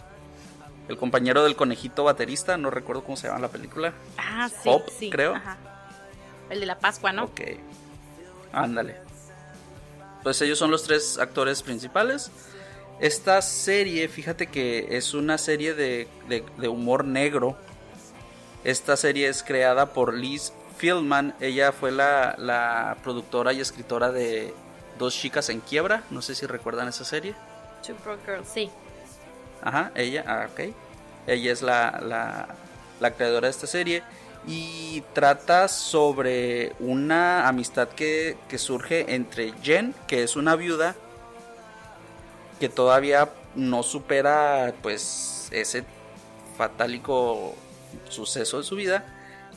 El 0.88 0.96
compañero 0.98 1.42
del 1.44 1.56
conejito 1.56 2.04
baterista, 2.04 2.56
no 2.56 2.70
recuerdo 2.70 3.02
cómo 3.04 3.16
se 3.16 3.28
llama 3.28 3.40
la 3.40 3.48
película. 3.48 3.92
Ah, 4.18 4.48
sí, 4.48 4.68
Hop, 4.68 4.82
sí. 4.98 5.10
creo. 5.10 5.34
Ajá. 5.34 5.56
El 6.50 6.60
de 6.60 6.66
la 6.66 6.78
Pascua, 6.78 7.12
¿no? 7.12 7.24
Ok. 7.24 7.40
Ándale. 8.52 8.96
Pues 10.22 10.40
ellos 10.42 10.58
son 10.58 10.70
los 10.70 10.82
tres 10.84 11.18
actores 11.18 11.62
principales. 11.62 12.30
Esta 13.00 13.40
serie, 13.42 14.06
fíjate 14.08 14.46
que 14.48 14.96
es 14.96 15.14
una 15.14 15.38
serie 15.38 15.74
de, 15.74 16.08
de- 16.28 16.44
de 16.58 16.68
humor 16.68 17.04
negro. 17.04 17.56
Esta 18.64 18.96
serie 18.96 19.28
es 19.28 19.42
creada 19.42 19.92
por 19.92 20.14
Liz 20.14 20.52
Fieldman. 20.76 21.34
Ella 21.40 21.72
fue 21.72 21.90
la, 21.90 22.34
la 22.38 22.96
productora 23.02 23.52
y 23.52 23.60
escritora 23.60 24.12
de 24.12 24.54
Dos 25.02 25.16
chicas 25.16 25.48
en 25.48 25.58
quiebra. 25.58 26.04
No 26.10 26.22
sé 26.22 26.36
si 26.36 26.46
recuerdan 26.46 26.86
esa 26.86 27.04
serie. 27.04 27.34
Two 27.84 27.96
Broke 28.04 28.24
Girls, 28.24 28.46
sí. 28.48 28.70
Ajá, 29.60 29.90
ella, 29.96 30.22
ah, 30.28 30.46
ok. 30.48 30.72
Ella 31.26 31.52
es 31.52 31.60
la, 31.60 32.00
la, 32.00 32.46
la 33.00 33.10
creadora 33.10 33.48
de 33.48 33.50
esta 33.50 33.66
serie. 33.66 34.04
Y 34.46 35.02
trata 35.12 35.66
sobre 35.66 36.76
una 36.78 37.48
amistad 37.48 37.88
que, 37.88 38.36
que 38.48 38.58
surge 38.58 39.16
entre 39.16 39.52
Jen, 39.60 39.92
que 40.06 40.22
es 40.22 40.36
una 40.36 40.54
viuda, 40.54 40.94
que 42.60 42.68
todavía 42.68 43.28
no 43.56 43.82
supera 43.82 44.72
pues 44.82 45.48
ese 45.50 45.82
fatálico 46.56 47.56
suceso 48.08 48.58
de 48.58 48.62
su 48.62 48.76
vida. 48.76 49.04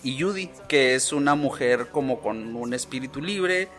Y 0.04 0.20
Judy, 0.20 0.50
que 0.68 0.96
es 0.96 1.14
una 1.14 1.36
mujer 1.36 1.90
como 1.92 2.20
con 2.20 2.56
un 2.56 2.74
espíritu 2.74 3.22
libre 3.22 3.70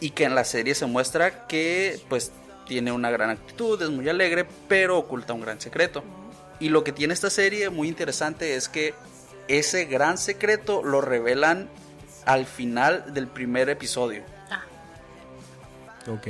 y 0.00 0.10
que 0.10 0.24
en 0.24 0.34
la 0.34 0.44
serie 0.44 0.74
se 0.74 0.86
muestra 0.86 1.46
que 1.46 2.00
pues 2.08 2.32
tiene 2.66 2.92
una 2.92 3.10
gran 3.10 3.30
actitud, 3.30 3.80
es 3.82 3.90
muy 3.90 4.08
alegre, 4.08 4.46
pero 4.68 4.98
oculta 4.98 5.32
un 5.32 5.40
gran 5.42 5.60
secreto. 5.60 6.02
Y 6.58 6.68
lo 6.68 6.84
que 6.84 6.92
tiene 6.92 7.14
esta 7.14 7.30
serie 7.30 7.70
muy 7.70 7.88
interesante 7.88 8.54
es 8.54 8.68
que 8.68 8.94
ese 9.48 9.86
gran 9.86 10.18
secreto 10.18 10.82
lo 10.82 11.00
revelan 11.00 11.68
al 12.26 12.46
final 12.46 13.12
del 13.14 13.26
primer 13.26 13.68
episodio. 13.70 14.22
Ah, 14.50 14.62
Ok. 16.08 16.28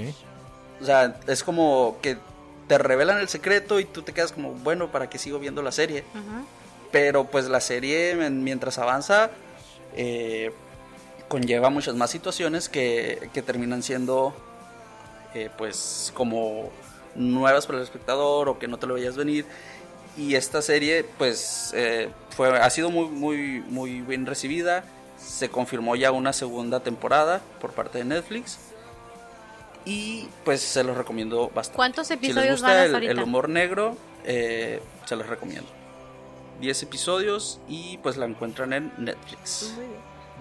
O 0.80 0.84
sea, 0.84 1.20
es 1.26 1.44
como 1.44 1.98
que 2.00 2.16
te 2.66 2.78
revelan 2.78 3.18
el 3.18 3.28
secreto 3.28 3.80
y 3.80 3.84
tú 3.84 4.02
te 4.02 4.12
quedas 4.14 4.32
como, 4.32 4.52
bueno, 4.54 4.90
¿para 4.90 5.10
qué 5.10 5.18
sigo 5.18 5.38
viendo 5.38 5.60
la 5.62 5.72
serie? 5.72 6.04
ujú. 6.14 6.46
Pero 6.90 7.24
pues 7.26 7.46
la 7.48 7.60
serie 7.60 8.12
en- 8.12 8.42
mientras 8.42 8.78
avanza 8.78 9.30
eh, 9.94 10.52
conlleva 11.30 11.70
muchas 11.70 11.94
más 11.94 12.10
situaciones 12.10 12.68
que, 12.68 13.30
que 13.32 13.40
terminan 13.40 13.84
siendo 13.84 14.34
eh, 15.32 15.48
pues 15.56 16.10
como 16.12 16.70
nuevas 17.14 17.66
para 17.66 17.78
el 17.78 17.84
espectador 17.84 18.48
o 18.48 18.58
que 18.58 18.66
no 18.66 18.78
te 18.78 18.88
lo 18.88 18.94
veías 18.94 19.16
venir. 19.16 19.46
Y 20.16 20.34
esta 20.34 20.60
serie 20.60 21.04
pues 21.18 21.70
eh, 21.72 22.10
fue, 22.30 22.58
ha 22.58 22.68
sido 22.68 22.90
muy, 22.90 23.06
muy, 23.06 23.60
muy 23.68 24.00
bien 24.00 24.26
recibida. 24.26 24.82
Se 25.24 25.48
confirmó 25.48 25.94
ya 25.94 26.10
una 26.10 26.32
segunda 26.32 26.80
temporada 26.80 27.40
por 27.60 27.70
parte 27.74 27.98
de 27.98 28.04
Netflix. 28.06 28.58
Y 29.84 30.26
pues 30.44 30.60
se 30.60 30.82
los 30.82 30.96
recomiendo 30.96 31.48
bastante. 31.54 31.76
¿Cuántos 31.76 32.08
Si 32.08 32.14
les 32.14 32.24
episodios 32.24 32.54
gusta 32.54 32.66
van 32.66 32.76
hasta 32.76 32.86
el, 32.86 32.94
ahorita? 32.94 33.12
el 33.12 33.20
humor 33.20 33.48
negro, 33.48 33.96
eh, 34.24 34.82
se 35.04 35.14
los 35.14 35.28
recomiendo. 35.28 35.68
10 36.60 36.82
episodios 36.82 37.60
y 37.68 37.98
pues 37.98 38.16
la 38.16 38.26
encuentran 38.26 38.72
en 38.72 38.92
Netflix. 38.98 39.74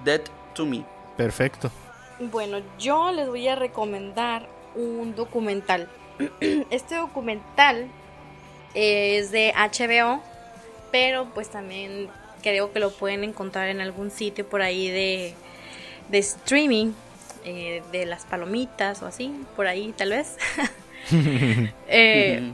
Dead 0.03 0.21
to 0.59 0.65
Me. 0.65 0.83
Perfecto. 1.15 1.71
Bueno, 2.19 2.59
yo 2.77 3.13
les 3.13 3.29
voy 3.29 3.47
a 3.47 3.55
recomendar 3.55 4.47
un 4.75 5.15
documental. 5.15 5.87
Este 6.69 6.95
documental 6.95 7.87
es 8.73 9.31
de 9.31 9.53
HBO, 9.55 10.21
pero 10.91 11.27
pues 11.33 11.49
también 11.49 12.09
creo 12.43 12.73
que 12.73 12.79
lo 12.79 12.91
pueden 12.91 13.23
encontrar 13.23 13.69
en 13.69 13.79
algún 13.79 14.11
sitio 14.11 14.47
por 14.47 14.61
ahí 14.61 14.89
de 14.89 15.33
de 16.09 16.17
streaming, 16.17 16.91
eh, 17.45 17.81
de 17.91 18.05
las 18.05 18.25
palomitas 18.25 19.01
o 19.01 19.05
así, 19.05 19.31
por 19.55 19.67
ahí 19.67 19.93
tal 19.97 20.09
vez. 20.09 20.37
Eh, 21.87 22.51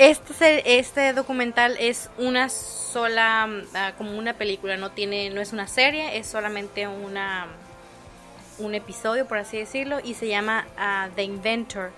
este, 0.00 0.78
este 0.78 1.12
documental 1.12 1.76
es 1.78 2.08
una 2.16 2.48
sola, 2.48 3.46
ah, 3.74 3.92
como 3.98 4.16
una 4.16 4.32
película, 4.32 4.78
no 4.78 4.90
tiene, 4.92 5.28
no 5.28 5.42
es 5.42 5.52
una 5.52 5.68
serie, 5.68 6.16
es 6.16 6.26
solamente 6.26 6.88
una 6.88 7.46
un 8.58 8.74
episodio, 8.74 9.26
por 9.26 9.38
así 9.38 9.58
decirlo, 9.58 10.00
y 10.02 10.14
se 10.14 10.28
llama 10.28 10.66
ah, 10.78 11.08
The 11.16 11.22
Inventor. 11.22 11.90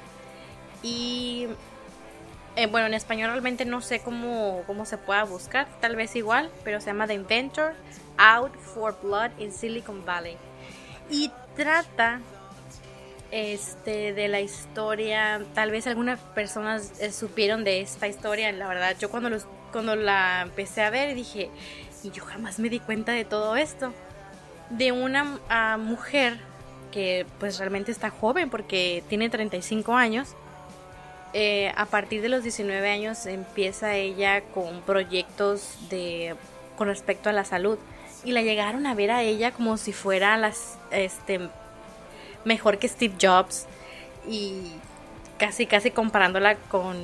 Y 0.82 1.46
eh, 2.56 2.66
bueno, 2.66 2.88
en 2.88 2.94
español 2.94 3.30
realmente 3.30 3.64
no 3.64 3.80
sé 3.80 4.00
cómo, 4.00 4.64
cómo 4.66 4.84
se 4.84 4.98
pueda 4.98 5.22
buscar, 5.22 5.68
tal 5.80 5.94
vez 5.94 6.16
igual, 6.16 6.50
pero 6.64 6.80
se 6.80 6.86
llama 6.86 7.06
The 7.06 7.14
Inventor 7.14 7.74
Out 8.18 8.56
for 8.56 8.96
Blood 9.00 9.30
in 9.38 9.52
Silicon 9.52 10.04
Valley. 10.04 10.36
Y 11.08 11.30
trata 11.56 12.20
este 13.32 14.12
de 14.12 14.28
la 14.28 14.40
historia, 14.40 15.42
tal 15.54 15.70
vez 15.70 15.86
algunas 15.86 16.20
personas 16.20 16.92
eh, 17.00 17.10
supieron 17.10 17.64
de 17.64 17.80
esta 17.80 18.06
historia, 18.06 18.52
la 18.52 18.68
verdad, 18.68 18.94
yo 19.00 19.10
cuando 19.10 19.30
cuando 19.72 19.96
la 19.96 20.42
empecé 20.42 20.82
a 20.82 20.90
ver 20.90 21.14
dije, 21.14 21.50
y 22.02 22.10
yo 22.10 22.24
jamás 22.24 22.58
me 22.58 22.68
di 22.68 22.78
cuenta 22.78 23.12
de 23.12 23.24
todo 23.24 23.56
esto, 23.56 23.92
de 24.70 24.92
una 24.92 25.38
ah, 25.48 25.78
mujer 25.78 26.38
que 26.92 27.26
pues 27.40 27.58
realmente 27.58 27.90
está 27.90 28.10
joven 28.10 28.50
porque 28.50 29.02
tiene 29.08 29.30
35 29.30 29.96
años. 29.96 30.36
Eh, 31.32 31.72
a 31.76 31.86
partir 31.86 32.20
de 32.20 32.28
los 32.28 32.42
19 32.42 32.90
años 32.90 33.24
empieza 33.24 33.94
ella 33.94 34.42
con 34.42 34.82
proyectos 34.82 35.78
de 35.88 36.36
con 36.76 36.88
respecto 36.88 37.30
a 37.30 37.32
la 37.32 37.46
salud 37.46 37.78
y 38.22 38.32
la 38.32 38.42
llegaron 38.42 38.86
a 38.86 38.94
ver 38.94 39.10
a 39.10 39.22
ella 39.22 39.50
como 39.50 39.78
si 39.78 39.94
fuera 39.94 40.36
las 40.36 40.78
este 40.90 41.48
mejor 42.44 42.78
que 42.78 42.88
Steve 42.88 43.14
Jobs 43.20 43.66
y 44.28 44.72
casi 45.38 45.66
casi 45.66 45.90
comparándola 45.90 46.56
con 46.56 46.96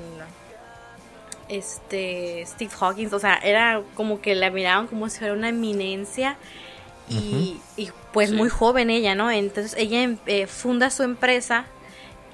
este 1.48 2.44
Steve 2.46 2.70
Hawkins, 2.78 3.12
o 3.12 3.18
sea, 3.18 3.36
era 3.36 3.82
como 3.94 4.20
que 4.20 4.34
la 4.34 4.50
miraban 4.50 4.86
como 4.86 5.08
si 5.08 5.18
fuera 5.18 5.34
una 5.34 5.48
eminencia 5.48 6.36
y, 7.08 7.58
pues 8.12 8.32
muy 8.32 8.50
joven 8.50 8.90
ella, 8.90 9.14
¿no? 9.14 9.30
Entonces 9.30 9.74
ella 9.78 10.16
eh, 10.26 10.46
funda 10.46 10.90
su 10.90 11.02
empresa 11.04 11.64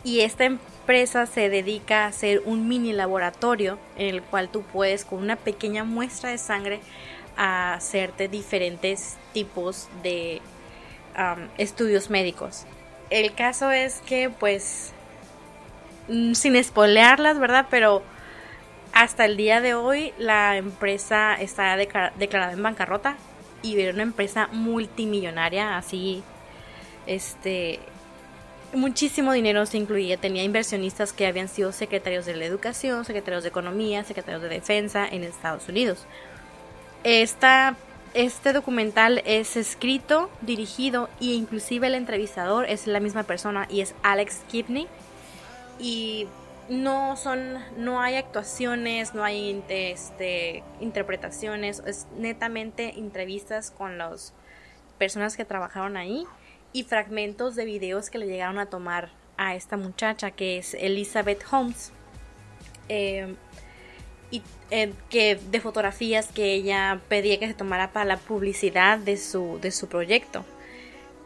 y 0.03 0.21
esta 0.21 0.45
empresa 0.45 1.27
se 1.27 1.49
dedica 1.49 2.05
a 2.05 2.09
hacer 2.09 2.43
un 2.45 2.67
mini 2.69 2.93
laboratorio 2.93 3.79
en 3.97 4.15
el 4.17 4.23
cual 4.23 4.49
tú 4.49 4.63
puedes 4.63 5.05
con 5.05 5.21
una 5.21 5.37
pequeña 5.37 5.85
muestra 5.85 6.31
de 6.31 6.39
sangre 6.39 6.81
hacerte 7.37 8.29
diferentes 8.29 9.17
tipos 9.33 9.89
de 10.03 10.41
estudios 11.59 12.11
médicos. 12.11 12.67
El 13.15 13.33
caso 13.33 13.71
es 13.71 14.01
que 14.01 14.29
pues 14.29 14.91
mm, 16.09 16.33
sin 16.33 16.57
espolearlas, 16.57 17.39
¿verdad? 17.39 17.67
Pero 17.71 18.03
hasta 18.93 19.25
el 19.25 19.37
día 19.37 19.61
de 19.61 19.75
hoy 19.75 20.13
la 20.19 20.57
empresa 20.57 21.37
está 21.37 21.77
declarada 21.77 22.53
en 22.55 22.61
bancarrota 22.61 23.17
y 23.63 23.79
era 23.79 23.93
una 23.93 24.03
empresa 24.03 24.49
multimillonaria, 24.51 25.77
así, 25.77 26.25
este, 27.07 27.79
muchísimo 28.73 29.33
dinero 29.33 29.65
se 29.65 29.79
incluía, 29.79 30.17
tenía 30.17 30.43
inversionistas 30.43 31.13
que 31.13 31.29
habían 31.29 31.47
sido 31.47 31.71
secretarios 31.71 32.27
de 32.27 32.35
la 32.35 32.47
educación, 32.47 33.05
secretarios 33.05 33.45
de 33.45 33.51
economía, 33.51 34.03
secretarios 34.03 34.43
de 34.43 34.49
defensa 34.49 35.07
en 35.09 35.23
Estados 35.23 35.69
Unidos. 35.69 36.05
Esta, 37.05 37.77
este 38.15 38.53
documental 38.53 39.23
es 39.27 39.57
escrito, 39.57 40.31
dirigido 40.41 41.09
e 41.21 41.27
inclusive 41.35 41.89
el 41.89 41.95
entrevistador 41.95 42.65
es 42.67 42.87
la 42.87 43.01
misma 43.01 43.25
persona 43.25 43.67
y 43.69 43.81
es 43.81 43.95
Alex 44.03 44.41
Kipney 44.49 44.87
y 45.79 46.27
no 46.69 47.17
son 47.17 47.59
no 47.77 48.01
hay 48.01 48.15
actuaciones 48.15 49.15
no 49.15 49.23
hay 49.23 49.63
este, 49.69 50.63
interpretaciones 50.81 51.83
es 51.87 52.07
netamente 52.17 52.99
entrevistas 52.99 53.71
con 53.71 53.99
las 53.99 54.33
personas 54.97 55.37
que 55.37 55.45
trabajaron 55.45 55.97
ahí 55.97 56.25
y 56.73 56.85
fragmentos 56.85 57.55
de 57.55 57.65
videos 57.65 58.11
que 58.11 58.19
le 58.19 58.27
llegaron 58.27 58.59
a 58.59 58.67
tomar 58.67 59.11
a 59.37 59.55
esta 59.55 59.77
muchacha 59.77 60.31
que 60.31 60.59
es 60.59 60.75
Elizabeth 60.75 61.45
Holmes. 61.51 61.93
Em, 62.89 63.37
y 64.35 64.43
em, 64.71 64.93
que 65.11 65.37
de 65.37 65.61
fotografías 65.61 66.29
que 66.33 66.55
ella 66.55 67.01
pedía 67.09 67.39
que 67.39 67.47
se 67.47 67.55
tomara 67.55 67.93
para 67.93 68.05
la 68.05 68.17
publicidad 68.17 68.99
de 68.99 69.17
su 69.17 69.59
de 69.61 69.71
su 69.71 69.89
proyecto 69.89 70.45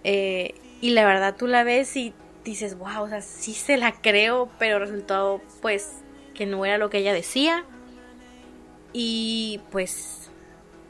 eh, 0.05 0.55
y 0.81 0.91
la 0.91 1.05
verdad 1.05 1.37
tú 1.37 1.47
la 1.47 1.65
ves 1.65 1.97
y 1.97 2.15
dices, 2.45 2.79
wow, 2.79 3.03
o 3.03 3.09
sea, 3.09 3.21
sí 3.21 3.53
se 3.53 3.77
la 3.77 3.93
creo, 3.93 4.49
pero 4.59 4.79
resultó 4.79 5.43
pues 5.61 5.99
que 6.35 6.47
no 6.47 6.65
era 6.65 6.79
lo 6.79 6.91
que 6.91 6.99
ella 6.99 7.13
decía. 7.13 7.65
Y 8.93 9.61
pues 9.71 10.31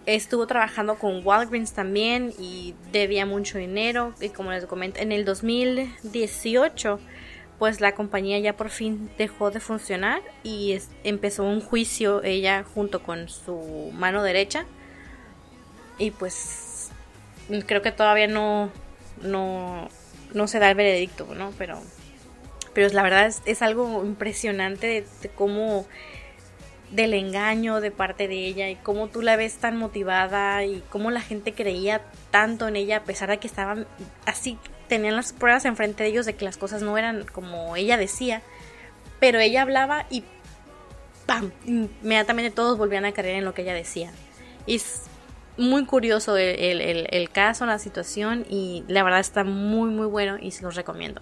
estuvo 0.07 0.47
trabajando 0.47 0.97
con 0.99 1.27
Walgreens 1.27 1.73
también 1.73 2.33
y 2.39 2.75
debía 2.93 3.27
mucho 3.27 3.59
dinero. 3.59 4.15
Y 4.21 4.29
como 4.29 4.53
les 4.53 4.67
comento, 4.67 5.01
en 5.01 5.11
el 5.11 5.25
2018 5.25 7.01
pues 7.59 7.81
la 7.81 7.93
compañía 7.93 8.39
ya 8.39 8.57
por 8.57 8.71
fin 8.71 9.11
dejó 9.19 9.51
de 9.51 9.61
funcionar 9.61 10.23
y 10.43 10.79
empezó 11.05 11.45
un 11.45 11.61
juicio 11.61 12.23
ella 12.23 12.65
junto 12.75 13.03
con 13.03 13.29
su 13.29 13.91
mano 13.95 14.23
derecha. 14.23 14.65
Y 15.99 16.13
pues 16.13 16.91
creo 17.67 17.83
que 17.83 17.91
todavía 17.91 18.29
no, 18.29 18.71
no 19.23 19.89
no 20.33 20.47
se 20.47 20.59
da 20.59 20.71
el 20.71 20.77
veredicto, 20.77 21.27
¿no? 21.35 21.53
Pero, 21.59 21.81
pero 22.75 22.89
la 22.93 23.03
verdad 23.03 23.33
es, 23.45 23.63
algo 23.63 24.05
impresionante 24.05 25.05
de, 25.23 25.29
cómo 25.31 25.87
del 26.91 27.13
engaño 27.15 27.81
de 27.81 27.91
parte 27.91 28.29
de 28.29 28.47
ella 28.47 28.69
y 28.71 28.77
cómo 28.77 29.09
tú 29.09 29.21
la 29.21 29.37
ves 29.37 29.57
tan 29.57 29.77
motivada 29.77 30.65
y 30.65 30.83
cómo 30.89 31.11
la 31.11 31.21
gente 31.21 31.53
creía 31.53 32.01
tanto 32.31 32.67
en 32.67 32.77
ella 32.77 32.99
a 32.99 33.05
pesar 33.05 33.29
de 33.29 33.39
que 33.39 33.47
estaban 33.47 33.87
así, 34.25 34.59
tenían 34.89 35.17
las 35.17 35.33
pruebas 35.33 35.65
enfrente 35.65 36.03
de 36.03 36.11
ellos 36.11 36.27
de 36.27 36.35
que 36.35 36.45
las 36.45 36.57
cosas 36.57 36.83
no 36.83 36.99
eran 36.99 37.25
como 37.25 37.77
ella 37.77 37.97
decía, 37.97 38.43
pero 39.21 39.39
ella 39.39 39.63
hablaba 39.63 40.07
y 40.11 40.25
¡pam! 41.27 41.53
Inmediatamente 41.67 42.51
todos 42.51 42.79
volvían 42.79 43.05
a 43.05 43.13
creer 43.13 43.37
en 43.37 43.45
lo 43.45 43.55
que 43.55 43.63
ella 43.63 43.75
decía. 43.75 44.11
Y 44.67 44.77
es 44.77 45.03
muy 45.57 45.85
curioso 45.85 46.37
el, 46.37 47.31
caso, 47.33 47.67
la 47.67 47.79
situación 47.79 48.47
y 48.49 48.85
la 48.89 49.03
verdad 49.03 49.21
está 49.21 49.45
muy 49.45 49.91
muy 49.91 50.07
bueno 50.07 50.39
y 50.41 50.53
se 50.53 50.63
los 50.63 50.75
recomiendo. 50.75 51.21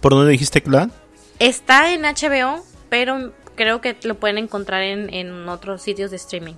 ¿Por 0.00 0.12
dónde 0.12 0.32
dijiste 0.32 0.62
que 0.62 0.70
Está 1.38 1.92
en 1.92 2.02
HBO, 2.02 2.64
pero 2.88 3.32
creo 3.56 3.80
que 3.80 3.96
lo 4.04 4.14
pueden 4.14 4.38
encontrar 4.38 4.82
en, 4.82 5.48
otros 5.48 5.82
sitios 5.82 6.10
de 6.10 6.16
streaming. 6.16 6.54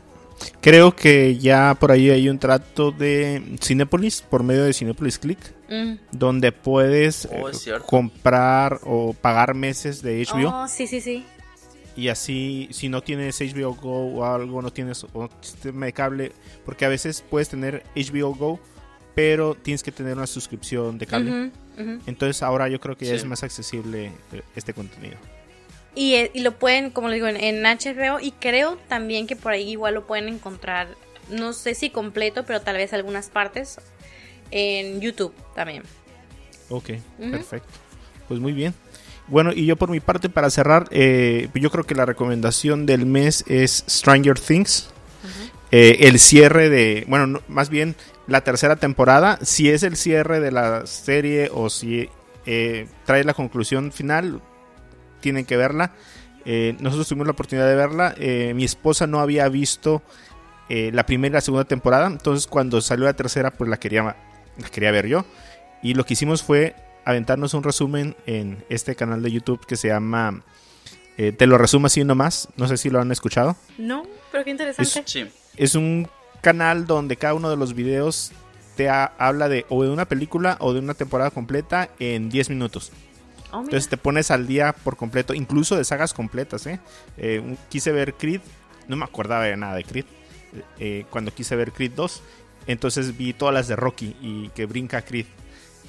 Creo 0.60 0.94
que 0.94 1.38
ya 1.38 1.76
por 1.78 1.92
ahí 1.92 2.10
hay 2.10 2.28
un 2.28 2.38
trato 2.38 2.90
de 2.90 3.56
Cinepolis, 3.60 4.22
por 4.22 4.42
medio 4.42 4.64
de 4.64 4.72
Cinepolis 4.72 5.18
Click, 5.18 5.38
mm. 5.68 5.94
donde 6.12 6.52
puedes 6.52 7.28
oh, 7.32 7.48
eh, 7.48 7.78
comprar 7.86 8.80
o 8.84 9.12
pagar 9.12 9.54
meses 9.54 10.02
de 10.02 10.24
HBO. 10.24 10.62
Oh, 10.64 10.68
sí, 10.68 10.86
sí, 10.86 11.00
sí 11.00 11.24
y 11.96 12.08
así 12.08 12.68
si 12.70 12.88
no 12.88 13.02
tienes 13.02 13.40
HBO 13.40 13.74
Go 13.74 14.14
o 14.14 14.24
algo, 14.24 14.62
no 14.62 14.72
tienes 14.72 15.04
un 15.12 15.28
sistema 15.40 15.86
de 15.86 15.92
cable, 15.92 16.32
porque 16.64 16.84
a 16.84 16.88
veces 16.88 17.24
puedes 17.28 17.48
tener 17.48 17.84
HBO 17.94 18.34
Go, 18.34 18.60
pero 19.14 19.54
tienes 19.54 19.82
que 19.82 19.92
tener 19.92 20.16
una 20.16 20.26
suscripción 20.26 20.98
de 20.98 21.06
cable. 21.06 21.50
Entonces 22.06 22.42
ahora 22.42 22.68
yo 22.68 22.80
creo 22.80 22.96
que 22.96 23.06
ya 23.06 23.14
es 23.14 23.24
más 23.24 23.42
accesible 23.42 24.12
eh, 24.32 24.42
este 24.54 24.74
contenido. 24.74 25.16
Y, 25.94 26.14
eh, 26.14 26.30
y, 26.32 26.40
lo 26.40 26.52
pueden, 26.58 26.90
como 26.90 27.08
le 27.08 27.16
digo, 27.16 27.28
en, 27.28 27.62
HBO 27.62 28.18
y 28.20 28.32
creo 28.32 28.78
también 28.88 29.26
que 29.26 29.36
por 29.36 29.52
ahí 29.52 29.70
igual 29.70 29.94
lo 29.94 30.06
pueden 30.06 30.28
encontrar, 30.28 30.88
no 31.28 31.52
sé 31.52 31.74
si 31.74 31.90
completo, 31.90 32.44
pero 32.44 32.62
tal 32.62 32.76
vez 32.76 32.92
algunas 32.92 33.28
partes 33.28 33.78
en 34.50 35.00
YouTube 35.00 35.34
también. 35.54 35.82
Ok, 36.70 36.92
perfecto. 37.18 37.68
Pues 38.28 38.40
muy 38.40 38.52
bien. 38.52 38.74
Bueno, 39.28 39.52
y 39.52 39.66
yo 39.66 39.76
por 39.76 39.90
mi 39.90 40.00
parte, 40.00 40.28
para 40.28 40.50
cerrar, 40.50 40.88
eh, 40.90 41.48
yo 41.54 41.70
creo 41.70 41.84
que 41.84 41.94
la 41.94 42.06
recomendación 42.06 42.86
del 42.86 43.06
mes 43.06 43.44
es 43.46 43.84
Stranger 43.88 44.38
Things. 44.38 44.88
Eh, 45.70 46.08
el 46.08 46.18
cierre 46.18 46.68
de, 46.68 47.06
bueno, 47.08 47.40
más 47.48 47.70
bien 47.70 47.96
la 48.26 48.42
tercera 48.42 48.76
temporada, 48.76 49.38
si 49.40 49.70
es 49.70 49.82
el 49.82 49.96
cierre 49.96 50.38
de 50.40 50.52
la 50.52 50.86
serie 50.86 51.48
o 51.50 51.70
si 51.70 52.10
eh, 52.44 52.88
trae 53.06 53.24
la 53.24 53.32
conclusión 53.32 53.90
final, 53.90 54.42
tienen 55.22 55.46
que 55.46 55.56
verla. 55.56 55.92
nosotros 56.44 57.08
tuvimos 57.08 57.26
la 57.26 57.32
oportunidad 57.32 57.66
de 57.66 57.76
verla. 57.76 58.14
mi 58.54 58.64
esposa 58.64 59.06
no 59.06 59.20
había 59.20 59.48
visto 59.48 60.02
la 60.68 61.06
primera 61.06 61.32
y 61.32 61.34
la 61.34 61.40
segunda 61.40 61.64
temporada, 61.64 62.06
entonces 62.06 62.46
cuando 62.46 62.80
salió 62.80 63.06
la 63.06 63.14
tercera, 63.14 63.50
pues 63.50 63.70
la 63.70 63.78
quería, 63.78 64.02
la 64.02 64.68
quería 64.70 64.90
ver 64.90 65.06
yo. 65.06 65.24
Y 65.82 65.94
lo 65.94 66.04
que 66.04 66.12
hicimos 66.14 66.42
fue 66.42 66.74
aventarnos 67.04 67.54
un 67.54 67.62
resumen 67.62 68.16
en 68.26 68.64
este 68.68 68.94
canal 68.94 69.22
de 69.22 69.32
YouTube 69.32 69.64
que 69.66 69.76
se 69.76 69.88
llama 69.88 70.42
eh, 71.18 71.32
Te 71.32 71.46
lo 71.46 71.58
resumo 71.58 71.86
así 71.86 72.04
nomás. 72.04 72.48
No 72.56 72.68
sé 72.68 72.76
si 72.76 72.90
lo 72.90 73.00
han 73.00 73.12
escuchado. 73.12 73.56
No, 73.78 74.06
pero 74.30 74.44
qué 74.44 74.50
interesante. 74.50 75.02
Es, 75.04 75.28
es 75.56 75.74
un 75.74 76.08
canal 76.40 76.86
donde 76.86 77.16
cada 77.16 77.34
uno 77.34 77.50
de 77.50 77.56
los 77.56 77.74
videos 77.74 78.32
te 78.76 78.88
habla 78.88 79.48
de 79.48 79.66
o 79.68 79.82
de 79.82 79.90
una 79.90 80.06
película 80.06 80.56
o 80.60 80.72
de 80.72 80.80
una 80.80 80.94
temporada 80.94 81.30
completa 81.30 81.90
en 81.98 82.30
10 82.30 82.50
minutos. 82.50 82.92
Oh, 83.52 83.60
Entonces 83.60 83.88
te 83.88 83.98
pones 83.98 84.30
al 84.30 84.46
día 84.46 84.72
por 84.72 84.96
completo, 84.96 85.34
incluso 85.34 85.76
de 85.76 85.84
sagas 85.84 86.14
completas. 86.14 86.66
¿eh? 86.66 86.80
eh 87.18 87.56
quise 87.68 87.92
ver 87.92 88.14
Creed, 88.14 88.40
no 88.88 88.96
me 88.96 89.04
acordaba 89.04 89.44
de 89.44 89.56
nada 89.56 89.74
de 89.74 89.84
Creed. 89.84 90.06
Eh, 90.78 91.04
cuando 91.10 91.32
quise 91.34 91.54
ver 91.54 91.72
Creed 91.72 91.92
2, 91.94 92.22
entonces 92.66 93.16
vi 93.16 93.32
todas 93.32 93.54
las 93.54 93.68
de 93.68 93.76
Rocky 93.76 94.16
y 94.22 94.48
que 94.50 94.64
brinca 94.64 95.02
Creed. 95.02 95.26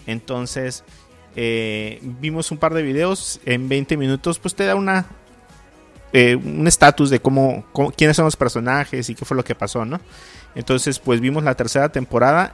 Entonces 0.07 0.83
eh, 1.37 1.99
vimos 2.01 2.51
un 2.51 2.57
par 2.57 2.73
de 2.73 2.83
videos 2.83 3.39
en 3.45 3.69
20 3.69 3.95
minutos, 3.95 4.39
pues 4.39 4.55
te 4.55 4.65
da 4.65 4.75
una 4.75 5.07
un 6.13 6.67
estatus 6.67 7.09
de 7.09 7.19
cómo, 7.19 7.65
quiénes 7.97 8.15
son 8.15 8.25
los 8.25 8.35
personajes 8.35 9.09
y 9.09 9.15
qué 9.15 9.25
fue 9.25 9.35
lo 9.35 9.43
que 9.43 9.55
pasó, 9.55 9.83
¿no? 9.83 9.99
Entonces, 10.53 10.99
pues 10.99 11.19
vimos 11.19 11.43
la 11.43 11.55
tercera 11.55 11.89
temporada. 11.89 12.53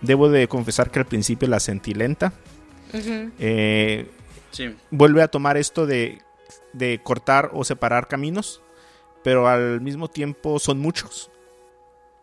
debo 0.00 0.28
de 0.28 0.46
confesar 0.46 0.92
que 0.92 1.00
al 1.00 1.04
principio 1.04 1.48
la 1.48 1.58
sentí 1.58 1.92
lenta. 1.92 2.32
Eh, 4.58 4.76
vuelve 4.90 5.22
a 5.22 5.28
tomar 5.28 5.56
esto 5.56 5.86
de, 5.86 6.22
cortar 7.02 7.50
o 7.52 7.64
separar 7.64 8.08
caminos, 8.08 8.62
pero 9.22 9.48
al 9.48 9.80
mismo 9.80 10.08
tiempo 10.08 10.58
son 10.58 10.78
muchos. 10.78 11.30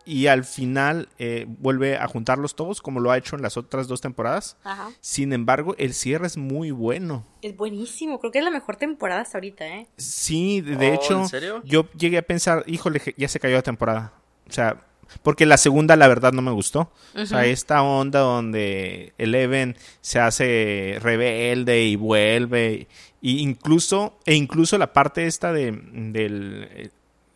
Y 0.04 0.26
al 0.26 0.42
final 0.42 1.08
eh, 1.18 1.46
vuelve 1.46 1.96
a 1.96 2.08
juntarlos 2.08 2.56
todos, 2.56 2.82
como 2.82 2.98
lo 2.98 3.12
ha 3.12 3.18
hecho 3.18 3.36
en 3.36 3.42
las 3.42 3.56
otras 3.56 3.86
dos 3.86 4.00
temporadas. 4.00 4.56
Sin 5.00 5.32
embargo, 5.32 5.76
el 5.78 5.94
cierre 5.94 6.26
es 6.26 6.36
muy 6.36 6.72
bueno. 6.72 7.24
Es 7.40 7.56
buenísimo, 7.56 8.18
creo 8.18 8.32
que 8.32 8.38
es 8.38 8.44
la 8.44 8.50
mejor 8.50 8.76
temporada 8.76 9.20
hasta 9.20 9.38
ahorita, 9.38 9.64
¿eh? 9.64 9.86
Sí, 9.96 10.60
de, 10.60 10.90
oh, 10.90 10.94
hecho, 10.94 11.26
yo 11.64 11.88
llegué 11.92 12.18
a 12.18 12.22
pensar, 12.22 12.64
híjole, 12.66 13.00
ya 13.16 13.28
se 13.28 13.38
cayó 13.38 13.54
la 13.54 13.62
temporada. 13.62 14.12
O 14.48 14.52
sea, 14.52 14.84
porque 15.22 15.46
la 15.46 15.56
segunda, 15.56 15.96
la 15.96 16.08
verdad, 16.08 16.32
no 16.32 16.42
me 16.42 16.50
gustó. 16.50 16.90
O 17.14 17.26
sea, 17.26 17.44
esta 17.46 17.82
onda 17.82 18.20
donde 18.20 19.12
Eleven 19.18 19.76
se 20.00 20.18
hace 20.18 20.98
rebelde 21.00 21.84
y 21.84 21.96
vuelve. 21.96 22.88
Y 23.20 23.40
incluso, 23.40 24.18
e 24.24 24.34
incluso 24.34 24.78
la 24.78 24.92
parte 24.92 25.26
esta 25.26 25.52
de, 25.52 25.72
del 25.72 26.90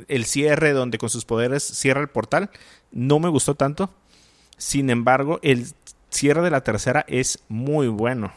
el 0.08 0.24
cierre 0.24 0.72
donde 0.72 0.98
con 0.98 1.08
sus 1.08 1.24
poderes 1.24 1.62
cierra 1.62 2.00
el 2.00 2.08
portal, 2.08 2.50
no 2.92 3.18
me 3.18 3.28
gustó 3.28 3.54
tanto. 3.54 3.90
Sin 4.56 4.90
embargo, 4.90 5.38
el 5.42 5.66
cierre 6.10 6.42
de 6.42 6.50
la 6.50 6.62
tercera 6.62 7.04
es 7.08 7.40
muy 7.48 7.88
bueno. 7.88 8.32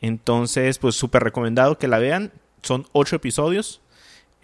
Entonces, 0.00 0.78
pues 0.78 0.96
súper 0.96 1.22
recomendado 1.22 1.78
que 1.78 1.88
la 1.88 1.98
vean. 1.98 2.32
Son 2.62 2.86
ocho 2.92 3.16
episodios. 3.16 3.80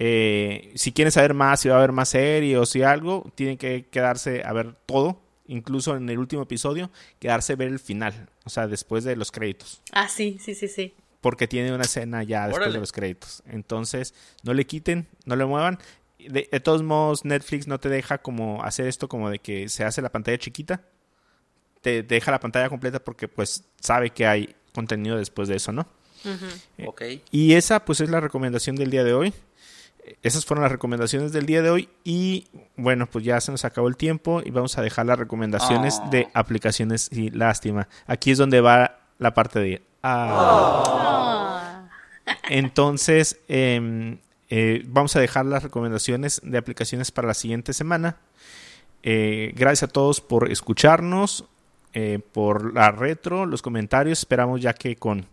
Eh, 0.03 0.73
si 0.77 0.93
quieren 0.93 1.13
saber 1.13 1.35
más, 1.35 1.61
si 1.61 1.69
va 1.69 1.75
a 1.75 1.79
haber 1.79 1.93
más 1.93 2.09
series 2.09 2.57
o 2.57 2.65
si 2.65 2.83
algo, 2.83 3.31
tienen 3.35 3.59
que 3.59 3.85
quedarse 3.91 4.43
a 4.45 4.53
ver 4.55 4.75
todo. 4.87 5.21
Incluso 5.47 5.95
en 5.95 6.09
el 6.09 6.19
último 6.19 6.43
episodio, 6.43 6.91
quedarse 7.19 7.53
a 7.53 7.57
ver 7.57 7.69
el 7.69 7.79
final. 7.79 8.31
O 8.45 8.51
sea, 8.51 8.67
después 8.67 9.05
de 9.05 9.15
los 9.15 9.31
créditos. 9.31 9.83
Ah, 9.93 10.09
sí, 10.09 10.39
sí, 10.41 10.55
sí, 10.55 10.69
sí. 10.69 10.95
Porque 11.21 11.47
tiene 11.47 11.75
una 11.75 11.83
escena 11.85 12.23
ya 12.23 12.49
después 12.49 12.73
de 12.73 12.81
los 12.81 12.93
créditos. 12.93 13.43
Entonces, 13.47 14.15
no 14.43 14.55
le 14.55 14.67
quiten, 14.67 15.07
no 15.27 15.37
le 15.37 15.45
muevan. 15.45 15.79
De, 16.19 16.45
todos 16.61 16.83
modos, 16.83 17.27
Netflix 17.27 17.67
no 17.67 17.79
te 17.79 17.91
deja 17.91 18.19
como 18.19 18.63
hacer 18.63 18.87
esto 18.87 19.07
como 19.07 19.29
de 19.29 19.39
que 19.39 19.69
se 19.69 19.85
hace 19.85 20.01
la 20.01 20.11
pantalla 20.11 20.39
chiquita. 20.39 20.83
Te, 21.83 22.03
deja 22.05 22.31
la 22.31 22.41
pantalla 22.41 22.71
completa 22.71 23.05
porque 23.05 23.29
pues 23.29 23.65
sabe 23.81 24.11
que 24.11 24.27
hay 24.27 24.55
contenido 24.73 25.19
después 25.19 25.49
de 25.49 25.57
eso, 25.57 25.73
¿no? 25.73 25.87
Eh, 26.79 27.23
y 27.31 27.55
esa 27.55 27.85
pues 27.85 28.01
es 28.01 28.09
la 28.09 28.21
recomendación 28.21 28.77
del 28.77 28.91
día 28.91 29.05
de 29.05 29.15
hoy 29.15 29.35
esas 30.23 30.45
fueron 30.45 30.63
las 30.63 30.73
recomendaciones 30.73 31.33
del 31.33 31.47
día 31.47 31.63
de 31.63 31.71
hoy 31.71 31.89
y 32.05 32.47
bueno, 32.77 33.07
pues 33.07 33.25
ya 33.25 33.41
se 33.41 33.51
nos 33.51 33.65
acabó 33.65 33.89
el 33.89 33.97
tiempo 33.97 34.43
y 34.45 34.51
vamos 34.51 34.77
a 34.79 34.83
dejar 34.83 35.07
las 35.07 35.19
recomendaciones 35.19 36.01
de 36.11 36.29
ah. 36.35 36.41
aplicaciones 36.41 37.09
y 37.11 37.31
lástima. 37.31 37.89
Aquí 38.07 38.31
es 38.31 38.39
donde 38.39 38.61
va 38.61 39.01
la 39.19 39.35
parte 39.35 39.61
de... 39.61 39.83
Ah. 40.03 41.89
Entonces, 42.49 43.41
em, 43.49 44.19
eh, 44.49 44.83
vamos 44.87 45.15
a 45.17 45.21
dejar 45.21 45.47
las 45.47 45.63
recomendaciones 45.63 46.41
de 46.43 46.59
aplicaciones 46.59 47.11
para 47.11 47.29
la 47.29 47.35
siguiente 47.35 47.73
semana. 47.73 48.17
Eh, 49.03 49.53
gracias 49.55 49.89
a 49.89 49.93
todos 49.93 50.21
por 50.21 50.51
escucharnos, 50.51 51.45
eh, 51.95 52.19
por 52.33 52.75
la 52.75 52.91
retro, 52.91 53.47
los 53.47 53.63
comentarios. 53.63 54.21
Esperamos 54.21 54.61
ya 54.61 54.75
que 54.75 54.97
con 54.97 55.27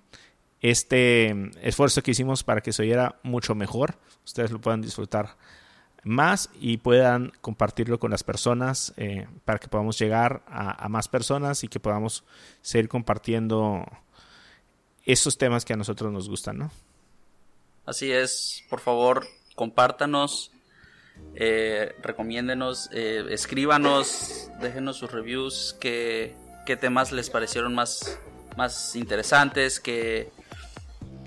este 0.61 1.30
em, 1.30 1.51
esfuerzo 1.61 2.01
que 2.03 2.11
hicimos 2.11 2.43
para 2.43 2.61
que 2.61 2.74
se 2.74 2.84
oyera 2.84 3.15
mucho 3.24 3.55
mejor, 3.55 3.95
ustedes 4.28 4.51
lo 4.51 4.59
puedan 4.59 4.82
disfrutar 4.82 5.38
más 6.03 6.49
y 6.59 6.78
puedan 6.78 7.32
compartirlo 7.41 7.97
con 7.97 8.11
las 8.11 8.23
personas 8.23 8.93
eh, 8.97 9.28
para 9.45 9.57
que 9.57 9.67
podamos 9.67 9.97
llegar 9.97 10.43
a, 10.47 10.88
más 10.89 11.07
personas 11.07 11.63
y 11.63 11.69
que 11.69 11.80
podamos 11.80 12.23
seguir 12.61 12.89
compartiendo 12.89 13.86
esos 15.05 15.38
temas 15.38 15.63
que 15.65 15.73
a 15.73 15.78
nosotros 15.78 16.11
nos 16.11 16.30
gustan, 16.30 16.57
¿no? 16.57 16.71
Así 17.86 18.11
es, 18.11 18.63
por 18.69 18.82
favor, 18.82 19.25
compártanos, 19.55 20.51
eh, 21.36 21.95
recomiéndenos, 22.01 22.89
eh, 22.91 23.25
escríbanos, 23.30 24.49
déjenos 24.61 24.97
sus 24.97 25.11
reviews, 25.11 25.75
qué, 25.80 26.36
qué 26.65 26.75
temas 26.75 27.13
les 27.13 27.30
parecieron 27.30 27.73
más, 27.73 28.19
más 28.57 28.95
interesantes, 28.97 29.80
que 29.80 30.32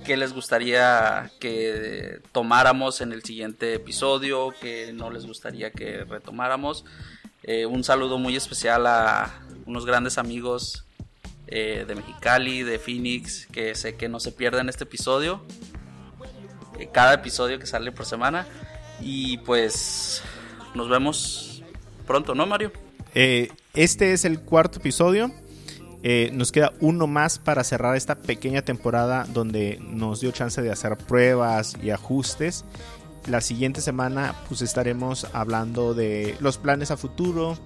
qué 0.05 0.17
les 0.17 0.33
gustaría 0.33 1.31
que 1.41 2.21
tomáramos 2.33 3.01
en 3.01 3.13
el 3.13 3.23
siguiente 3.23 3.75
episodio, 3.75 4.55
que 4.61 4.93
no 4.93 5.11
les 5.11 5.27
gustaría 5.27 5.71
que 5.71 6.05
retomáramos. 6.05 6.85
Eh, 7.43 7.67
un 7.67 7.85
saludo 7.85 8.19
muy 8.19 8.37
especial 8.37 8.87
a 8.87 9.41
unos 9.67 9.87
grandes 9.87 10.19
amigos 10.19 10.85
eh, 11.47 11.85
de 11.87 11.95
Mexicali, 11.95 12.63
de 12.63 12.79
Phoenix, 12.79 13.47
que 13.47 13.75
sé 13.75 13.97
que 13.97 14.09
no 14.09 14.21
se 14.21 14.33
pierden 14.33 14.69
este 14.69 14.85
episodio. 14.85 15.43
Eh, 16.79 16.89
cada 16.93 17.15
episodio 17.15 17.59
que 17.59 17.67
sale 17.67 17.93
por 17.93 18.07
semana. 18.07 18.47
Y 19.01 19.39
pues 19.39 20.23
nos 20.75 20.89
vemos 20.89 21.63
pronto, 22.07 22.35
¿no, 22.35 22.47
Mario? 22.47 22.73
este 23.13 24.13
es 24.13 24.25
el 24.25 24.41
cuarto 24.41 24.79
episodio. 24.79 25.33
Eh, 26.03 26.31
nos 26.33 26.51
queda 26.51 26.73
uno 26.81 27.07
más 27.07 27.39
para 27.39 27.63
cerrar 27.63 27.97
esta 27.97 28.17
pequeña 28.17 28.63
temporada 28.63 29.27
donde 29.29 29.79
nos 29.83 30.21
dio 30.21 30.31
chance 30.31 30.63
de 30.63 30.71
hacer 30.71 30.97
pruebas 30.97 31.77
y 31.83 31.91
ajustes. 31.91 32.65
La 33.27 33.43
siguiente 33.43 33.83
semana 33.83 34.35
pues 34.49 34.63
estaremos 34.63 35.27
hablando 35.35 35.93
de 35.93 36.37
los 36.41 36.57
planes 36.57 36.91
a 36.91 36.97
futuro, 36.97 37.59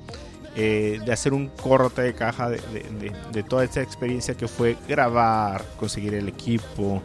eh, 0.56 1.00
de 1.04 1.12
hacer 1.12 1.32
un 1.32 1.48
corte 1.48 2.02
de 2.02 2.14
caja 2.14 2.50
de, 2.50 3.42
toda 3.48 3.64
esta 3.64 3.82
experiencia 3.82 4.34
que 4.34 4.48
fue 4.48 4.76
grabar, 4.88 5.64
conseguir 5.78 6.14
el 6.14 6.28
equipo, 6.28 7.02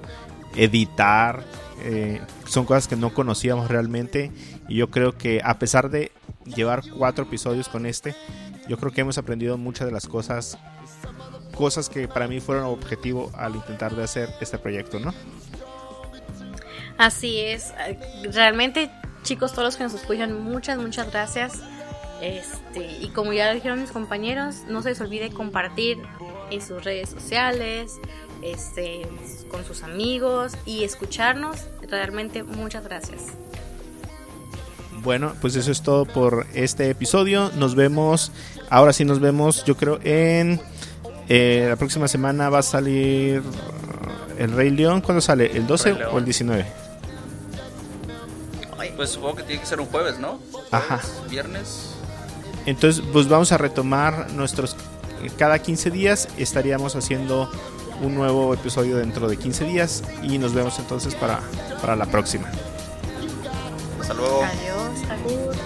editar. 0.55 1.43
Eh, 1.83 2.19
son 2.45 2.65
cosas 2.65 2.87
que 2.87 2.95
no 2.95 3.13
conocíamos 3.13 3.69
realmente 3.69 4.31
y 4.67 4.75
yo 4.75 4.89
creo 4.89 5.17
que 5.17 5.41
a 5.43 5.59
pesar 5.59 5.89
de 5.91 6.11
llevar 6.43 6.83
cuatro 6.97 7.25
episodios 7.25 7.69
con 7.69 7.85
este, 7.85 8.15
yo 8.67 8.77
creo 8.77 8.91
que 8.91 9.01
hemos 9.01 9.17
aprendido 9.17 9.57
muchas 9.57 9.85
de 9.87 9.93
las 9.93 10.07
cosas 10.07 10.57
cosas 11.59 11.89
que 11.89 12.07
para 12.07 12.25
mí 12.29 12.39
fueron 12.39 12.63
objetivo 12.63 13.29
al 13.35 13.53
intentar 13.53 13.93
de 13.93 14.01
hacer 14.01 14.29
este 14.39 14.57
proyecto, 14.57 14.97
¿no? 14.97 15.13
Así 16.97 17.37
es. 17.39 17.73
Realmente, 18.31 18.89
chicos, 19.23 19.51
todos 19.51 19.65
los 19.65 19.75
que 19.75 19.83
nos 19.83 19.93
escuchan, 19.93 20.41
muchas, 20.41 20.77
muchas 20.77 21.11
gracias. 21.11 21.59
Este, 22.21 22.99
y 23.01 23.09
como 23.09 23.33
ya 23.33 23.53
dijeron 23.53 23.81
mis 23.81 23.91
compañeros, 23.91 24.63
no 24.69 24.81
se 24.81 24.89
les 24.89 25.01
olvide 25.01 25.31
compartir 25.31 25.97
en 26.49 26.61
sus 26.61 26.81
redes 26.81 27.09
sociales, 27.09 27.99
este, 28.41 29.01
con 29.51 29.65
sus 29.65 29.83
amigos 29.83 30.53
y 30.65 30.85
escucharnos. 30.85 31.65
Realmente 31.89 32.43
muchas 32.43 32.85
gracias. 32.85 33.23
Bueno, 35.01 35.33
pues 35.41 35.57
eso 35.57 35.73
es 35.73 35.81
todo 35.81 36.05
por 36.05 36.47
este 36.53 36.89
episodio. 36.89 37.51
Nos 37.57 37.75
vemos, 37.75 38.31
ahora 38.69 38.93
sí 38.93 39.03
nos 39.03 39.19
vemos, 39.19 39.65
yo 39.65 39.75
creo, 39.75 39.99
en 40.03 40.61
eh, 41.29 41.67
la 41.69 41.75
próxima 41.77 42.07
semana 42.07 42.49
va 42.49 42.59
a 42.59 42.63
salir 42.63 43.41
el 44.37 44.51
Rey 44.51 44.71
León. 44.71 45.01
¿Cuándo 45.01 45.21
sale? 45.21 45.55
¿El 45.55 45.65
12 45.67 46.05
o 46.11 46.17
el 46.17 46.25
19? 46.25 46.65
Pues 48.99 49.11
supongo 49.11 49.35
que 49.35 49.43
tiene 49.43 49.61
que 49.61 49.65
ser 49.65 49.79
un 49.79 49.85
jueves, 49.85 50.19
¿no? 50.19 50.39
Ajá. 50.71 50.99
Viernes. 51.29 51.91
Entonces, 52.65 53.01
pues 53.13 53.29
vamos 53.29 53.53
a 53.53 53.57
retomar 53.57 54.29
nuestros. 54.33 54.75
Cada 55.37 55.59
15 55.59 55.89
días 55.89 56.27
estaríamos 56.37 56.97
haciendo 56.97 57.49
un 58.01 58.13
nuevo 58.13 58.53
episodio 58.53 58.97
dentro 58.97 59.29
de 59.29 59.37
15 59.37 59.63
días. 59.63 60.03
Y 60.21 60.37
nos 60.37 60.53
vemos 60.53 60.79
entonces 60.79 61.15
para, 61.15 61.39
para 61.79 61.95
la 61.95 62.07
próxima. 62.07 62.51
Hasta 64.01 64.13
luego. 64.15 64.43
Adiós, 64.43 65.63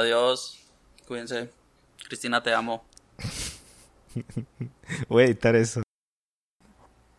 Adiós. 0.00 0.58
Cuídense. 1.06 1.50
Cristina, 2.08 2.42
te 2.42 2.54
amo. 2.54 2.82
Voy 5.08 5.24
a 5.24 5.26
editar 5.26 5.54
eso. 5.54 5.82